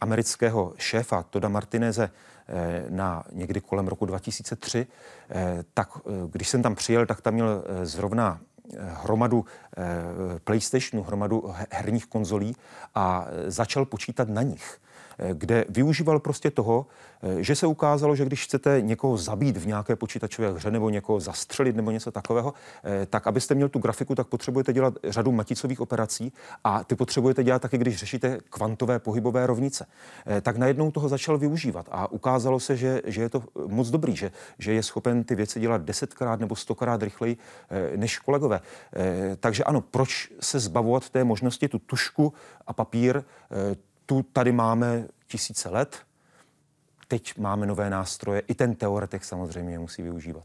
amerického 0.00 0.74
šéfa 0.76 1.22
Toda 1.22 1.48
Martineze 1.48 2.10
Eh, 2.48 2.84
na 2.88 3.24
někdy 3.32 3.60
kolem 3.60 3.88
roku 3.88 4.06
2003, 4.06 4.86
eh, 5.30 5.64
tak 5.74 5.88
eh, 5.98 6.10
když 6.30 6.48
jsem 6.48 6.62
tam 6.62 6.74
přijel, 6.74 7.06
tak 7.06 7.20
tam 7.20 7.34
měl 7.34 7.64
zrovna 7.82 8.40
hromadu 8.78 9.44
PlayStationu, 10.44 11.02
hromadu 11.02 11.54
herních 11.70 12.06
konzolí 12.06 12.56
a 12.94 13.26
začal 13.46 13.84
počítat 13.84 14.28
na 14.28 14.42
nich 14.42 14.80
kde 15.32 15.64
využíval 15.68 16.20
prostě 16.20 16.50
toho, 16.50 16.86
eh, 17.22 17.42
že 17.42 17.56
se 17.56 17.66
ukázalo, 17.66 18.16
že 18.16 18.24
když 18.24 18.44
chcete 18.44 18.80
někoho 18.80 19.16
zabít 19.16 19.56
v 19.56 19.66
nějaké 19.66 19.96
počítačové 19.96 20.52
hře 20.52 20.70
nebo 20.70 20.90
někoho 20.90 21.20
zastřelit 21.20 21.76
nebo 21.76 21.90
něco 21.90 22.10
takového, 22.10 22.54
eh, 22.84 23.06
tak 23.06 23.26
abyste 23.26 23.54
měl 23.54 23.68
tu 23.68 23.78
grafiku, 23.78 24.14
tak 24.14 24.26
potřebujete 24.26 24.72
dělat 24.72 24.94
řadu 25.04 25.32
maticových 25.32 25.80
operací 25.80 26.32
a 26.64 26.84
ty 26.84 26.96
potřebujete 26.96 27.44
dělat 27.44 27.62
taky, 27.62 27.78
když 27.78 27.96
řešíte 27.96 28.38
kvantové 28.50 28.98
pohybové 28.98 29.46
rovnice. 29.46 29.86
Eh, 30.26 30.40
tak 30.40 30.56
najednou 30.56 30.90
toho 30.90 31.08
začal 31.08 31.38
využívat 31.38 31.86
a 31.90 32.12
ukázalo 32.12 32.60
se, 32.60 32.76
že, 32.76 33.02
že 33.04 33.22
je 33.22 33.28
to 33.28 33.42
moc 33.66 33.90
dobrý, 33.90 34.16
že, 34.16 34.32
že 34.58 34.72
je 34.72 34.82
schopen 34.82 35.24
ty 35.24 35.34
věci 35.34 35.60
dělat 35.60 35.82
desetkrát 35.82 36.40
nebo 36.40 36.56
stokrát 36.56 37.02
rychleji 37.02 37.36
než 37.96 38.18
kolegové. 38.18 38.60
Takže 39.40 39.64
ano, 39.64 39.80
proč 39.80 40.32
se 40.40 40.60
zbavovat 40.60 41.10
té 41.10 41.24
možnosti 41.24 41.68
tu 41.68 41.78
tušku 41.78 42.32
a 42.66 42.72
papír 42.72 43.22
tu 44.06 44.22
tady 44.22 44.52
máme 44.52 45.08
tisíce 45.26 45.68
let, 45.68 45.98
teď 47.08 47.38
máme 47.38 47.66
nové 47.66 47.90
nástroje, 47.90 48.40
i 48.40 48.54
ten 48.54 48.74
teoretik 48.74 49.24
samozřejmě 49.24 49.72
je 49.72 49.78
musí 49.78 50.02
využívat. 50.02 50.44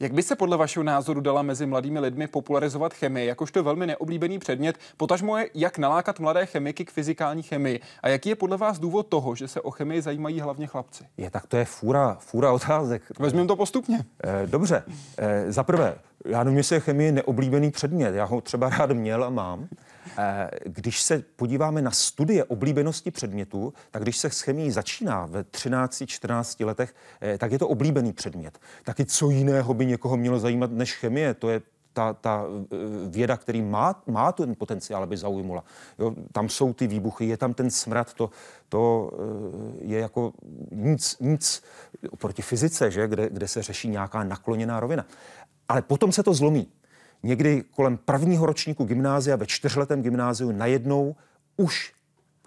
Jak 0.00 0.12
by 0.12 0.22
se 0.22 0.36
podle 0.36 0.56
vašeho 0.56 0.84
názoru 0.84 1.20
dala 1.20 1.42
mezi 1.42 1.66
mladými 1.66 2.00
lidmi 2.00 2.26
popularizovat 2.26 2.94
chemii, 2.94 3.26
jakožto 3.26 3.62
velmi 3.62 3.86
neoblíbený 3.86 4.38
předmět, 4.38 4.78
potažmo 4.96 5.38
je, 5.38 5.50
jak 5.54 5.78
nalákat 5.78 6.20
mladé 6.20 6.46
chemiky 6.46 6.84
k 6.84 6.90
fyzikální 6.90 7.42
chemii? 7.42 7.80
A 8.02 8.08
jaký 8.08 8.28
je 8.28 8.36
podle 8.36 8.56
vás 8.56 8.78
důvod 8.78 9.06
toho, 9.06 9.34
že 9.34 9.48
se 9.48 9.60
o 9.60 9.70
chemii 9.70 10.02
zajímají 10.02 10.40
hlavně 10.40 10.66
chlapci? 10.66 11.04
Je, 11.16 11.30
tak 11.30 11.46
to 11.46 11.56
je 11.56 11.64
fůra, 11.64 12.16
fůra 12.20 12.52
otázek. 12.52 13.02
Vezmeme 13.18 13.48
to 13.48 13.56
postupně. 13.56 14.04
Eh, 14.24 14.46
dobře. 14.46 14.82
Eh, 15.18 15.52
za 15.52 15.62
prvé, 15.62 15.94
já 16.24 16.44
nevím, 16.44 16.58
jestli 16.58 16.76
je 16.76 16.80
chemie 16.80 17.12
neoblíbený 17.12 17.70
předmět. 17.70 18.14
Já 18.14 18.24
ho 18.24 18.40
třeba 18.40 18.68
rád 18.68 18.90
měl 18.90 19.24
a 19.24 19.30
mám. 19.30 19.68
Eh, 20.18 20.50
když 20.64 21.02
se 21.02 21.24
podíváme 21.36 21.82
na 21.82 21.90
studie 21.90 22.44
oblíbenosti 22.44 23.10
předmětu, 23.10 23.72
tak 23.90 24.02
když 24.02 24.16
se 24.16 24.30
s 24.30 24.40
chemií 24.40 24.70
začíná 24.70 25.26
ve 25.26 25.42
13-14 25.42 26.64
letech, 26.64 26.94
eh, 27.22 27.38
tak 27.38 27.52
je 27.52 27.58
to 27.58 27.68
oblíbený 27.68 28.12
předmět. 28.12 28.58
Taky 28.84 29.04
co 29.04 29.30
jiného 29.30 29.74
by 29.74 29.86
někoho 29.86 30.16
mělo 30.16 30.38
zajímat 30.38 30.70
než 30.70 30.94
chemie? 30.94 31.34
To 31.34 31.48
je 31.50 31.62
ta, 31.92 32.12
ta 32.12 32.44
eh, 32.44 32.76
věda, 33.08 33.36
který 33.36 33.62
má, 33.62 34.02
má 34.06 34.32
ten 34.32 34.54
potenciál, 34.54 35.02
aby 35.02 35.16
zaujmula. 35.16 35.64
Jo, 35.98 36.14
tam 36.32 36.48
jsou 36.48 36.72
ty 36.72 36.86
výbuchy, 36.86 37.26
je 37.26 37.36
tam 37.36 37.54
ten 37.54 37.70
smrad, 37.70 38.14
to, 38.14 38.30
to 38.68 39.10
je 39.80 39.98
jako 39.98 40.32
nic, 40.70 41.16
nic 41.20 41.62
proti 42.18 42.42
fyzice, 42.42 42.90
že? 42.90 43.08
Kde, 43.08 43.28
kde 43.28 43.48
se 43.48 43.62
řeší 43.62 43.88
nějaká 43.88 44.24
nakloněná 44.24 44.80
rovina. 44.80 45.06
Ale 45.68 45.82
potom 45.82 46.12
se 46.12 46.22
to 46.22 46.34
zlomí 46.34 46.68
někdy 47.22 47.64
kolem 47.70 47.96
prvního 47.96 48.46
ročníku 48.46 48.84
gymnázia 48.84 49.36
ve 49.36 49.46
čtyřletém 49.46 50.02
gymnáziu 50.02 50.52
najednou 50.52 51.16
už 51.56 51.92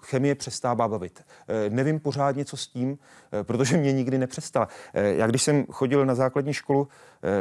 chemie 0.01 0.35
přestává 0.35 0.87
bavit. 0.87 1.23
Nevím 1.69 1.99
pořádně, 1.99 2.45
co 2.45 2.57
s 2.57 2.67
tím, 2.67 2.97
protože 3.43 3.77
mě 3.77 3.93
nikdy 3.93 4.17
nepřestala. 4.17 4.67
Já 4.93 5.27
když 5.27 5.43
jsem 5.43 5.65
chodil 5.71 6.05
na 6.05 6.15
základní 6.15 6.53
školu, 6.53 6.87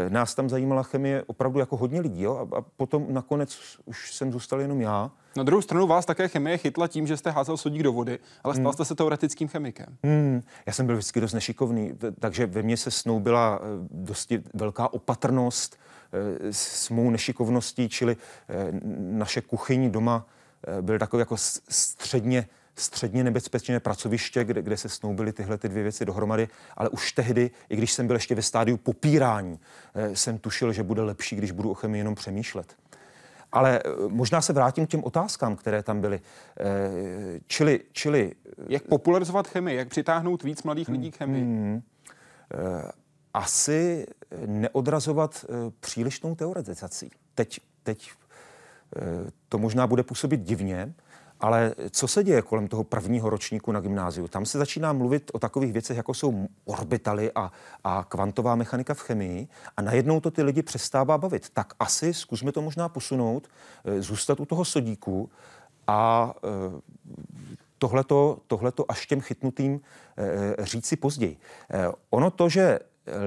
nás 0.09 0.35
tam 0.35 0.49
zajímala 0.49 0.83
chemie 0.83 1.23
opravdu 1.27 1.59
jako 1.59 1.77
hodně 1.77 2.01
lidí. 2.01 2.23
Jo? 2.23 2.49
A 2.57 2.61
potom 2.77 3.07
nakonec 3.09 3.59
už 3.85 4.15
jsem 4.15 4.33
zůstal 4.33 4.61
jenom 4.61 4.81
já. 4.81 5.11
Na 5.37 5.43
druhou 5.43 5.63
stranu 5.63 5.87
vás 5.87 6.07
také 6.07 6.29
chemie 6.29 6.59
chytla 6.59 6.89
tím, 6.89 7.07
že 7.07 7.17
jste 7.17 7.31
házel 7.31 7.57
sodík 7.57 7.83
do 7.83 7.93
vody, 7.93 8.19
ale 8.45 8.55
stal 8.55 8.65
hmm. 8.65 8.73
jste 8.73 8.85
se 8.85 8.95
teoretickým 8.95 9.49
chemikem. 9.49 9.97
Hmm. 10.05 10.43
Já 10.67 10.73
jsem 10.73 10.87
byl 10.87 10.97
vždycky 10.97 11.21
dost 11.21 11.33
nešikovný, 11.33 11.93
takže 12.21 12.47
ve 12.47 12.63
mně 12.63 12.77
se 12.77 12.91
snoubila 12.91 13.61
dosti 13.91 14.43
velká 14.55 14.93
opatrnost 14.93 15.79
s 16.51 16.91
mou 16.91 17.11
nešikovností, 17.11 17.89
čili 17.89 18.17
naše 18.99 19.41
kuchyň 19.41 19.91
doma 19.91 20.27
byl 20.81 20.99
takový 20.99 21.21
jako 21.21 21.37
středně 21.37 22.47
středně 22.77 23.25
nebezpečné 23.25 23.81
pracoviště, 23.81 24.45
kde, 24.45 24.63
kde 24.63 24.77
se 24.77 24.89
snoubily 24.89 25.33
tyhle 25.33 25.59
ty 25.59 25.69
dvě 25.69 25.83
věci 25.83 26.05
dohromady, 26.05 26.49
ale 26.77 26.89
už 26.89 27.13
tehdy, 27.13 27.51
i 27.69 27.77
když 27.77 27.93
jsem 27.93 28.07
byl 28.07 28.17
ještě 28.17 28.35
ve 28.35 28.43
stádiu 28.43 28.77
popírání, 28.77 29.59
eh, 29.95 30.17
jsem 30.17 30.39
tušil, 30.39 30.73
že 30.73 30.83
bude 30.83 31.03
lepší, 31.03 31.37
když 31.37 31.51
budu 31.51 31.71
o 31.71 31.75
chemii 31.75 32.01
jenom 32.01 32.15
přemýšlet. 32.15 32.77
Ale 33.53 33.79
eh, 33.79 33.89
možná 34.09 34.41
se 34.41 34.53
vrátím 34.53 34.87
k 34.87 34.91
těm 34.91 35.05
otázkám, 35.05 35.57
které 35.57 35.83
tam 35.83 36.01
byly. 36.01 36.21
Eh, 36.61 37.41
čili, 37.47 37.81
čili... 37.93 38.33
Jak 38.69 38.83
popularizovat 38.83 39.49
chemii, 39.49 39.77
jak 39.77 39.89
přitáhnout 39.89 40.43
víc 40.43 40.63
mladých 40.63 40.89
lidí 40.89 41.11
k 41.11 41.17
chemii? 41.17 41.43
Hmm, 41.43 41.83
asi 43.35 44.07
neodrazovat 44.47 45.45
přílišnou 45.81 46.35
teoretizací. 46.35 47.11
Teď, 47.35 47.61
teď 47.83 48.11
to 49.49 49.59
možná 49.59 49.87
bude 49.87 50.03
působit 50.03 50.41
divně, 50.41 50.95
ale 51.43 51.75
co 51.91 52.09
se 52.09 52.25
děje 52.25 52.43
kolem 52.43 52.69
toho 52.69 52.85
prvního 52.85 53.31
ročníku 53.31 53.73
na 53.73 53.81
gymnáziu? 53.81 54.29
Tam 54.29 54.47
se 54.47 54.59
začíná 54.59 54.93
mluvit 54.93 55.31
o 55.35 55.39
takových 55.39 55.73
věcech, 55.73 55.97
jako 55.97 56.15
jsou 56.15 56.49
orbitaly 56.65 57.33
a, 57.35 57.53
a 57.85 58.05
kvantová 58.09 58.55
mechanika 58.55 58.95
v 58.95 59.01
chemii 59.01 59.49
a 59.77 59.83
najednou 59.83 60.21
to 60.21 60.31
ty 60.31 60.43
lidi 60.43 60.63
přestává 60.63 61.19
bavit. 61.19 61.51
Tak 61.51 61.75
asi 61.81 62.15
zkusme 62.15 62.53
to 62.53 62.63
možná 62.63 62.89
posunout, 62.89 63.49
eh, 63.85 64.03
zůstat 64.03 64.41
u 64.41 64.45
toho 64.45 64.65
sodíku 64.65 65.31
a 65.87 66.35
eh, 66.37 66.81
tohleto, 67.79 68.39
tohleto 68.47 68.85
až 68.89 69.07
těm 69.07 69.21
chytnutým 69.21 69.81
eh, 70.17 70.67
říci 70.67 70.97
později. 70.97 71.37
Ono 72.11 72.31
to, 72.31 72.49
že 72.49 72.79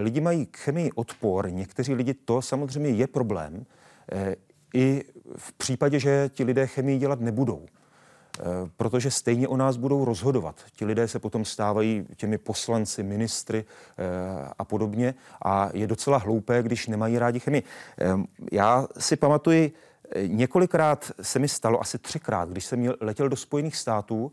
lidi 0.01 0.21
mají 0.21 0.45
k 0.45 0.57
chemii 0.57 0.91
odpor, 0.91 1.51
někteří 1.51 1.93
lidi, 1.93 2.13
to 2.13 2.41
samozřejmě 2.41 2.89
je 2.89 3.07
problém, 3.07 3.65
i 4.73 5.03
v 5.37 5.53
případě, 5.53 5.99
že 5.99 6.29
ti 6.33 6.43
lidé 6.43 6.67
chemii 6.67 6.99
dělat 6.99 7.19
nebudou. 7.19 7.65
Eh, 8.39 8.43
protože 8.77 9.11
stejně 9.11 9.47
o 9.47 9.57
nás 9.57 9.77
budou 9.77 10.05
rozhodovat. 10.05 10.55
Ti 10.71 10.85
lidé 10.85 11.07
se 11.07 11.19
potom 11.19 11.45
stávají 11.45 12.05
těmi 12.15 12.37
poslanci, 12.37 13.03
ministry 13.03 13.65
eh, 13.65 14.03
a 14.57 14.63
podobně 14.63 15.15
a 15.45 15.69
je 15.73 15.87
docela 15.87 16.17
hloupé, 16.17 16.63
když 16.63 16.87
nemají 16.87 17.19
rádi 17.19 17.39
chemii. 17.39 17.63
Eh, 17.99 18.05
já 18.51 18.87
si 18.99 19.15
pamatuji, 19.15 19.71
několikrát 20.27 21.11
se 21.21 21.39
mi 21.39 21.47
stalo, 21.47 21.81
asi 21.81 21.97
třikrát, 21.97 22.49
když 22.49 22.65
jsem 22.65 22.93
letěl 22.99 23.29
do 23.29 23.35
Spojených 23.35 23.75
států, 23.75 24.31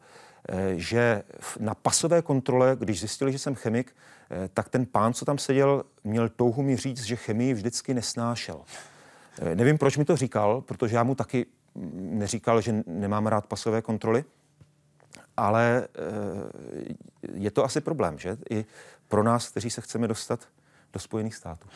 že 0.77 1.23
na 1.61 1.75
pasové 1.75 2.23
kontrole, 2.23 2.77
když 2.79 2.99
zjistili, 2.99 3.33
že 3.33 3.39
jsem 3.39 3.55
chemik, 3.55 3.95
tak 4.55 4.69
ten 4.69 4.87
pán, 4.87 5.15
co 5.15 5.25
tam 5.25 5.39
seděl, 5.39 5.85
měl 6.05 6.29
touhu 6.29 6.63
mi 6.63 6.77
říct, 6.77 7.03
že 7.03 7.17
chemii 7.17 7.55
vždycky 7.55 7.95
nesnášel. 7.95 8.61
Nevím, 9.55 9.79
proč 9.79 9.97
mi 9.97 10.05
to 10.05 10.17
říkal, 10.17 10.61
protože 10.61 10.97
já 10.97 11.03
mu 11.03 11.15
taky 11.15 11.47
neříkal, 11.95 12.61
že 12.61 12.83
nemám 12.87 13.27
rád 13.27 13.47
pasové 13.47 13.83
kontroly, 13.83 14.25
ale 15.37 15.89
eh, 15.95 16.95
je 17.33 17.51
to 17.51 17.65
asi 17.65 17.81
problém, 17.81 18.19
že? 18.19 18.37
I 18.51 18.65
pro 19.09 19.23
nás, 19.23 19.49
kteří 19.49 19.71
se 19.71 19.81
chceme 19.81 20.09
dostat 20.09 20.49
do 20.93 21.01
Spojených 21.01 21.35
států. 21.35 21.69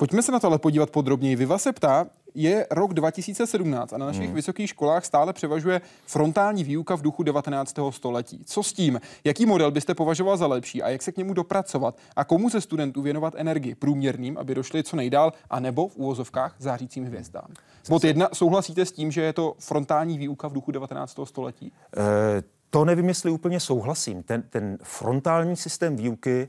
Pojďme 0.00 0.22
se 0.22 0.32
na 0.32 0.40
tohle 0.40 0.58
podívat 0.58 0.90
podrobněji. 0.90 1.36
Viva 1.36 1.58
se 1.58 1.72
ptá, 1.72 2.06
je 2.34 2.66
rok 2.70 2.94
2017 2.94 3.92
a 3.92 3.98
na 3.98 4.06
našich 4.06 4.24
hmm. 4.24 4.34
vysokých 4.34 4.70
školách 4.70 5.04
stále 5.04 5.32
převažuje 5.32 5.80
frontální 6.06 6.64
výuka 6.64 6.96
v 6.96 7.02
duchu 7.02 7.22
19. 7.22 7.74
století. 7.90 8.42
Co 8.44 8.62
s 8.62 8.72
tím? 8.72 9.00
Jaký 9.24 9.46
model 9.46 9.70
byste 9.70 9.94
považoval 9.94 10.36
za 10.36 10.46
lepší 10.46 10.82
a 10.82 10.88
jak 10.88 11.02
se 11.02 11.12
k 11.12 11.16
němu 11.16 11.34
dopracovat? 11.34 11.98
A 12.16 12.24
komu 12.24 12.50
ze 12.50 12.60
studentů 12.60 13.02
věnovat 13.02 13.34
energii? 13.36 13.74
Průměrným, 13.74 14.38
aby 14.38 14.54
došli 14.54 14.82
co 14.82 14.96
nejdál, 14.96 15.32
a 15.50 15.60
nebo 15.60 15.88
v 15.88 15.96
úvozovkách 15.96 16.54
zářícím 16.58 17.04
hvězdám? 17.04 17.48
Bod 17.88 18.04
jedna, 18.04 18.28
souhlasíte 18.32 18.86
s 18.86 18.92
tím, 18.92 19.10
že 19.10 19.22
je 19.22 19.32
to 19.32 19.54
frontální 19.58 20.18
výuka 20.18 20.48
v 20.48 20.52
duchu 20.52 20.72
19. 20.72 21.20
století? 21.24 21.72
E, 21.96 22.42
to 22.70 22.84
nevím, 22.84 23.08
jestli 23.08 23.30
úplně 23.30 23.60
souhlasím. 23.60 24.22
Ten, 24.22 24.42
ten 24.42 24.78
frontální 24.82 25.56
systém 25.56 25.96
výuky 25.96 26.42
e, 26.42 26.48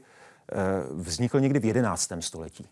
vznikl 0.93 1.39
někdy 1.39 1.59
v 1.59 1.65
11. 1.65 2.11
století. 2.19 2.65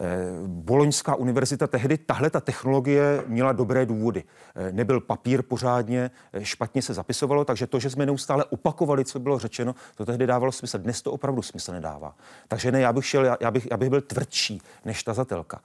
Eh, 0.00 0.04
Boloňská 0.46 1.14
univerzita 1.14 1.66
tehdy, 1.66 1.98
tahle 1.98 2.30
ta 2.30 2.40
technologie 2.40 3.22
měla 3.26 3.52
dobré 3.52 3.86
důvody. 3.86 4.24
Eh, 4.54 4.72
nebyl 4.72 5.00
papír 5.00 5.42
pořádně, 5.42 6.10
eh, 6.32 6.44
špatně 6.44 6.82
se 6.82 6.94
zapisovalo, 6.94 7.44
takže 7.44 7.66
to, 7.66 7.80
že 7.80 7.90
jsme 7.90 8.06
neustále 8.06 8.44
opakovali, 8.44 9.04
co 9.04 9.18
bylo 9.18 9.38
řečeno, 9.38 9.74
to 9.94 10.06
tehdy 10.06 10.26
dávalo 10.26 10.52
smysl. 10.52 10.78
Dnes 10.78 11.02
to 11.02 11.12
opravdu 11.12 11.42
smysl 11.42 11.72
nedává. 11.72 12.14
Takže 12.48 12.72
ne, 12.72 12.80
já 12.80 12.92
bych, 12.92 13.06
šel, 13.06 13.36
já 13.40 13.50
bych, 13.50 13.68
já 13.70 13.76
bych 13.76 13.90
byl 13.90 14.00
tvrdší 14.00 14.62
než 14.84 15.02
tazatelka. 15.02 15.60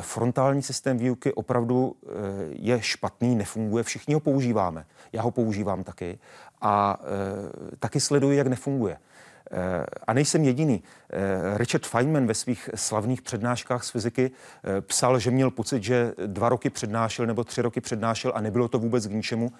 Frontální 0.00 0.62
systém 0.62 0.98
výuky 0.98 1.32
opravdu 1.32 1.96
je 2.50 2.82
špatný, 2.82 3.34
nefunguje, 3.34 3.84
všichni 3.84 4.14
ho 4.14 4.20
používáme. 4.20 4.86
Já 5.12 5.22
ho 5.22 5.30
používám 5.30 5.84
taky 5.84 6.18
a 6.60 7.00
taky 7.78 8.00
sleduji, 8.00 8.38
jak 8.38 8.46
nefunguje. 8.46 8.98
Eh, 9.52 9.84
a 10.06 10.12
nejsem 10.12 10.44
jediný. 10.44 10.82
Eh, 11.12 11.58
Richard 11.58 11.86
Feynman 11.86 12.26
ve 12.26 12.34
svých 12.34 12.70
slavných 12.74 13.22
přednáškách 13.22 13.84
z 13.84 13.90
fyziky 13.90 14.30
eh, 14.30 14.80
psal, 14.80 15.18
že 15.18 15.30
měl 15.30 15.50
pocit, 15.50 15.82
že 15.82 16.12
dva 16.26 16.48
roky 16.48 16.70
přednášel 16.70 17.26
nebo 17.26 17.44
tři 17.44 17.62
roky 17.62 17.80
přednášel 17.80 18.32
a 18.34 18.40
nebylo 18.40 18.68
to 18.68 18.78
vůbec 18.78 19.06
k 19.06 19.10
ničemu, 19.10 19.52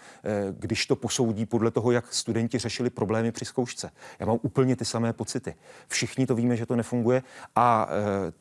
když 0.50 0.86
to 0.86 0.96
posoudí 0.96 1.46
podle 1.46 1.70
toho, 1.70 1.90
jak 1.90 2.14
studenti 2.14 2.58
řešili 2.58 2.90
problémy 2.90 3.32
při 3.32 3.44
zkoušce. 3.44 3.90
Já 4.18 4.26
mám 4.26 4.38
úplně 4.42 4.76
ty 4.76 4.84
samé 4.84 5.12
pocity. 5.12 5.54
Všichni 5.88 6.26
to 6.26 6.34
víme, 6.34 6.56
že 6.56 6.66
to 6.66 6.76
nefunguje 6.76 7.22
a 7.56 7.88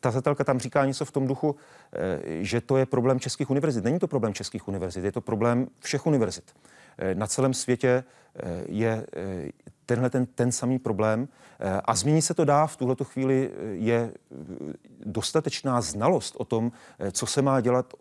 ta 0.00 0.10
zatelka 0.10 0.44
tam 0.44 0.58
říká 0.58 0.84
něco 0.84 1.04
v 1.04 1.10
tom 1.10 1.26
duchu, 1.26 1.56
že 2.40 2.60
to 2.60 2.76
je 2.76 2.86
problém 2.86 3.20
českých 3.20 3.50
univerzit. 3.50 3.84
Není 3.84 3.98
to 3.98 4.08
problém 4.08 4.34
českých 4.34 4.68
univerzit, 4.68 5.04
je 5.04 5.12
to 5.12 5.20
problém 5.20 5.68
všech 5.80 6.06
univerzit. 6.06 6.44
Na 7.14 7.26
celém 7.26 7.54
světě 7.54 8.04
je 8.66 9.06
tenhle 9.90 10.10
ten, 10.10 10.26
ten 10.26 10.52
samý 10.52 10.78
problém. 10.78 11.28
Eh, 11.60 11.80
a 11.84 11.94
změnit 11.94 12.22
se 12.22 12.34
to 12.34 12.44
dá, 12.44 12.66
v 12.66 12.76
tuhle 12.76 12.96
chvíli 13.02 13.50
eh, 13.50 13.64
je 13.74 13.98
eh, 13.98 14.14
dostatečná 15.04 15.80
znalost 15.80 16.34
o 16.38 16.44
tom, 16.44 16.72
co 17.12 17.26
se 17.26 17.42
má 17.42 17.60
dělat, 17.60 17.94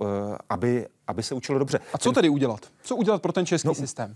aby, 0.49 0.87
aby 1.07 1.23
se 1.23 1.35
učilo 1.35 1.59
dobře. 1.59 1.79
A 1.93 1.97
co 1.97 2.11
tedy 2.11 2.29
udělat? 2.29 2.59
Co 2.83 2.95
udělat 2.95 3.21
pro 3.21 3.31
ten 3.31 3.45
český 3.45 3.67
no, 3.67 3.73
systém? 3.73 4.15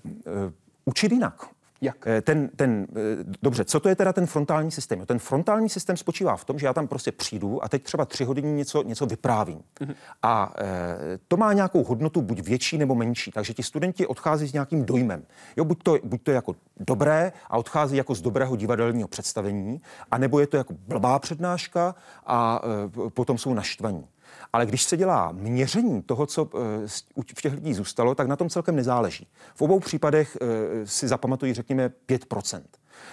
Učit 0.86 1.11
jinak. 1.11 1.45
Jak? 1.84 2.07
Eh, 2.07 2.21
ten, 2.21 2.49
ten, 2.55 2.88
eh, 2.91 3.23
dobře, 3.41 3.65
co 3.65 3.79
to 3.79 3.89
je 3.89 3.95
teda 3.95 4.13
ten 4.13 4.25
frontální 4.25 4.71
systém? 4.71 5.05
Ten 5.05 5.19
frontální 5.19 5.69
systém 5.69 5.97
spočívá 5.97 6.36
v 6.36 6.45
tom, 6.45 6.59
že 6.59 6.65
já 6.65 6.73
tam 6.73 6.88
prostě 6.88 7.11
přijdu 7.11 7.63
a 7.63 7.69
teď 7.69 7.84
třeba 7.84 8.05
tři 8.05 8.23
hodiny 8.23 8.51
něco, 8.51 8.84
něco 8.84 9.05
vyprávím. 9.05 9.57
Mm-hmm. 9.57 9.95
A 10.23 10.53
e, 10.57 11.19
to 11.27 11.38
má 11.38 11.53
nějakou 11.53 11.84
hodnotu 11.84 12.21
buď 12.21 12.39
větší 12.39 12.77
nebo 12.77 12.95
menší, 12.95 13.31
takže 13.31 13.53
ti 13.53 13.63
studenti 13.63 14.07
odchází 14.07 14.47
s 14.47 14.53
nějakým 14.53 14.86
dojmem. 14.86 15.25
Jo, 15.57 15.65
buď 15.65 15.84
to, 15.84 15.97
buď 16.03 16.21
to 16.23 16.31
je 16.31 16.36
jako 16.36 16.55
dobré 16.77 17.31
a 17.49 17.57
odchází 17.57 17.97
jako 17.97 18.15
z 18.15 18.21
dobrého 18.21 18.55
divadelního 18.55 19.07
představení, 19.07 19.81
anebo 20.11 20.39
je 20.39 20.47
to 20.47 20.57
jako 20.57 20.73
blbá 20.88 21.19
přednáška 21.19 21.95
a 22.25 22.61
e, 23.07 23.09
potom 23.09 23.38
jsou 23.38 23.53
naštvaní. 23.53 24.07
Ale 24.54 24.66
když 24.66 24.84
se 24.84 24.97
dělá 24.97 25.32
měření 25.32 26.01
toho, 26.01 26.26
co 26.26 26.49
eh, 26.56 26.88
v 27.36 27.41
těch 27.41 27.54
lidí 27.54 27.74
zůstalo, 27.74 28.16
tak 28.16 28.28
na 28.28 28.36
tom 28.36 28.49
celkem 28.49 28.76
nezáleží. 28.76 29.28
V 29.56 29.62
obou 29.62 29.80
případech 29.80 30.38
eh, 30.41 30.88
si 30.88 31.08
zapamatují, 31.08 31.54
řekněme, 31.54 31.89
5 31.89 32.26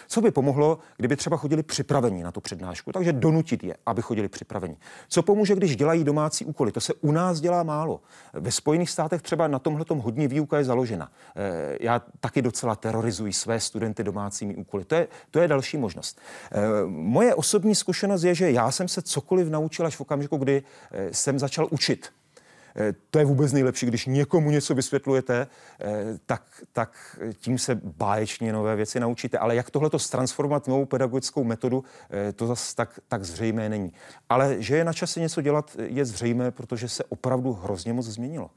co 0.07 0.21
by 0.21 0.31
pomohlo, 0.31 0.79
kdyby 0.97 1.17
třeba 1.17 1.37
chodili 1.37 1.63
připravení 1.63 2.23
na 2.23 2.33
tu 2.33 2.41
přednášku, 2.41 2.93
takže 2.93 3.13
donutit 3.13 3.65
je, 3.65 3.77
aby 3.87 4.03
chodili 4.03 4.29
připravení. 4.29 4.77
Co 5.09 5.23
pomůže, 5.23 5.55
když 5.55 5.77
dělají 5.77 6.05
domácí 6.05 6.45
úkoly? 6.45 6.73
To 6.73 6.81
se 6.81 6.95
u 6.95 7.13
nás 7.13 7.41
dělá 7.41 7.63
málo. 7.63 8.01
Ve 8.33 8.51
Spojených 8.51 8.91
státech 8.91 9.23
třeba 9.23 9.49
na 9.49 9.59
tomhle 9.59 9.85
hodně 9.89 10.29
výuka 10.29 10.59
je 10.59 10.65
založena. 10.65 11.13
Eh, 11.37 11.77
já 11.81 12.03
taky 12.21 12.43
docela 12.43 12.77
terorizuji 12.77 13.33
své 13.33 13.61
studenty 13.61 14.05
domácími 14.05 14.57
úkoly. 14.57 14.85
To 14.85 14.95
je, 14.95 15.09
to 15.31 15.41
je 15.41 15.49
další 15.49 15.77
možnost. 15.77 16.21
Eh, 16.53 16.61
moje 16.87 17.35
osobní 17.35 17.75
zkušenost 17.75 18.23
je, 18.23 18.35
že 18.35 18.51
já 18.51 18.71
jsem 18.71 18.89
se 18.89 19.03
cokoliv 19.03 19.49
naučil 19.49 19.87
až 19.87 19.97
v 19.97 20.01
okamžiku, 20.01 20.37
kdy 20.37 20.63
eh, 20.93 21.15
jsem 21.15 21.39
začal 21.39 21.69
učit. 21.71 22.13
Eh, 22.77 22.95
to 23.11 23.19
je 23.19 23.25
vůbec 23.25 23.53
nejlepší, 23.53 23.87
když 23.87 24.07
někomu 24.07 24.51
něco 24.51 24.75
vysvětlujete, 24.75 25.47
eh, 25.81 25.87
tak, 26.27 26.43
tak 26.73 27.19
tím 27.39 27.59
se 27.59 27.75
báječně 27.75 28.53
nové 28.53 28.77
věci 28.77 29.01
naučíte. 29.01 29.39
Ale 29.39 29.55
jak 29.55 29.71
tohle 29.71 29.91
transformovat 30.11 30.69
novou 30.69 30.87
pedagogickou 30.87 31.45
metodu, 31.45 31.85
eh, 32.11 32.33
to 32.33 32.47
zase 32.47 32.77
tak, 32.77 33.01
tak 33.09 33.25
zřejmé 33.25 33.69
není. 33.69 33.93
Ale 34.29 34.57
že 34.59 34.77
je 34.77 34.85
na 34.85 34.93
čase 34.93 35.21
něco 35.21 35.43
dělat, 35.43 35.77
je 35.83 36.05
zřejmé, 36.05 36.51
protože 36.51 36.89
se 36.89 37.05
opravdu 37.05 37.53
hrozně 37.53 37.93
moc 37.93 38.07
změnilo. 38.07 38.51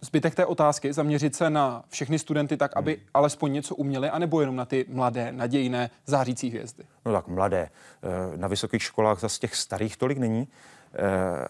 zbytek 0.00 0.34
té 0.34 0.46
otázky 0.46 0.92
zaměřit 0.92 1.36
se 1.36 1.50
na 1.50 1.84
všechny 1.88 2.18
studenty 2.18 2.56
tak, 2.56 2.76
aby 2.76 2.94
hmm. 2.94 3.04
alespoň 3.14 3.52
něco 3.52 3.74
uměli, 3.74 4.10
anebo 4.10 4.40
jenom 4.40 4.56
na 4.56 4.64
ty 4.64 4.86
mladé, 4.88 5.32
nadějné, 5.32 5.90
zářící 6.06 6.48
hvězdy? 6.48 6.84
No 7.06 7.12
tak 7.12 7.28
mladé. 7.28 7.70
Na 8.36 8.48
vysokých 8.48 8.82
školách 8.82 9.20
zase 9.20 9.38
těch 9.40 9.56
starých 9.56 9.96
tolik 9.96 10.18
není, 10.18 10.48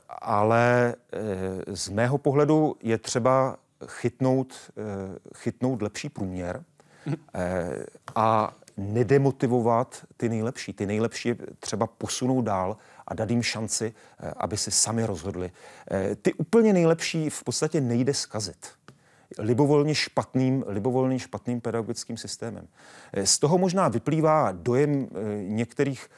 ale 0.08 0.94
eh, 1.12 1.76
z 1.76 1.88
mého 1.88 2.18
pohledu 2.18 2.76
je 2.82 2.98
třeba 2.98 3.56
chytnout, 3.86 4.54
chytnout 5.36 5.82
lepší 5.82 6.08
průměr 6.08 6.64
a 8.14 8.54
nedemotivovat 8.78 10.06
ty 10.16 10.28
nejlepší. 10.28 10.72
Ty 10.72 10.86
nejlepší 10.86 11.34
třeba 11.60 11.86
posunout 11.86 12.42
dál 12.42 12.76
a 13.06 13.14
dát 13.14 13.30
jim 13.30 13.42
šanci, 13.42 13.94
eh, 14.20 14.32
aby 14.36 14.56
si 14.56 14.70
sami 14.70 15.06
rozhodli. 15.06 15.50
Eh, 15.90 16.14
ty 16.14 16.34
úplně 16.34 16.72
nejlepší 16.72 17.30
v 17.30 17.44
podstatě 17.44 17.80
nejde 17.80 18.14
zkazit 18.14 18.66
libovolně 19.38 19.94
špatným, 19.94 20.64
libovolně 20.66 21.18
špatným 21.18 21.60
pedagogickým 21.60 22.16
systémem. 22.16 22.68
Eh, 23.12 23.26
z 23.26 23.38
toho 23.38 23.58
možná 23.58 23.88
vyplývá 23.88 24.52
dojem 24.52 25.08
některých 25.42 26.10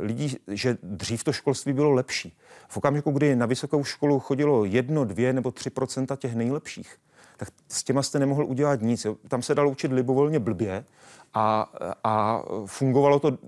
lidí, 0.00 0.36
že 0.48 0.78
dřív 0.82 1.24
to 1.24 1.32
školství 1.32 1.72
bylo 1.72 1.90
lepší. 1.90 2.36
V 2.68 2.76
okamžiku, 2.76 3.10
kdy 3.10 3.36
na 3.36 3.46
vysokou 3.46 3.84
školu 3.84 4.20
chodilo 4.20 4.64
jedno, 4.64 5.04
dvě 5.04 5.32
nebo 5.32 5.50
tři 5.50 5.70
procenta 5.70 6.16
těch 6.16 6.34
nejlepších, 6.34 6.96
tak 7.36 7.48
s 7.68 7.84
těma 7.84 8.02
jste 8.02 8.18
nemohl 8.18 8.44
udělat 8.44 8.80
nic. 8.82 9.06
Tam 9.28 9.42
se 9.42 9.54
dalo 9.54 9.70
učit 9.70 9.92
libovolně 9.92 10.38
blbě 10.38 10.84
a, 11.34 11.72
a 12.04 12.42
fungovalo 12.66 13.20
to 13.20 13.38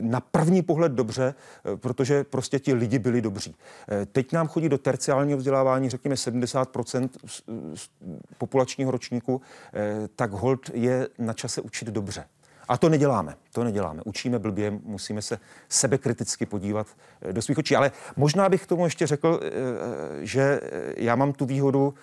na 0.00 0.20
první 0.20 0.62
pohled 0.62 0.92
dobře, 0.92 1.34
protože 1.76 2.24
prostě 2.24 2.58
ti 2.58 2.74
lidi 2.74 2.98
byli 2.98 3.22
dobří. 3.22 3.56
Teď 4.12 4.32
nám 4.32 4.48
chodí 4.48 4.68
do 4.68 4.78
terciálního 4.78 5.38
vzdělávání, 5.38 5.90
řekněme 5.90 6.14
70% 6.14 7.08
populačního 8.38 8.90
ročníku, 8.90 9.40
tak 10.16 10.32
hold 10.32 10.70
je 10.74 11.08
na 11.18 11.32
čase 11.32 11.60
učit 11.60 11.88
dobře. 11.88 12.24
A 12.68 12.78
to 12.78 12.88
neděláme, 12.88 13.36
to 13.52 13.64
neděláme. 13.64 14.02
Učíme 14.04 14.38
blbě, 14.38 14.70
musíme 14.70 15.22
se 15.22 15.38
sebekriticky 15.68 16.46
podívat 16.46 16.86
do 17.32 17.42
svých 17.42 17.58
očí. 17.58 17.76
Ale 17.76 17.92
možná 18.16 18.48
bych 18.48 18.62
k 18.62 18.66
tomu 18.66 18.84
ještě 18.84 19.06
řekl, 19.06 19.40
že 20.20 20.60
já 20.96 21.16
mám 21.16 21.32
tu 21.32 21.46
výhodu, 21.46 21.94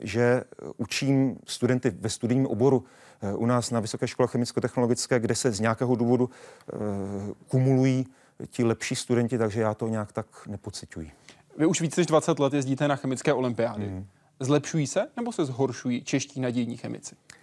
že 0.00 0.44
učím 0.76 1.36
studenty 1.46 1.90
ve 1.90 2.08
studijním 2.08 2.46
oboru 2.46 2.84
Eh, 3.22 3.34
u 3.34 3.46
nás 3.46 3.70
na 3.70 3.80
Vysoké 3.80 4.08
škole 4.08 4.28
chemicko-technologické, 4.28 5.20
kde 5.20 5.34
se 5.34 5.52
z 5.52 5.60
nějakého 5.60 5.96
důvodu 5.96 6.30
eh, 6.30 6.76
kumulují 7.48 8.06
ti 8.50 8.64
lepší 8.64 8.96
studenti, 8.96 9.38
takže 9.38 9.60
já 9.60 9.74
to 9.74 9.88
nějak 9.88 10.12
tak 10.12 10.26
nepocituji. 10.46 11.10
Vy 11.58 11.66
už 11.66 11.80
více 11.80 12.00
než 12.00 12.06
20 12.06 12.38
let 12.38 12.52
jezdíte 12.52 12.88
na 12.88 12.96
chemické 12.96 13.32
olympiády. 13.32 13.86
Mm. 13.86 14.06
Zlepšují 14.40 14.86
se 14.86 15.08
nebo 15.16 15.32
se 15.32 15.44
zhoršují 15.44 16.04
čeští 16.04 16.40
nadějní 16.40 16.76
chemici? 16.76 17.14
Eh, 17.14 17.41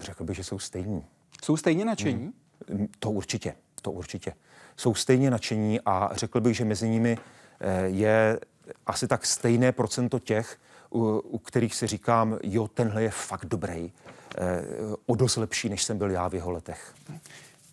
řekl 0.00 0.24
bych, 0.24 0.36
že 0.36 0.44
jsou 0.44 0.58
stejní. 0.58 1.04
Jsou 1.44 1.56
stejně 1.56 1.84
nadšení? 1.84 2.32
Mm. 2.70 2.88
To 2.98 3.10
určitě, 3.10 3.54
to 3.82 3.92
určitě. 3.92 4.32
Jsou 4.76 4.94
stejně 4.94 5.30
nadšení 5.30 5.80
a 5.86 6.10
řekl 6.12 6.40
bych, 6.40 6.56
že 6.56 6.64
mezi 6.64 6.88
nimi 6.88 7.18
eh, 7.60 7.82
je 7.86 8.40
asi 8.86 9.08
tak 9.08 9.26
stejné 9.26 9.72
procento 9.72 10.18
těch, 10.18 10.58
u, 10.90 11.18
u 11.18 11.38
kterých 11.38 11.74
si 11.74 11.86
říkám, 11.86 12.38
jo, 12.42 12.68
tenhle 12.68 13.02
je 13.02 13.10
fakt 13.10 13.44
dobrý 13.46 13.92
Eh, 14.38 14.62
o 15.06 15.14
dost 15.14 15.36
lepší, 15.36 15.68
než 15.68 15.82
jsem 15.82 15.98
byl 15.98 16.10
já 16.10 16.28
v 16.28 16.34
jeho 16.34 16.50
letech. 16.50 16.94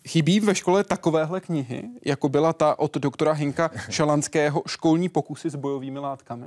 Chybí 0.08 0.40
ve 0.40 0.54
škole 0.54 0.84
takovéhle 0.84 1.40
knihy, 1.40 1.88
jako 2.04 2.28
byla 2.28 2.52
ta 2.52 2.78
od 2.78 2.96
doktora 2.96 3.32
Hinka 3.32 3.70
Šalanského 3.90 4.62
Školní 4.66 5.08
pokusy 5.08 5.50
s 5.50 5.54
bojovými 5.54 5.98
látkami? 5.98 6.46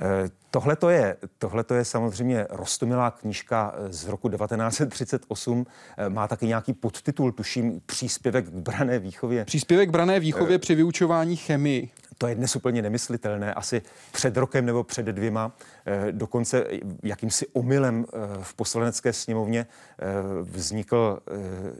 Eh, 0.00 0.28
tohle 0.50 0.76
to 0.76 0.90
je, 0.90 1.16
tohleto 1.38 1.74
je 1.74 1.84
samozřejmě 1.84 2.46
rostomilá 2.50 3.10
knížka 3.10 3.74
eh, 3.76 3.92
z 3.92 4.06
roku 4.06 4.28
1938. 4.28 5.66
Má 6.08 6.28
taky 6.28 6.46
nějaký 6.46 6.72
podtitul, 6.72 7.32
tuším, 7.32 7.80
příspěvek 7.86 8.46
k 8.46 8.48
brané 8.48 8.98
výchově. 8.98 9.44
Příspěvek 9.44 9.88
k 9.88 9.92
brané 9.92 10.20
výchově 10.20 10.58
při 10.58 10.74
vyučování 10.74 11.36
chemii. 11.36 11.90
To 12.18 12.26
je 12.26 12.34
dnes 12.34 12.56
úplně 12.56 12.82
nemyslitelné. 12.82 13.54
Asi 13.54 13.82
před 14.12 14.36
rokem 14.36 14.66
nebo 14.66 14.84
před 14.84 15.06
dvěma, 15.06 15.52
eh, 15.86 16.12
dokonce 16.12 16.64
jakýmsi 17.02 17.46
omylem 17.46 18.04
eh, 18.08 18.18
v 18.42 18.54
poslanecké 18.54 19.12
sněmovně 19.12 19.66
eh, 19.66 20.04
vznikl 20.42 21.20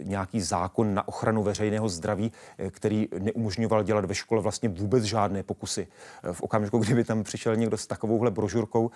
nějaký 0.02 0.40
zákon 0.40 0.94
na 0.94 1.08
ochranu 1.08 1.42
veřejného 1.42 1.88
zdraví, 1.88 2.32
který 2.70 3.08
neumožňoval 3.18 3.84
dělat 3.84 4.04
ve 4.04 4.14
škole 4.14 4.42
vlastně 4.42 4.68
vůbec 4.68 5.04
žádné 5.04 5.42
pokusy. 5.42 5.86
V 6.32 6.42
okamžiku, 6.42 6.78
kdyby 6.78 7.04
tam 7.04 7.24
přišel 7.24 7.56
někdo 7.56 7.76
s 7.76 7.86
takovouhle 7.86 8.30
brožurkou, 8.30 8.90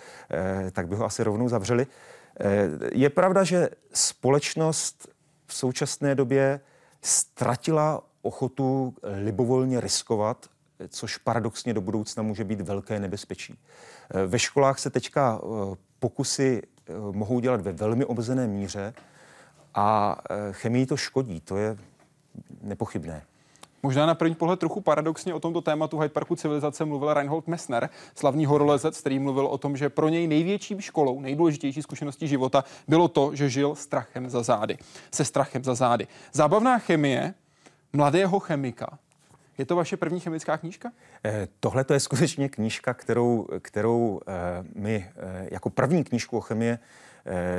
tak 0.73 0.89
by 0.89 0.97
ho 0.97 1.05
asi 1.05 1.25
rovnou 1.25 1.49
zavřeli. 1.49 1.87
Je 2.93 3.11
pravda, 3.11 3.45
že 3.45 3.69
společnost 3.93 5.09
v 5.47 5.55
současné 5.55 6.15
době 6.15 6.61
ztratila 7.03 8.03
ochotu 8.23 8.95
libovolně 9.23 9.81
riskovat 9.81 10.50
což 10.89 11.17
paradoxně 11.17 11.75
do 11.75 11.81
budoucna 11.81 12.23
může 12.23 12.45
být 12.45 12.61
velké 12.61 13.01
nebezpečí. 13.01 13.59
Eh, 14.11 14.27
ve 14.27 14.39
školách 14.39 14.79
se 14.79 14.91
teďka 14.91 15.41
eh, 15.43 15.77
pokusy 15.99 16.63
eh, 16.63 16.93
mohou 17.13 17.41
dělat 17.41 17.61
ve 17.61 17.73
velmi 17.73 18.05
omezené 18.05 18.47
míře 18.47 18.95
a 19.75 20.17
chemii 20.51 20.87
to 20.87 20.97
škodí, 20.97 21.41
to 21.41 21.57
je 21.57 21.77
nepochybné. 22.63 23.23
Možná 23.83 24.07
na 24.07 24.15
první 24.15 24.35
pohled 24.35 24.61
trochu 24.61 24.81
paradoxně 24.81 25.35
o 25.35 25.41
tomto 25.41 25.61
tématu 25.61 25.99
Hyde 25.99 26.09
Parku 26.09 26.37
civilizace 26.37 26.85
mluvil 26.85 27.15
Reinhold 27.15 27.47
Messner, 27.47 27.91
slavný 28.15 28.47
horolezec, 28.47 29.01
který 29.01 29.19
mluvil 29.19 29.47
o 29.47 29.59
tom, 29.59 29.77
že 29.77 29.89
pro 29.89 30.09
něj 30.09 30.29
největší 30.29 30.77
školou, 30.81 31.21
nejdůležitější 31.21 31.83
zkušeností 31.83 32.29
života 32.29 32.65
bylo 32.89 33.09
to, 33.09 33.35
že 33.35 33.51
žil 33.51 33.75
strachem 33.75 34.31
za 34.31 34.43
zády. 34.43 34.79
Se 35.15 35.25
strachem 35.25 35.65
za 35.65 35.75
zády. 35.75 36.07
Zábavná 36.33 36.79
chemie 36.79 37.35
mladého 37.93 38.41
chemika 38.41 38.99
je 39.61 39.67
to 39.67 39.77
vaše 39.77 39.97
první 39.97 40.21
chemická 40.21 40.59
knížka? 40.59 40.93
Eh, 41.25 41.49
Tohle 41.61 41.85
to 41.85 41.95
je 41.95 42.01
skutečně 42.01 42.49
knížka, 42.49 42.95
kterou, 42.95 43.47
kterou 43.63 44.21
eh, 44.27 44.33
mi 44.75 45.11
eh, 45.17 45.49
jako 45.51 45.71
první 45.71 46.05
knížku 46.05 46.37
o 46.37 46.41
chemie 46.41 46.79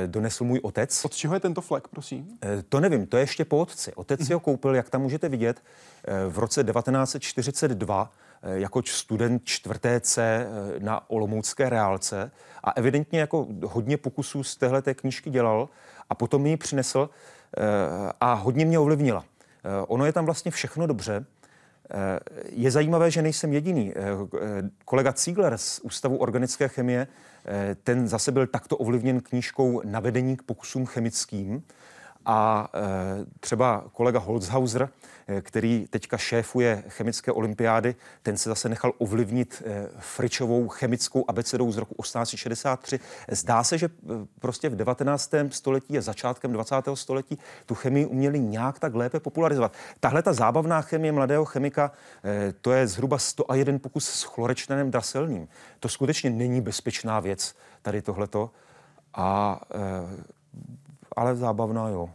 donesl 0.06 0.44
můj 0.44 0.60
otec. 0.62 1.04
Od 1.04 1.14
čeho 1.14 1.34
je 1.34 1.40
tento 1.40 1.60
flek, 1.60 1.88
prosím? 1.88 2.38
To 2.68 2.80
nevím, 2.80 3.06
to 3.06 3.16
je 3.16 3.22
ještě 3.22 3.44
po 3.44 3.58
otci. 3.58 3.94
Otec 3.94 4.26
si 4.26 4.32
ho 4.32 4.40
koupil, 4.40 4.74
jak 4.74 4.90
tam 4.90 5.02
můžete 5.02 5.28
vidět, 5.28 5.62
v 6.28 6.38
roce 6.38 6.64
1942 6.64 8.12
eh, 8.42 8.58
jako 8.58 8.82
student 8.86 9.42
čtvrté 9.44 10.00
C 10.00 10.46
na 10.78 11.10
Olomoucké 11.10 11.68
reálce 11.70 12.30
a 12.64 12.70
evidentně 12.70 13.20
jako 13.20 13.46
hodně 13.64 13.96
pokusů 13.96 14.44
z 14.44 14.56
téhle 14.56 14.82
té 14.82 14.94
knížky 14.94 15.30
dělal 15.30 15.68
a 16.10 16.14
potom 16.14 16.42
mi 16.42 16.50
ji 16.50 16.56
přinesl 16.56 17.10
a 18.20 18.34
hodně 18.34 18.64
mě 18.64 18.78
ovlivnila. 18.78 19.24
Ono 19.86 20.06
je 20.06 20.12
tam 20.12 20.24
vlastně 20.24 20.50
všechno 20.50 20.86
dobře. 20.86 21.26
Je 22.48 22.70
zajímavé, 22.70 23.10
že 23.10 23.22
nejsem 23.22 23.52
jediný. 23.52 23.92
Kolega 24.84 25.14
Ziegler 25.16 25.58
z 25.58 25.80
Ústavu 25.80 26.16
organické 26.16 26.68
chemie, 26.68 27.06
ten 27.84 28.08
zase 28.08 28.32
byl 28.32 28.46
takto 28.46 28.76
ovlivněn 28.76 29.20
knížkou 29.20 29.82
Navedení 29.84 30.36
k 30.36 30.42
pokusům 30.42 30.86
chemickým. 30.86 31.62
A 32.26 32.68
třeba 33.40 33.84
kolega 33.92 34.18
Holzhauser, 34.18 34.88
Eh, 35.26 35.40
který 35.40 35.86
teďka 35.90 36.16
šéfuje 36.16 36.84
chemické 36.88 37.32
olympiády, 37.32 37.94
ten 38.22 38.36
se 38.36 38.48
zase 38.48 38.68
nechal 38.68 38.92
ovlivnit 38.98 39.62
eh, 39.66 39.88
Fričovou 39.98 40.68
chemickou 40.68 41.24
abecedou 41.28 41.72
z 41.72 41.76
roku 41.76 41.94
1863. 42.02 43.00
Zdá 43.30 43.64
se, 43.64 43.78
že 43.78 43.88
prostě 44.38 44.68
v 44.68 44.76
19. 44.76 45.30
století 45.50 45.98
a 45.98 46.00
začátkem 46.00 46.52
20. 46.52 46.74
století 46.94 47.38
tu 47.66 47.74
chemii 47.74 48.06
uměli 48.06 48.40
nějak 48.40 48.78
tak 48.78 48.94
lépe 48.94 49.20
popularizovat. 49.20 49.72
Tahle 50.00 50.22
ta 50.22 50.32
zábavná 50.32 50.82
chemie 50.82 51.12
mladého 51.12 51.44
chemika, 51.44 51.92
to 52.60 52.72
je 52.72 52.86
zhruba 52.86 53.18
101 53.18 53.78
pokus 53.78 54.08
s 54.08 54.22
chlorečnenem 54.22 54.90
draselným. 54.90 55.48
To 55.80 55.88
skutečně 55.88 56.30
není 56.30 56.60
bezpečná 56.60 57.20
věc, 57.20 57.54
tady 57.82 58.02
tohleto. 58.02 58.50
A, 59.14 59.60
ale 61.16 61.36
zábavná, 61.36 61.88
jo. 61.88 62.10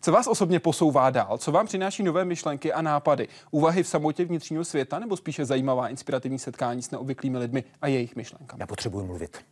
Co 0.00 0.12
vás 0.12 0.26
osobně 0.26 0.60
posouvá 0.60 1.10
dál? 1.10 1.38
Co 1.38 1.52
vám 1.52 1.66
přináší 1.66 2.02
nové 2.02 2.24
myšlenky 2.24 2.72
a 2.72 2.82
nápady? 2.82 3.28
Úvahy 3.50 3.82
v 3.82 3.88
samotě 3.88 4.24
vnitřního 4.24 4.64
světa 4.64 4.98
nebo 4.98 5.16
spíše 5.16 5.44
zajímavá 5.44 5.88
inspirativní 5.88 6.38
setkání 6.38 6.82
s 6.82 6.90
neobvyklými 6.90 7.38
lidmi 7.38 7.64
a 7.82 7.86
jejich 7.86 8.16
myšlenkami? 8.16 8.60
Já 8.60 8.66
potřebuji 8.66 9.06
mluvit. 9.06 9.44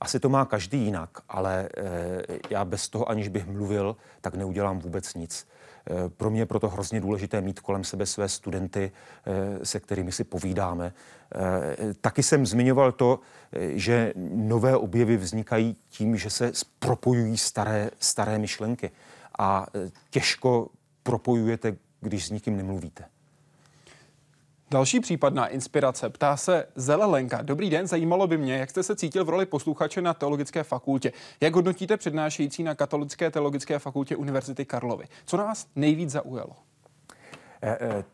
Asi 0.00 0.20
to 0.20 0.28
má 0.28 0.44
každý 0.44 0.78
jinak, 0.84 1.10
ale 1.28 1.68
e, 1.76 2.38
já 2.50 2.64
bez 2.64 2.88
toho, 2.88 3.10
aniž 3.10 3.28
bych 3.28 3.46
mluvil, 3.46 3.96
tak 4.20 4.34
neudělám 4.34 4.78
vůbec 4.78 5.14
nic. 5.14 5.46
E, 5.88 6.08
pro 6.08 6.30
mě 6.30 6.40
je 6.40 6.46
proto 6.46 6.68
hrozně 6.68 7.00
důležité 7.00 7.40
mít 7.40 7.60
kolem 7.60 7.84
sebe 7.84 8.06
své 8.06 8.28
studenty, 8.28 8.92
e, 9.26 9.66
se 9.66 9.80
kterými 9.80 10.12
si 10.12 10.24
povídáme. 10.24 10.92
E, 11.86 11.94
taky 11.94 12.22
jsem 12.22 12.46
zmiňoval 12.46 12.92
to, 12.92 13.20
že 13.74 14.12
nové 14.34 14.76
objevy 14.76 15.16
vznikají 15.16 15.76
tím, 15.88 16.16
že 16.16 16.30
se 16.30 16.52
propojují 16.78 17.38
staré, 17.38 17.90
staré 17.98 18.38
myšlenky 18.38 18.90
a 19.38 19.66
těžko 20.10 20.68
propojujete, 21.02 21.76
když 22.00 22.26
s 22.26 22.30
nikým 22.30 22.56
nemluvíte. 22.56 23.04
Další 24.70 25.00
případná 25.00 25.46
inspirace 25.46 26.10
ptá 26.10 26.36
se 26.36 26.66
Zelelenka. 26.74 27.42
Dobrý 27.42 27.70
den, 27.70 27.86
zajímalo 27.86 28.26
by 28.26 28.38
mě, 28.38 28.56
jak 28.56 28.70
jste 28.70 28.82
se 28.82 28.96
cítil 28.96 29.24
v 29.24 29.28
roli 29.28 29.46
posluchače 29.46 30.02
na 30.02 30.14
Teologické 30.14 30.62
fakultě. 30.62 31.12
Jak 31.40 31.54
hodnotíte 31.54 31.96
přednášející 31.96 32.62
na 32.62 32.74
Katolické 32.74 33.30
teologické 33.30 33.78
fakultě 33.78 34.16
Univerzity 34.16 34.64
Karlovy? 34.64 35.04
Co 35.26 35.36
nás 35.36 35.66
nejvíc 35.76 36.10
zaujalo? 36.10 36.56
E, 37.62 37.70
e, 37.70 38.04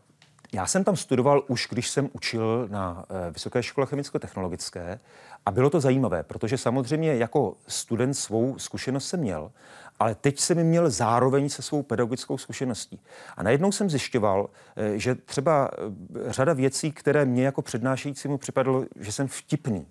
já 0.52 0.66
jsem 0.66 0.84
tam 0.84 0.96
studoval 0.96 1.42
už, 1.48 1.66
když 1.70 1.90
jsem 1.90 2.08
učil 2.12 2.68
na 2.70 3.04
e, 3.28 3.30
Vysoké 3.30 3.62
škole 3.62 3.86
chemicko-technologické 3.86 4.98
a 5.46 5.50
bylo 5.50 5.70
to 5.70 5.80
zajímavé, 5.80 6.22
protože 6.22 6.58
samozřejmě 6.58 7.16
jako 7.16 7.56
student 7.68 8.16
svou 8.16 8.58
zkušenost 8.58 9.08
jsem 9.08 9.20
měl, 9.20 9.50
ale 10.04 10.14
teď 10.14 10.40
jsem 10.40 10.64
měl 10.64 10.90
zároveň 10.90 11.48
se 11.48 11.62
svou 11.62 11.82
pedagogickou 11.82 12.38
zkušeností. 12.38 13.00
A 13.36 13.42
najednou 13.42 13.72
jsem 13.72 13.90
zjišťoval, 13.90 14.50
eh, 14.76 14.98
že 14.98 15.14
třeba 15.14 15.70
eh, 15.72 16.32
řada 16.32 16.52
věcí, 16.52 16.92
které 16.92 17.24
mě 17.24 17.44
jako 17.44 17.62
přednášejícímu 17.62 18.38
připadalo, 18.38 18.84
že 19.00 19.12
jsem 19.12 19.28
vtipný, 19.28 19.86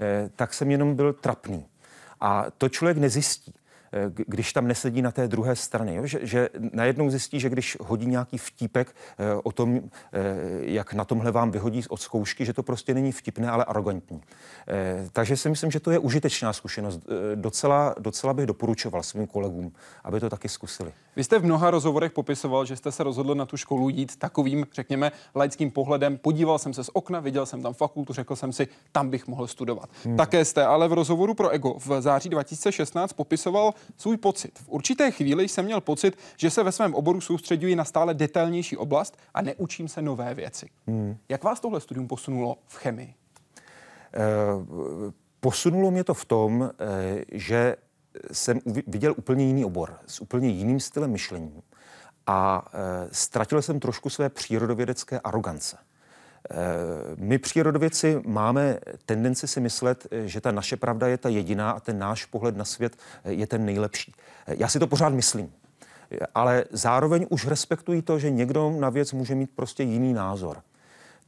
eh, 0.00 0.30
tak 0.36 0.54
jsem 0.54 0.70
jenom 0.70 0.96
byl 0.96 1.12
trapný. 1.12 1.66
A 2.20 2.46
to 2.58 2.68
člověk 2.68 2.98
nezjistí. 2.98 3.54
Eh, 3.92 4.10
když 4.26 4.52
tam 4.52 4.68
nesedí 4.68 5.02
na 5.02 5.10
té 5.10 5.28
druhé 5.28 5.56
straně. 5.56 5.96
Jo? 5.96 6.06
Že, 6.06 6.18
že 6.22 6.48
najednou 6.72 7.10
zjistí, 7.10 7.40
že 7.40 7.48
když 7.48 7.76
hodí 7.80 8.06
nějaký 8.06 8.38
vtípek 8.38 8.94
eh, 9.18 9.34
o 9.44 9.52
tom, 9.52 9.76
eh, 9.76 10.20
jak 10.60 10.94
na 10.94 11.04
tomhle 11.04 11.32
vám 11.32 11.50
vyhodí 11.50 11.82
od 11.88 12.00
zkoušky, 12.00 12.44
že 12.44 12.52
to 12.52 12.62
prostě 12.62 12.94
není 12.94 13.12
vtipné, 13.12 13.50
ale 13.50 13.64
arrogantní. 13.64 14.20
Takže 15.12 15.36
si 15.36 15.48
myslím, 15.48 15.70
že 15.70 15.80
to 15.80 15.90
je 15.90 15.98
užitečná 15.98 16.52
zkušenost. 16.52 17.00
Docela, 17.34 17.94
docela 17.98 18.34
bych 18.34 18.46
doporučoval 18.46 19.02
svým 19.02 19.26
kolegům, 19.26 19.72
aby 20.04 20.20
to 20.20 20.30
taky 20.30 20.48
zkusili. 20.48 20.92
Vy 21.18 21.24
jste 21.24 21.38
v 21.38 21.44
mnoha 21.44 21.70
rozhovorech 21.70 22.12
popisoval, 22.12 22.64
že 22.64 22.76
jste 22.76 22.92
se 22.92 23.02
rozhodl 23.02 23.34
na 23.34 23.46
tu 23.46 23.56
školu 23.56 23.88
jít 23.88 24.16
takovým, 24.16 24.66
řekněme, 24.72 25.12
laickým 25.34 25.70
pohledem. 25.70 26.18
Podíval 26.18 26.58
jsem 26.58 26.74
se 26.74 26.84
z 26.84 26.90
okna, 26.92 27.20
viděl 27.20 27.46
jsem 27.46 27.62
tam 27.62 27.74
fakultu, 27.74 28.12
řekl 28.12 28.36
jsem 28.36 28.52
si, 28.52 28.68
tam 28.92 29.10
bych 29.10 29.26
mohl 29.26 29.46
studovat. 29.46 29.90
Hmm. 30.04 30.16
Také 30.16 30.44
jste 30.44 30.66
ale 30.66 30.88
v 30.88 30.92
rozhovoru 30.92 31.34
pro 31.34 31.48
Ego 31.50 31.74
v 31.78 32.00
září 32.00 32.28
2016 32.28 33.12
popisoval 33.12 33.74
svůj 33.96 34.16
pocit. 34.16 34.58
V 34.58 34.68
určité 34.68 35.10
chvíli 35.10 35.48
jsem 35.48 35.64
měl 35.64 35.80
pocit, 35.80 36.18
že 36.36 36.50
se 36.50 36.62
ve 36.62 36.72
svém 36.72 36.94
oboru 36.94 37.20
soustředuji 37.20 37.76
na 37.76 37.84
stále 37.84 38.14
detailnější 38.14 38.76
oblast 38.76 39.16
a 39.34 39.42
neučím 39.42 39.88
se 39.88 40.02
nové 40.02 40.34
věci. 40.34 40.68
Hmm. 40.86 41.16
Jak 41.28 41.44
vás 41.44 41.60
tohle 41.60 41.80
studium 41.80 42.08
posunulo 42.08 42.56
v 42.66 42.76
chemii? 42.76 43.14
Uh, 44.16 45.12
posunulo 45.40 45.90
mě 45.90 46.04
to 46.04 46.14
v 46.14 46.24
tom, 46.24 46.60
uh, 46.60 46.68
že 47.32 47.76
jsem 48.32 48.60
viděl 48.86 49.14
úplně 49.16 49.46
jiný 49.46 49.64
obor 49.64 49.94
s 50.06 50.20
úplně 50.20 50.48
jiným 50.48 50.80
stylem 50.80 51.10
myšlení 51.10 51.62
a 52.26 52.66
uh, 52.66 52.80
ztratil 53.12 53.62
jsem 53.62 53.80
trošku 53.80 54.10
své 54.10 54.28
přírodovědecké 54.28 55.20
arogance. 55.20 55.76
Eh, 56.50 56.56
my 57.16 57.38
přírodovědci 57.38 58.22
máme 58.26 58.78
tendenci 59.06 59.48
si 59.48 59.60
myslet, 59.60 60.06
že 60.24 60.40
ta 60.40 60.52
naše 60.52 60.76
pravda 60.76 61.08
je 61.08 61.18
ta 61.18 61.28
jediná 61.28 61.70
a 61.70 61.80
ten 61.80 61.98
náš 61.98 62.24
pohled 62.24 62.56
na 62.56 62.64
svět 62.64 62.96
je 63.24 63.46
ten 63.46 63.64
nejlepší. 63.64 64.14
Já 64.46 64.68
si 64.68 64.78
to 64.78 64.86
pořád 64.86 65.08
myslím. 65.08 65.52
Ale 66.34 66.64
zároveň 66.70 67.26
už 67.30 67.46
respektuji 67.46 68.02
to, 68.02 68.18
že 68.18 68.30
někdo 68.30 68.70
na 68.70 68.90
věc 68.90 69.12
může 69.12 69.34
mít 69.34 69.50
prostě 69.54 69.82
jiný 69.82 70.12
názor. 70.12 70.62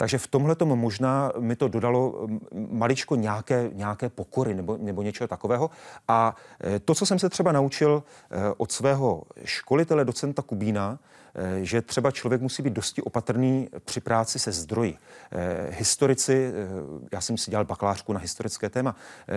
Takže 0.00 0.18
v 0.18 0.26
tomhle 0.26 0.54
tomu 0.54 0.76
možná 0.76 1.32
mi 1.38 1.56
to 1.56 1.68
dodalo 1.68 2.28
maličko 2.52 3.14
nějaké, 3.14 3.70
nějaké 3.72 4.08
pokory 4.08 4.54
nebo, 4.54 4.78
nebo 4.80 5.02
něčeho 5.02 5.28
takového. 5.28 5.70
A 6.08 6.36
to, 6.84 6.94
co 6.94 7.06
jsem 7.06 7.18
se 7.18 7.28
třeba 7.28 7.52
naučil 7.52 8.02
od 8.56 8.72
svého 8.72 9.22
školitele, 9.44 10.04
docenta 10.04 10.42
Kubína, 10.42 10.98
Eh, 11.34 11.64
že 11.64 11.82
třeba 11.82 12.10
člověk 12.10 12.42
musí 12.42 12.62
být 12.62 12.72
dosti 12.72 13.02
opatrný 13.02 13.68
při 13.84 14.00
práci 14.00 14.38
se 14.38 14.52
zdroji. 14.52 14.96
Historici, 15.70 16.52
já 17.12 17.20
jsem 17.20 17.36
si 17.36 17.50
dělal 17.50 17.64
bakalářku 17.64 18.12
na 18.12 18.20
historické 18.20 18.68
téma, 18.68 18.96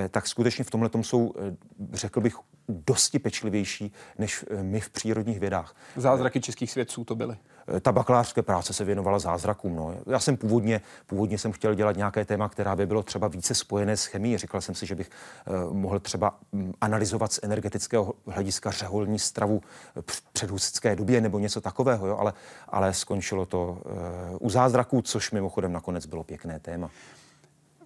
tak 0.09 0.27
skutečně 0.27 0.63
v 0.63 0.71
tomhle 0.71 0.89
tom 0.89 1.03
jsou, 1.03 1.33
řekl 1.93 2.21
bych, 2.21 2.35
dosti 2.69 3.19
pečlivější 3.19 3.93
než 4.17 4.45
my 4.61 4.79
v 4.79 4.89
přírodních 4.89 5.39
vědách. 5.39 5.75
Zázraky 5.95 6.41
českých 6.41 6.71
svědců 6.71 7.03
to 7.03 7.15
byly. 7.15 7.37
Ta 7.81 7.91
bakalářské 7.91 8.41
práce 8.41 8.73
se 8.73 8.83
věnovala 8.83 9.19
zázrakům. 9.19 9.75
No. 9.75 9.95
Já 10.05 10.19
jsem 10.19 10.37
původně, 10.37 10.81
původně 11.05 11.37
jsem 11.37 11.51
chtěl 11.51 11.73
dělat 11.73 11.97
nějaké 11.97 12.25
téma, 12.25 12.49
která 12.49 12.75
by 12.75 12.85
bylo 12.85 13.03
třeba 13.03 13.27
více 13.27 13.55
spojené 13.55 13.97
s 13.97 14.05
chemií. 14.05 14.37
Říkal 14.37 14.61
jsem 14.61 14.75
si, 14.75 14.85
že 14.85 14.95
bych 14.95 15.09
uh, 15.67 15.73
mohl 15.73 15.99
třeba 15.99 16.35
um, 16.51 16.73
analyzovat 16.81 17.33
z 17.33 17.39
energetického 17.43 18.13
hlediska 18.27 18.71
řeholní 18.71 19.19
stravu 19.19 19.61
v 20.11 20.21
předhusické 20.21 20.95
době 20.95 21.21
nebo 21.21 21.39
něco 21.39 21.61
takového, 21.61 22.07
jo? 22.07 22.17
Ale, 22.17 22.33
ale 22.67 22.93
skončilo 22.93 23.45
to 23.45 23.81
u 24.39 24.49
zázraků, 24.49 25.01
což 25.01 25.31
mimochodem 25.31 25.71
nakonec 25.71 26.05
bylo 26.05 26.23
pěkné 26.23 26.59
téma. 26.59 26.89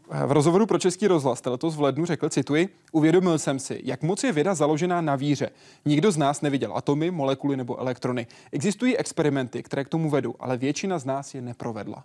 V 0.09 0.31
rozhovoru 0.31 0.65
pro 0.65 0.79
Český 0.79 1.07
rozhlas 1.07 1.45
letos 1.45 1.75
v 1.75 1.81
lednu 1.81 2.05
řekl, 2.05 2.29
cituji, 2.29 2.69
uvědomil 2.91 3.39
jsem 3.39 3.59
si, 3.59 3.81
jak 3.83 4.01
moc 4.01 4.23
je 4.23 4.31
věda 4.31 4.55
založená 4.55 5.01
na 5.01 5.15
víře. 5.15 5.49
Nikdo 5.85 6.11
z 6.11 6.17
nás 6.17 6.41
neviděl 6.41 6.77
atomy, 6.77 7.11
molekuly 7.11 7.57
nebo 7.57 7.79
elektrony. 7.79 8.27
Existují 8.51 8.97
experimenty, 8.97 9.63
které 9.63 9.83
k 9.83 9.89
tomu 9.89 10.09
vedou, 10.09 10.35
ale 10.39 10.57
většina 10.57 10.99
z 10.99 11.05
nás 11.05 11.35
je 11.35 11.41
neprovedla. 11.41 12.03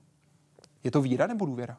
Je 0.84 0.90
to 0.90 1.02
víra 1.02 1.26
nebo 1.26 1.46
důvěra? 1.46 1.76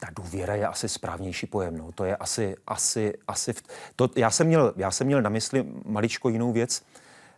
Ta 0.00 0.08
důvěra 0.16 0.54
je 0.54 0.66
asi 0.66 0.88
správnější 0.88 1.46
pojem. 1.46 1.76
No. 1.76 1.92
To 1.92 2.04
je 2.04 2.16
asi, 2.16 2.56
asi, 2.66 3.12
asi 3.28 3.52
v... 3.52 3.62
to, 3.96 4.08
já, 4.16 4.30
jsem 4.30 4.46
měl, 4.46 4.72
já 4.76 4.90
jsem 4.90 5.06
měl 5.06 5.22
na 5.22 5.30
mysli 5.30 5.66
maličko 5.84 6.28
jinou 6.28 6.52
věc. 6.52 6.82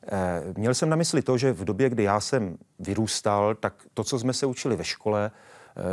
Eh, 0.07 0.42
měl 0.57 0.74
jsem 0.74 0.88
na 0.88 0.97
mysli 0.97 1.22
to, 1.22 1.38
že 1.38 1.53
v 1.53 1.64
době, 1.64 1.90
kdy 1.90 2.03
já 2.03 2.20
jsem 2.20 2.59
vyrůstal, 2.78 3.55
tak 3.55 3.74
to, 3.95 4.05
co 4.05 4.18
jsme 4.18 4.32
se 4.32 4.47
učili 4.47 4.76
ve 4.76 4.84
škole, 4.84 5.30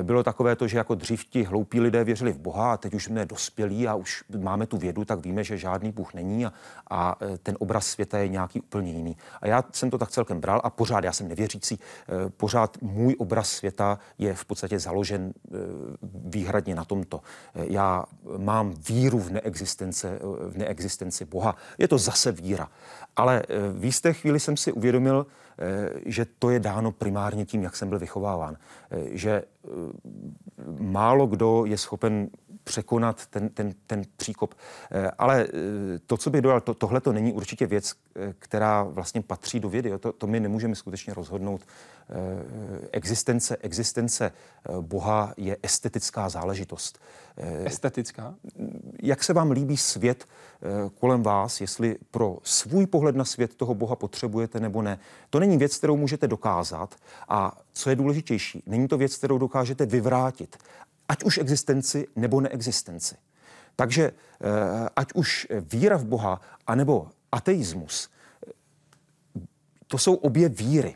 bylo 0.02 0.24
takové 0.24 0.56
to, 0.56 0.68
že 0.68 0.78
jako 0.78 0.96
dřív 0.96 1.26
ti 1.26 1.44
hloupí 1.44 1.80
lidé 1.80 2.04
věřili 2.04 2.34
v 2.34 2.40
Boha 2.40 2.74
a 2.74 2.78
teď 2.78 2.94
už 2.94 3.04
jsme 3.04 3.26
dospělí 3.26 3.88
a 3.88 3.96
už 3.96 4.24
máme 4.38 4.68
tu 4.68 4.78
vědu, 4.78 5.06
tak 5.06 5.26
víme, 5.26 5.44
že 5.44 5.58
žádný 5.58 5.92
Bůh 5.92 6.14
není 6.14 6.46
a, 6.46 6.54
a 6.90 7.16
eh, 7.22 7.38
ten 7.38 7.56
obraz 7.60 7.88
světa 7.88 8.18
je 8.18 8.28
nějaký 8.28 8.62
úplně 8.62 8.92
jiný. 8.92 9.18
A 9.42 9.48
já 9.48 9.64
jsem 9.72 9.90
to 9.90 9.98
tak 9.98 10.12
celkem 10.12 10.42
bral 10.42 10.62
a 10.64 10.70
pořád, 10.70 11.04
já 11.04 11.12
jsem 11.12 11.28
nevěřící, 11.28 11.80
eh, 11.80 12.30
pořád 12.30 12.78
můj 12.82 13.16
obraz 13.20 13.50
světa 13.50 14.00
je 14.18 14.34
v 14.34 14.46
podstatě 14.46 14.80
založen 14.80 15.34
výhradně 16.26 16.76
na 16.76 16.86
tomto. 16.86 17.22
Já 17.56 18.06
mám 18.38 18.74
víru 18.90 19.20
v 19.20 19.30
neexistence, 19.30 20.20
v 20.50 20.58
neexistenci 20.58 21.26
Boha. 21.26 21.56
Je 21.78 21.88
to 21.88 21.98
zase 21.98 22.32
víra. 22.32 22.70
Ale 23.16 23.44
v 23.74 23.86
jisté 23.86 24.14
chvíli 24.14 24.40
jsem 24.40 24.58
si 24.58 24.72
uvědomil, 24.72 25.26
že 26.06 26.26
to 26.40 26.50
je 26.50 26.60
dáno 26.60 26.92
primárně 26.92 27.46
tím, 27.46 27.64
jak 27.64 27.76
jsem 27.76 27.90
byl 27.90 28.00
vychováván. 28.00 28.58
Že 29.12 29.44
málo 30.80 31.28
kdo 31.28 31.66
je 31.66 31.78
schopen 31.78 32.30
překonat 32.64 33.26
ten, 33.26 33.50
ten, 33.50 33.74
ten 33.88 34.02
příkop. 34.18 34.56
Eh, 34.92 35.12
ale 35.18 35.44
eh, 35.44 36.00
to, 36.06 36.18
co 36.18 36.30
bych 36.30 36.42
dodal, 36.42 36.62
to, 36.62 36.74
tohle 36.74 37.02
to 37.02 37.14
není 37.14 37.34
určitě 37.34 37.68
věc, 37.68 37.94
eh, 38.16 38.34
která 38.40 38.84
vlastně 38.84 39.22
patří 39.22 39.60
do 39.60 39.70
vědy. 39.70 39.92
To, 40.00 40.12
to 40.12 40.28
my 40.28 40.40
nemůžeme 40.40 40.76
skutečně 40.76 41.14
rozhodnout. 41.14 41.62
Existence, 42.92 43.58
existence 43.58 44.32
Boha 44.82 45.34
je 45.38 45.58
estetická 45.64 46.30
záležitost. 46.30 47.00
Estetická? 47.66 48.36
Jak 49.04 49.24
se 49.24 49.34
vám 49.34 49.52
líbí 49.52 49.78
svět 49.78 50.26
kolem 51.00 51.24
vás, 51.24 51.62
jestli 51.62 51.96
pro 52.12 52.38
svůj 52.44 52.86
pohled 52.86 53.16
na 53.16 53.26
svět 53.26 53.56
toho 53.56 53.74
Boha 53.74 53.96
potřebujete 53.96 54.60
nebo 54.60 54.82
ne. 54.82 55.00
To 55.30 55.40
není 55.40 55.51
věc, 55.58 55.78
kterou 55.78 55.98
můžete 55.98 56.28
dokázat 56.28 56.96
a 57.30 57.58
co 57.74 57.90
je 57.90 57.96
důležitější, 57.96 58.64
není 58.66 58.88
to 58.88 58.98
věc, 58.98 59.18
kterou 59.18 59.38
dokážete 59.38 59.86
vyvrátit 59.86 60.58
ať 61.12 61.24
už 61.24 61.38
existenci 61.38 62.08
nebo 62.16 62.42
neexistenci. 62.42 63.16
Takže 63.76 64.12
eh, 64.12 64.90
ať 64.96 65.08
už 65.14 65.48
víra 65.72 65.98
v 65.98 66.06
Boha, 66.06 66.42
anebo 66.68 67.08
ateismus, 67.32 68.10
to 69.88 69.98
jsou 69.98 70.16
obě 70.16 70.50
víry. 70.50 70.96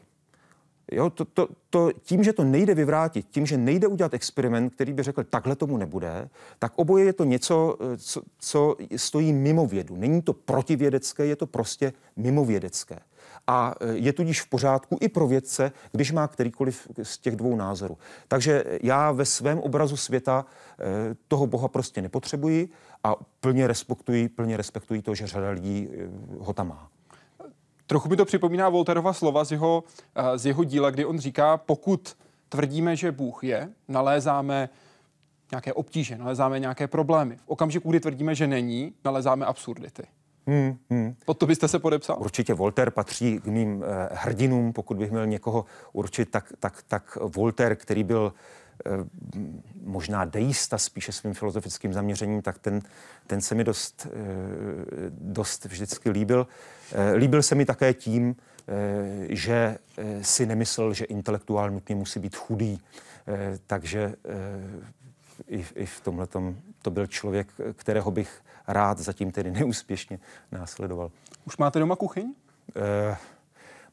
Jo, 0.92 1.10
to, 1.10 1.26
to, 1.26 1.48
to, 1.70 1.92
tím, 2.02 2.24
že 2.24 2.34
to 2.34 2.44
nejde 2.44 2.76
vyvrátit, 2.76 3.28
tím, 3.30 3.46
že 3.46 3.58
nejde 3.58 3.88
udělat 3.88 4.14
experiment, 4.14 4.74
který 4.74 4.94
by 4.94 5.04
řekl, 5.04 5.24
takhle 5.24 5.56
tomu 5.56 5.78
nebude, 5.78 6.30
tak 6.60 6.74
oboje 6.76 7.06
je 7.06 7.14
to 7.14 7.24
něco, 7.24 7.78
eh, 7.80 7.98
co, 7.98 8.22
co 8.40 8.76
stojí 8.96 9.34
mimo 9.34 9.68
vědu. 9.68 9.96
Není 9.96 10.22
to 10.22 10.34
protivědecké, 10.34 11.26
je 11.26 11.36
to 11.36 11.48
prostě 11.48 11.94
mimovědecké 12.16 13.00
a 13.48 13.76
e, 13.80 13.94
je 13.94 14.14
tudíž 14.14 14.42
v 14.42 14.50
pořádku 14.50 14.98
i 15.02 15.10
pro 15.10 15.28
vědce, 15.28 15.72
když 15.92 16.12
má 16.12 16.28
kterýkoliv 16.28 16.88
z 17.04 17.18
těch 17.18 17.36
dvou 17.36 17.56
názorů. 17.56 17.98
Takže 18.28 18.64
já 18.84 19.12
ve 19.12 19.26
svém 19.26 19.60
obrazu 19.60 19.98
světa 19.98 20.46
e, 20.80 21.16
toho 21.28 21.48
Boha 21.48 21.68
prostě 21.68 22.02
nepotřebuji 22.02 22.70
a 23.04 23.16
plně 23.40 23.68
respektuji, 23.68 24.30
plně 24.30 24.58
respektuji 24.58 25.02
to, 25.02 25.16
že 25.16 25.28
řada 25.28 25.50
lidí 25.50 25.90
e, 25.92 26.08
ho 26.40 26.54
tam 26.54 26.68
má. 26.68 26.90
Trochu 27.88 28.10
mi 28.10 28.16
to 28.16 28.26
připomíná 28.26 28.70
Volterova 28.70 29.14
slova 29.14 29.44
z 29.44 29.52
jeho, 29.52 29.84
z 30.36 30.46
jeho 30.46 30.64
díla, 30.64 30.90
kdy 30.90 31.06
on 31.06 31.20
říká, 31.20 31.58
pokud 31.58 32.18
tvrdíme, 32.50 32.96
že 32.96 33.12
Bůh 33.12 33.44
je, 33.44 33.70
nalézáme 33.88 34.70
nějaké 35.52 35.74
obtíže, 35.74 36.18
nalézáme 36.18 36.60
nějaké 36.60 36.88
problémy. 36.88 37.36
V 37.36 37.48
okamžiku, 37.48 37.90
kdy 37.90 38.00
tvrdíme, 38.00 38.36
že 38.36 38.48
není, 38.48 38.94
nalézáme 39.06 39.46
absurdity. 39.46 40.04
Hmm, 40.48 40.78
hmm. 40.90 41.16
Pod 41.26 41.38
to 41.38 41.48
byste 41.48 41.68
se 41.68 41.80
podepsal? 41.80 42.18
Určitě 42.20 42.54
Voltaire 42.54 42.92
patří 42.92 43.40
k 43.40 43.46
mým 43.46 43.84
eh, 43.84 44.10
hrdinům. 44.12 44.74
Pokud 44.74 44.98
bych 44.98 45.12
měl 45.12 45.28
někoho 45.28 45.66
určit, 45.94 46.32
tak, 46.32 46.54
tak, 46.60 46.84
tak 46.88 47.18
Voltaire, 47.22 47.76
který 47.76 48.04
byl 48.04 48.34
eh, 48.86 48.90
možná 49.84 50.26
deista 50.26 50.78
spíše 50.78 51.12
svým 51.12 51.34
filozofickým 51.34 51.94
zaměřením, 51.94 52.42
tak 52.42 52.58
ten, 52.58 52.82
ten 53.28 53.42
se 53.42 53.56
mi 53.56 53.64
dost, 53.64 54.08
eh, 54.08 54.12
dost 55.10 55.66
vždycky 55.66 56.10
líbil. 56.10 56.48
Eh, 56.92 57.14
líbil 57.14 57.44
se 57.44 57.56
mi 57.56 57.66
také 57.66 57.94
tím, 57.94 58.36
eh, 58.68 59.28
že 59.30 59.78
eh, 59.98 60.24
si 60.24 60.46
nemyslel, 60.46 60.94
že 60.94 61.06
intelektuál 61.06 61.72
nutně 61.72 61.96
musí 61.96 62.20
být 62.20 62.36
chudý. 62.36 62.82
Eh, 63.28 63.60
takže 63.68 64.16
eh, 64.26 64.96
i, 65.48 65.66
i 65.76 65.86
v 65.86 66.02
tomhle 66.02 66.28
to 66.82 66.92
byl 66.92 67.08
člověk, 67.08 67.48
kterého 67.76 68.12
bych 68.12 68.42
rád 68.68 69.00
zatím 69.00 69.32
tedy 69.32 69.52
neúspěšně 69.52 70.20
následoval. 70.52 71.12
Už 71.46 71.58
máte 71.58 71.80
doma 71.80 71.96
kuchyň? 71.96 72.34
E, 72.76 73.18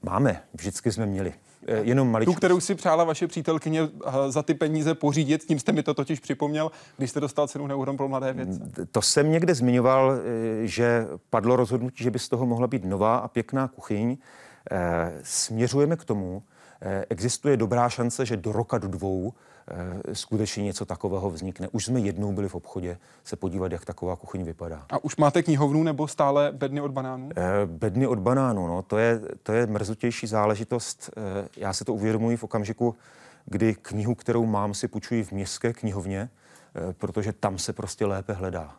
máme, 0.02 0.42
vždycky 0.54 0.92
jsme 0.92 1.06
měli. 1.06 1.34
E, 1.66 1.76
jenom 1.76 2.10
maličku. 2.10 2.32
Tu, 2.32 2.36
kterou 2.36 2.60
si 2.60 2.74
přála 2.74 3.04
vaše 3.04 3.26
přítelkyně 3.26 3.80
eh, 3.82 4.10
za 4.28 4.42
ty 4.42 4.54
peníze 4.54 4.94
pořídit, 4.94 5.44
tím 5.44 5.58
jste 5.58 5.72
mi 5.72 5.82
to 5.82 5.94
totiž 5.94 6.20
připomněl, 6.20 6.70
když 6.96 7.10
jste 7.10 7.20
dostal 7.20 7.48
cenu 7.48 7.66
Neuron 7.66 7.96
pro 7.96 8.08
mladé 8.08 8.32
věci. 8.32 8.60
To 8.90 9.02
jsem 9.02 9.30
někde 9.30 9.54
zmiňoval, 9.54 10.12
že 10.62 11.06
padlo 11.30 11.56
rozhodnutí, 11.56 12.04
že 12.04 12.10
by 12.10 12.18
z 12.18 12.28
toho 12.28 12.46
mohla 12.46 12.66
být 12.66 12.84
nová 12.84 13.16
a 13.16 13.28
pěkná 13.28 13.68
kuchyň. 13.68 14.16
E, 14.70 15.12
směřujeme 15.22 15.96
k 15.96 16.04
tomu, 16.04 16.42
existuje 17.10 17.56
dobrá 17.56 17.88
šance, 17.88 18.26
že 18.26 18.36
do 18.36 18.52
roka, 18.52 18.78
do 18.78 18.88
dvou 18.88 19.32
skutečně 20.12 20.64
něco 20.64 20.84
takového 20.84 21.30
vznikne. 21.30 21.68
Už 21.68 21.84
jsme 21.84 22.00
jednou 22.00 22.32
byli 22.32 22.48
v 22.48 22.54
obchodě 22.54 22.98
se 23.24 23.36
podívat, 23.36 23.72
jak 23.72 23.84
taková 23.84 24.16
kuchyň 24.16 24.44
vypadá. 24.44 24.86
A 24.90 25.04
už 25.04 25.16
máte 25.16 25.42
knihovnu 25.42 25.82
nebo 25.82 26.08
stále 26.08 26.52
bedny 26.52 26.80
od 26.80 26.90
banánů? 26.90 27.30
Eh, 27.36 27.66
bedny 27.66 28.06
od 28.06 28.18
banánů, 28.18 28.66
no, 28.66 28.82
to 28.82 28.98
je, 28.98 29.20
to 29.42 29.52
je 29.52 29.66
mrzutější 29.66 30.26
záležitost. 30.26 31.10
Eh, 31.16 31.48
já 31.56 31.72
se 31.72 31.84
to 31.84 31.94
uvědomuji 31.94 32.36
v 32.36 32.44
okamžiku, 32.44 32.94
kdy 33.46 33.74
knihu, 33.74 34.14
kterou 34.14 34.46
mám, 34.46 34.74
si 34.74 34.88
půjčuji 34.88 35.24
v 35.24 35.32
městské 35.32 35.72
knihovně, 35.72 36.30
protože 36.92 37.32
tam 37.32 37.58
se 37.58 37.72
prostě 37.72 38.06
lépe 38.06 38.32
hledá. 38.32 38.76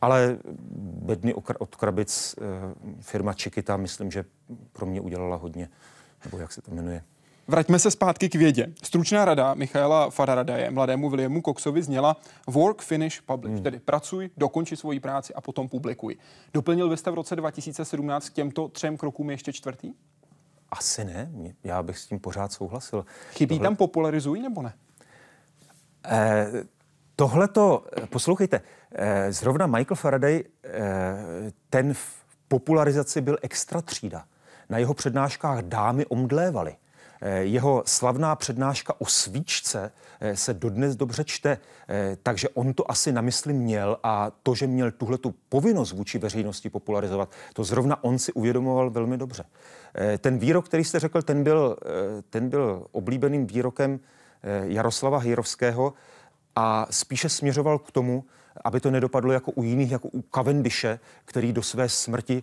Ale 0.00 0.38
bedny 0.80 1.34
od 1.34 1.76
krabic 1.76 2.36
firma 3.00 3.32
Čikita, 3.32 3.76
myslím, 3.76 4.10
že 4.10 4.24
pro 4.72 4.86
mě 4.86 5.00
udělala 5.00 5.36
hodně, 5.36 5.68
nebo 6.24 6.38
jak 6.38 6.52
se 6.52 6.62
to 6.62 6.74
jmenuje. 6.74 7.02
Vraťme 7.48 7.78
se 7.78 7.90
zpátky 7.90 8.28
k 8.28 8.34
vědě. 8.34 8.72
Stručná 8.82 9.24
rada 9.24 9.54
Michaela 9.54 10.10
Faradaje, 10.10 10.70
mladému 10.70 11.10
Williamu 11.10 11.42
Coxovi, 11.42 11.82
zněla 11.82 12.16
Work, 12.46 12.82
Finish, 12.82 13.20
Publish, 13.20 13.54
hmm. 13.54 13.62
tedy 13.62 13.78
pracuj, 13.78 14.30
dokonči 14.36 14.76
svoji 14.76 15.00
práci 15.00 15.34
a 15.34 15.40
potom 15.40 15.68
publikuj. 15.68 16.16
Doplnil 16.54 16.88
byste 16.88 17.10
v 17.10 17.14
roce 17.14 17.36
2017 17.36 18.28
k 18.28 18.32
těmto 18.32 18.68
třem 18.68 18.96
krokům 18.96 19.30
ještě 19.30 19.52
čtvrtý? 19.52 19.92
Asi 20.70 21.04
ne, 21.04 21.30
já 21.64 21.82
bych 21.82 21.98
s 21.98 22.06
tím 22.06 22.18
pořád 22.20 22.52
souhlasil. 22.52 23.06
Chybí 23.30 23.54
Tohle... 23.54 23.66
tam 23.66 23.76
popularizují 23.76 24.42
nebo 24.42 24.62
ne? 24.62 24.72
Eh, 26.04 26.64
Tohle 27.16 27.48
to, 27.48 27.84
poslouchejte, 28.10 28.60
eh, 28.92 29.32
zrovna 29.32 29.66
Michael 29.66 29.96
Faraday, 29.96 30.44
eh, 30.64 30.72
ten 31.70 31.94
v 31.94 32.24
popularizaci 32.48 33.20
byl 33.20 33.38
extra 33.42 33.82
třída. 33.82 34.24
Na 34.68 34.78
jeho 34.78 34.94
přednáškách 34.94 35.62
dámy 35.62 36.06
omdlévaly. 36.06 36.76
Eh, 37.20 37.38
jeho 37.38 37.82
slavná 37.86 38.36
přednáška 38.36 38.94
o 38.98 39.06
svíčce 39.06 39.92
eh, 40.20 40.36
se 40.36 40.54
dodnes 40.54 40.96
dobře 40.96 41.24
čte, 41.24 41.58
eh, 41.88 42.16
takže 42.22 42.48
on 42.48 42.74
to 42.74 42.90
asi 42.90 43.12
na 43.12 43.20
mysli 43.20 43.52
měl 43.52 43.98
a 44.02 44.30
to, 44.42 44.54
že 44.54 44.66
měl 44.66 44.90
tuhle 44.90 45.18
tu 45.18 45.34
povinnost 45.48 45.92
vůči 45.92 46.18
veřejnosti 46.18 46.70
popularizovat, 46.70 47.30
to 47.52 47.64
zrovna 47.64 48.04
on 48.04 48.18
si 48.18 48.32
uvědomoval 48.32 48.90
velmi 48.90 49.18
dobře. 49.18 49.44
Ten 50.18 50.38
výrok, 50.38 50.66
který 50.66 50.84
jste 50.84 50.98
řekl, 50.98 51.22
ten 51.22 51.44
byl, 51.44 51.76
ten 52.30 52.48
byl 52.48 52.86
oblíbeným 52.92 53.46
výrokem 53.46 54.00
Jaroslava 54.62 55.18
Hejrovského 55.18 55.94
a 56.56 56.86
spíše 56.90 57.28
směřoval 57.28 57.78
k 57.78 57.90
tomu, 57.92 58.24
aby 58.64 58.80
to 58.80 58.90
nedopadlo 58.90 59.32
jako 59.32 59.50
u 59.50 59.62
jiných, 59.62 59.90
jako 59.90 60.08
u 60.08 60.24
Cavendishe, 60.34 60.98
který 61.24 61.52
do 61.52 61.62
své 61.62 61.88
smrti 61.88 62.42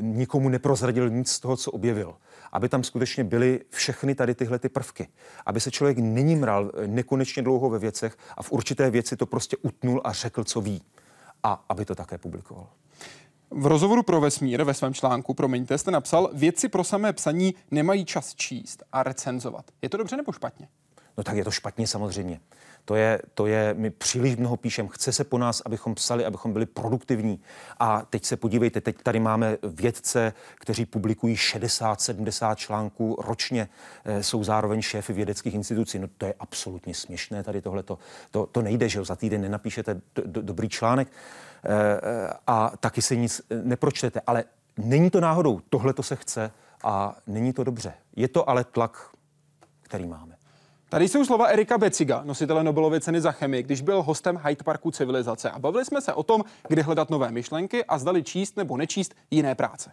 nikomu 0.00 0.48
neprozradil 0.48 1.10
nic 1.10 1.30
z 1.30 1.40
toho, 1.40 1.56
co 1.56 1.70
objevil 1.70 2.14
aby 2.52 2.68
tam 2.68 2.84
skutečně 2.84 3.24
byly 3.24 3.60
všechny 3.70 4.14
tady 4.14 4.34
tyhle 4.34 4.58
ty 4.58 4.68
prvky. 4.68 5.08
Aby 5.46 5.60
se 5.60 5.70
člověk 5.70 5.98
nenimral 5.98 6.72
nekonečně 6.86 7.42
dlouho 7.42 7.70
ve 7.70 7.78
věcech 7.78 8.16
a 8.36 8.42
v 8.42 8.52
určité 8.52 8.90
věci 8.90 9.16
to 9.16 9.26
prostě 9.26 9.56
utnul 9.56 10.00
a 10.04 10.12
řekl, 10.12 10.44
co 10.44 10.60
ví. 10.60 10.82
A 11.42 11.64
aby 11.68 11.84
to 11.84 11.94
také 11.94 12.18
publikoval. 12.18 12.68
V 13.50 13.66
rozhovoru 13.66 14.02
pro 14.02 14.20
Vesmír 14.20 14.62
ve 14.62 14.74
svém 14.74 14.94
článku, 14.94 15.34
promiňte, 15.34 15.78
jste 15.78 15.90
napsal, 15.90 16.30
vědci 16.32 16.68
pro 16.68 16.84
samé 16.84 17.12
psaní 17.12 17.54
nemají 17.70 18.04
čas 18.04 18.34
číst 18.34 18.82
a 18.92 19.02
recenzovat. 19.02 19.64
Je 19.82 19.88
to 19.88 19.96
dobře 19.96 20.16
nebo 20.16 20.32
špatně? 20.32 20.68
No 21.16 21.24
tak 21.24 21.36
je 21.36 21.44
to 21.44 21.50
špatně 21.50 21.86
samozřejmě. 21.86 22.40
To 22.86 22.94
je, 22.94 23.20
to 23.34 23.46
je, 23.46 23.74
my 23.74 23.90
příliš 23.90 24.36
mnoho 24.36 24.56
píšem, 24.56 24.88
chce 24.88 25.12
se 25.12 25.24
po 25.24 25.38
nás, 25.38 25.62
abychom 25.66 25.94
psali, 25.94 26.24
abychom 26.24 26.52
byli 26.52 26.66
produktivní. 26.66 27.40
A 27.78 28.02
teď 28.10 28.24
se 28.24 28.36
podívejte, 28.36 28.80
teď 28.80 29.02
tady 29.02 29.20
máme 29.20 29.56
vědce, 29.62 30.32
kteří 30.54 30.86
publikují 30.86 31.34
60-70 31.34 32.54
článků 32.54 33.16
ročně, 33.18 33.68
e, 34.04 34.22
jsou 34.22 34.44
zároveň 34.44 34.82
šéfy 34.82 35.12
vědeckých 35.12 35.54
institucí. 35.54 35.98
No 35.98 36.08
to 36.18 36.26
je 36.26 36.34
absolutně 36.38 36.94
směšné 36.94 37.42
tady 37.42 37.62
tohle. 37.62 37.82
To, 37.82 37.98
to 38.52 38.62
nejde, 38.62 38.88
že 38.88 38.98
jo, 38.98 39.04
za 39.04 39.16
týden 39.16 39.40
nenapíšete 39.40 39.94
do, 40.14 40.22
do, 40.26 40.42
dobrý 40.42 40.68
článek 40.68 41.08
e, 41.08 42.30
a 42.46 42.72
taky 42.80 43.02
si 43.02 43.16
nic 43.16 43.40
nepročtete. 43.62 44.20
Ale 44.26 44.44
není 44.76 45.10
to 45.10 45.20
náhodou, 45.20 45.60
tohle 45.70 45.92
to 45.92 46.02
se 46.02 46.16
chce 46.16 46.52
a 46.84 47.16
není 47.26 47.52
to 47.52 47.64
dobře. 47.64 47.92
Je 48.16 48.28
to 48.28 48.50
ale 48.50 48.64
tlak, 48.64 49.10
který 49.82 50.06
máme. 50.06 50.35
Tady 50.88 51.08
jsou 51.08 51.24
slova 51.24 51.46
Erika 51.46 51.78
Beciga, 51.78 52.22
nositele 52.24 52.64
Nobelovy 52.64 53.00
ceny 53.00 53.20
za 53.20 53.32
chemii, 53.32 53.62
když 53.62 53.80
byl 53.80 54.02
hostem 54.02 54.40
Hyde 54.44 54.64
Parku 54.64 54.90
civilizace 54.90 55.50
a 55.50 55.58
bavili 55.58 55.84
jsme 55.84 56.00
se 56.00 56.12
o 56.12 56.22
tom, 56.22 56.44
kde 56.68 56.82
hledat 56.82 57.10
nové 57.10 57.30
myšlenky 57.30 57.84
a 57.84 57.98
zdali 57.98 58.22
číst 58.22 58.56
nebo 58.56 58.76
nečíst 58.76 59.14
jiné 59.30 59.54
práce. 59.54 59.92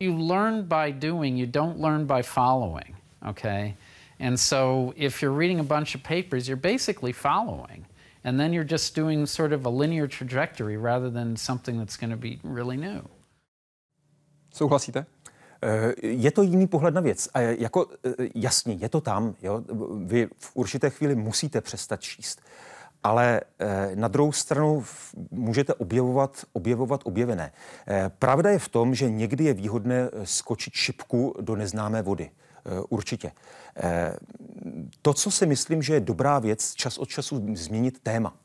You 0.00 0.28
learn 0.28 0.62
by 0.62 0.92
doing, 0.92 1.38
you 1.38 1.46
don't 1.46 1.80
learn 1.80 2.06
by 2.06 2.22
following, 2.22 2.96
okay? 3.30 3.74
And 4.20 4.36
so 4.36 4.92
if 4.96 5.22
you're 5.22 5.38
reading 5.38 5.60
a 5.60 5.76
bunch 5.78 5.94
of 5.94 6.02
papers, 6.02 6.48
you're 6.48 6.60
basically 6.60 7.12
following. 7.12 7.86
And 8.24 8.38
then 8.38 8.52
you're 8.52 8.68
just 8.68 8.96
doing 8.96 9.26
sort 9.26 9.52
of 9.52 9.66
a 9.66 9.70
linear 9.70 10.08
trajectory 10.08 10.76
rather 10.76 11.10
than 11.10 11.36
something 11.36 11.78
that's 11.78 11.96
going 11.96 12.10
to 12.10 12.16
be 12.16 12.38
really 12.42 12.76
new. 12.76 13.02
Souhlasíte? 14.54 15.06
Eh, 15.62 15.92
je 16.02 16.30
to 16.30 16.42
jiný 16.42 16.66
pohled 16.66 16.94
na 16.94 17.00
věc. 17.00 17.28
A 17.34 17.40
jako 17.40 17.86
eh, 18.04 18.28
jasně, 18.34 18.74
je 18.74 18.88
to 18.88 19.00
tam. 19.00 19.34
Jo? 19.42 19.62
Vy 20.04 20.28
v 20.38 20.50
určité 20.54 20.90
chvíli 20.90 21.14
musíte 21.14 21.60
přestat 21.60 22.00
číst. 22.00 22.40
Ale 23.02 23.40
eh, 23.58 23.90
na 23.94 24.08
druhou 24.08 24.32
stranu 24.32 24.84
můžete 25.30 25.74
objevovat, 25.74 26.44
objevovat 26.52 27.00
objevené. 27.04 27.52
Pravda 28.18 28.50
je 28.50 28.58
v 28.58 28.68
tom, 28.68 28.94
že 28.94 29.10
někdy 29.10 29.44
je 29.44 29.54
výhodné 29.54 30.10
skočit 30.24 30.74
šipku 30.74 31.34
do 31.40 31.56
neznámé 31.56 32.02
vody. 32.02 32.30
Určitě. 32.88 33.32
To, 35.02 35.14
co 35.14 35.30
si 35.30 35.46
myslím, 35.46 35.82
že 35.82 35.94
je 35.94 36.00
dobrá 36.00 36.38
věc, 36.38 36.74
čas 36.74 36.98
od 36.98 37.08
času 37.08 37.46
změnit 37.54 37.98
téma. 38.02 38.36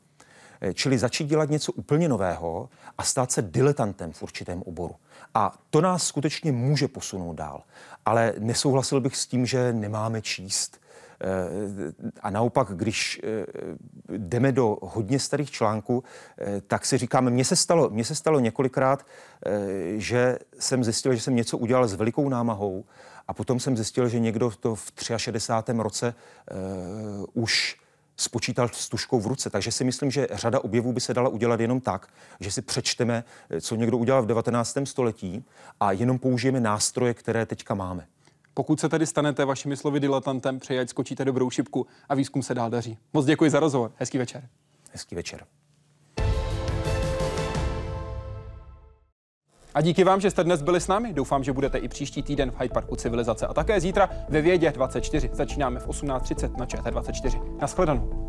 Čili 0.74 0.98
začít 0.98 1.24
dělat 1.24 1.50
něco 1.50 1.72
úplně 1.72 2.08
nového 2.08 2.68
a 2.98 3.02
stát 3.02 3.32
se 3.32 3.42
diletantem 3.42 4.12
v 4.12 4.22
určitém 4.22 4.62
oboru. 4.62 4.94
A 5.34 5.54
to 5.70 5.80
nás 5.80 6.06
skutečně 6.06 6.52
může 6.52 6.88
posunout 6.88 7.32
dál. 7.32 7.62
Ale 8.04 8.34
nesouhlasil 8.38 9.00
bych 9.00 9.16
s 9.16 9.26
tím, 9.26 9.46
že 9.46 9.72
nemáme 9.72 10.22
číst. 10.22 10.84
Eh, 11.20 11.92
a 12.20 12.30
naopak, 12.30 12.68
když 12.74 13.20
eh, 13.24 13.46
jdeme 14.18 14.52
do 14.52 14.78
hodně 14.82 15.18
starých 15.18 15.50
článků, 15.50 16.04
eh, 16.38 16.60
tak 16.60 16.86
si 16.86 16.98
říkáme, 16.98 17.30
mně 17.30 17.44
se 17.44 17.56
stalo, 17.56 17.90
mně 17.90 18.04
se 18.04 18.14
stalo 18.14 18.40
několikrát, 18.40 19.06
že 19.96 20.38
jsem 20.58 20.84
zjistil, 20.84 21.14
že 21.14 21.20
jsem 21.20 21.36
něco 21.36 21.58
udělal 21.58 21.88
s 21.88 21.94
velikou 21.94 22.28
námahou 22.28 22.84
a 23.28 23.34
potom 23.34 23.60
jsem 23.60 23.76
zjistil, 23.76 24.08
že 24.08 24.20
někdo 24.20 24.50
to 24.50 24.74
v 24.74 24.92
63. 25.18 25.72
roce 25.72 26.14
už 27.32 27.80
spočítal 28.16 28.68
s 28.72 28.88
tuškou 28.88 29.20
v 29.20 29.26
ruce. 29.26 29.50
Takže 29.50 29.72
si 29.72 29.84
myslím, 29.84 30.10
že 30.10 30.28
řada 30.32 30.64
objevů 30.64 30.92
by 30.92 31.00
se 31.00 31.14
dala 31.14 31.28
udělat 31.28 31.60
jenom 31.60 31.80
tak, 31.80 32.08
že 32.40 32.50
si 32.50 32.62
přečteme, 32.62 33.24
co 33.60 33.74
někdo 33.74 33.98
udělal 33.98 34.22
v 34.22 34.26
19. 34.26 34.78
století 34.84 35.44
a 35.80 35.92
jenom 35.92 36.18
použijeme 36.18 36.60
nástroje, 36.60 37.14
které 37.14 37.46
teďka 37.46 37.74
máme. 37.74 38.06
Pokud 38.54 38.80
se 38.80 38.88
tedy 38.88 39.06
stanete 39.06 39.44
vašimi 39.44 39.76
slovy 39.76 40.00
dilatantem, 40.00 40.60
přeji, 40.60 40.88
skočíte 40.88 41.24
dobrou 41.24 41.50
šipku 41.50 41.86
a 42.08 42.14
výzkum 42.14 42.42
se 42.42 42.54
dál 42.54 42.70
daří. 42.70 42.98
Moc 43.12 43.26
děkuji 43.26 43.50
za 43.50 43.60
rozhovor. 43.60 43.92
Hezký 43.96 44.18
večer. 44.18 44.48
Hezký 44.92 45.14
večer. 45.14 45.46
A 49.74 49.80
díky 49.80 50.04
vám, 50.04 50.20
že 50.20 50.30
jste 50.30 50.44
dnes 50.44 50.62
byli 50.62 50.80
s 50.80 50.88
námi. 50.88 51.12
Doufám, 51.12 51.44
že 51.44 51.52
budete 51.52 51.78
i 51.78 51.88
příští 51.88 52.22
týden 52.22 52.50
v 52.50 52.60
Hyde 52.60 52.74
Parku 52.74 52.96
Civilizace 52.96 53.46
a 53.46 53.54
také 53.54 53.80
zítra 53.80 54.08
ve 54.28 54.42
Vědě 54.42 54.72
24. 54.72 55.30
Začínáme 55.32 55.80
v 55.80 55.88
18.30 55.88 56.58
na 56.58 56.66
ČT24. 56.66 57.58
Naschledanou. 57.60 58.24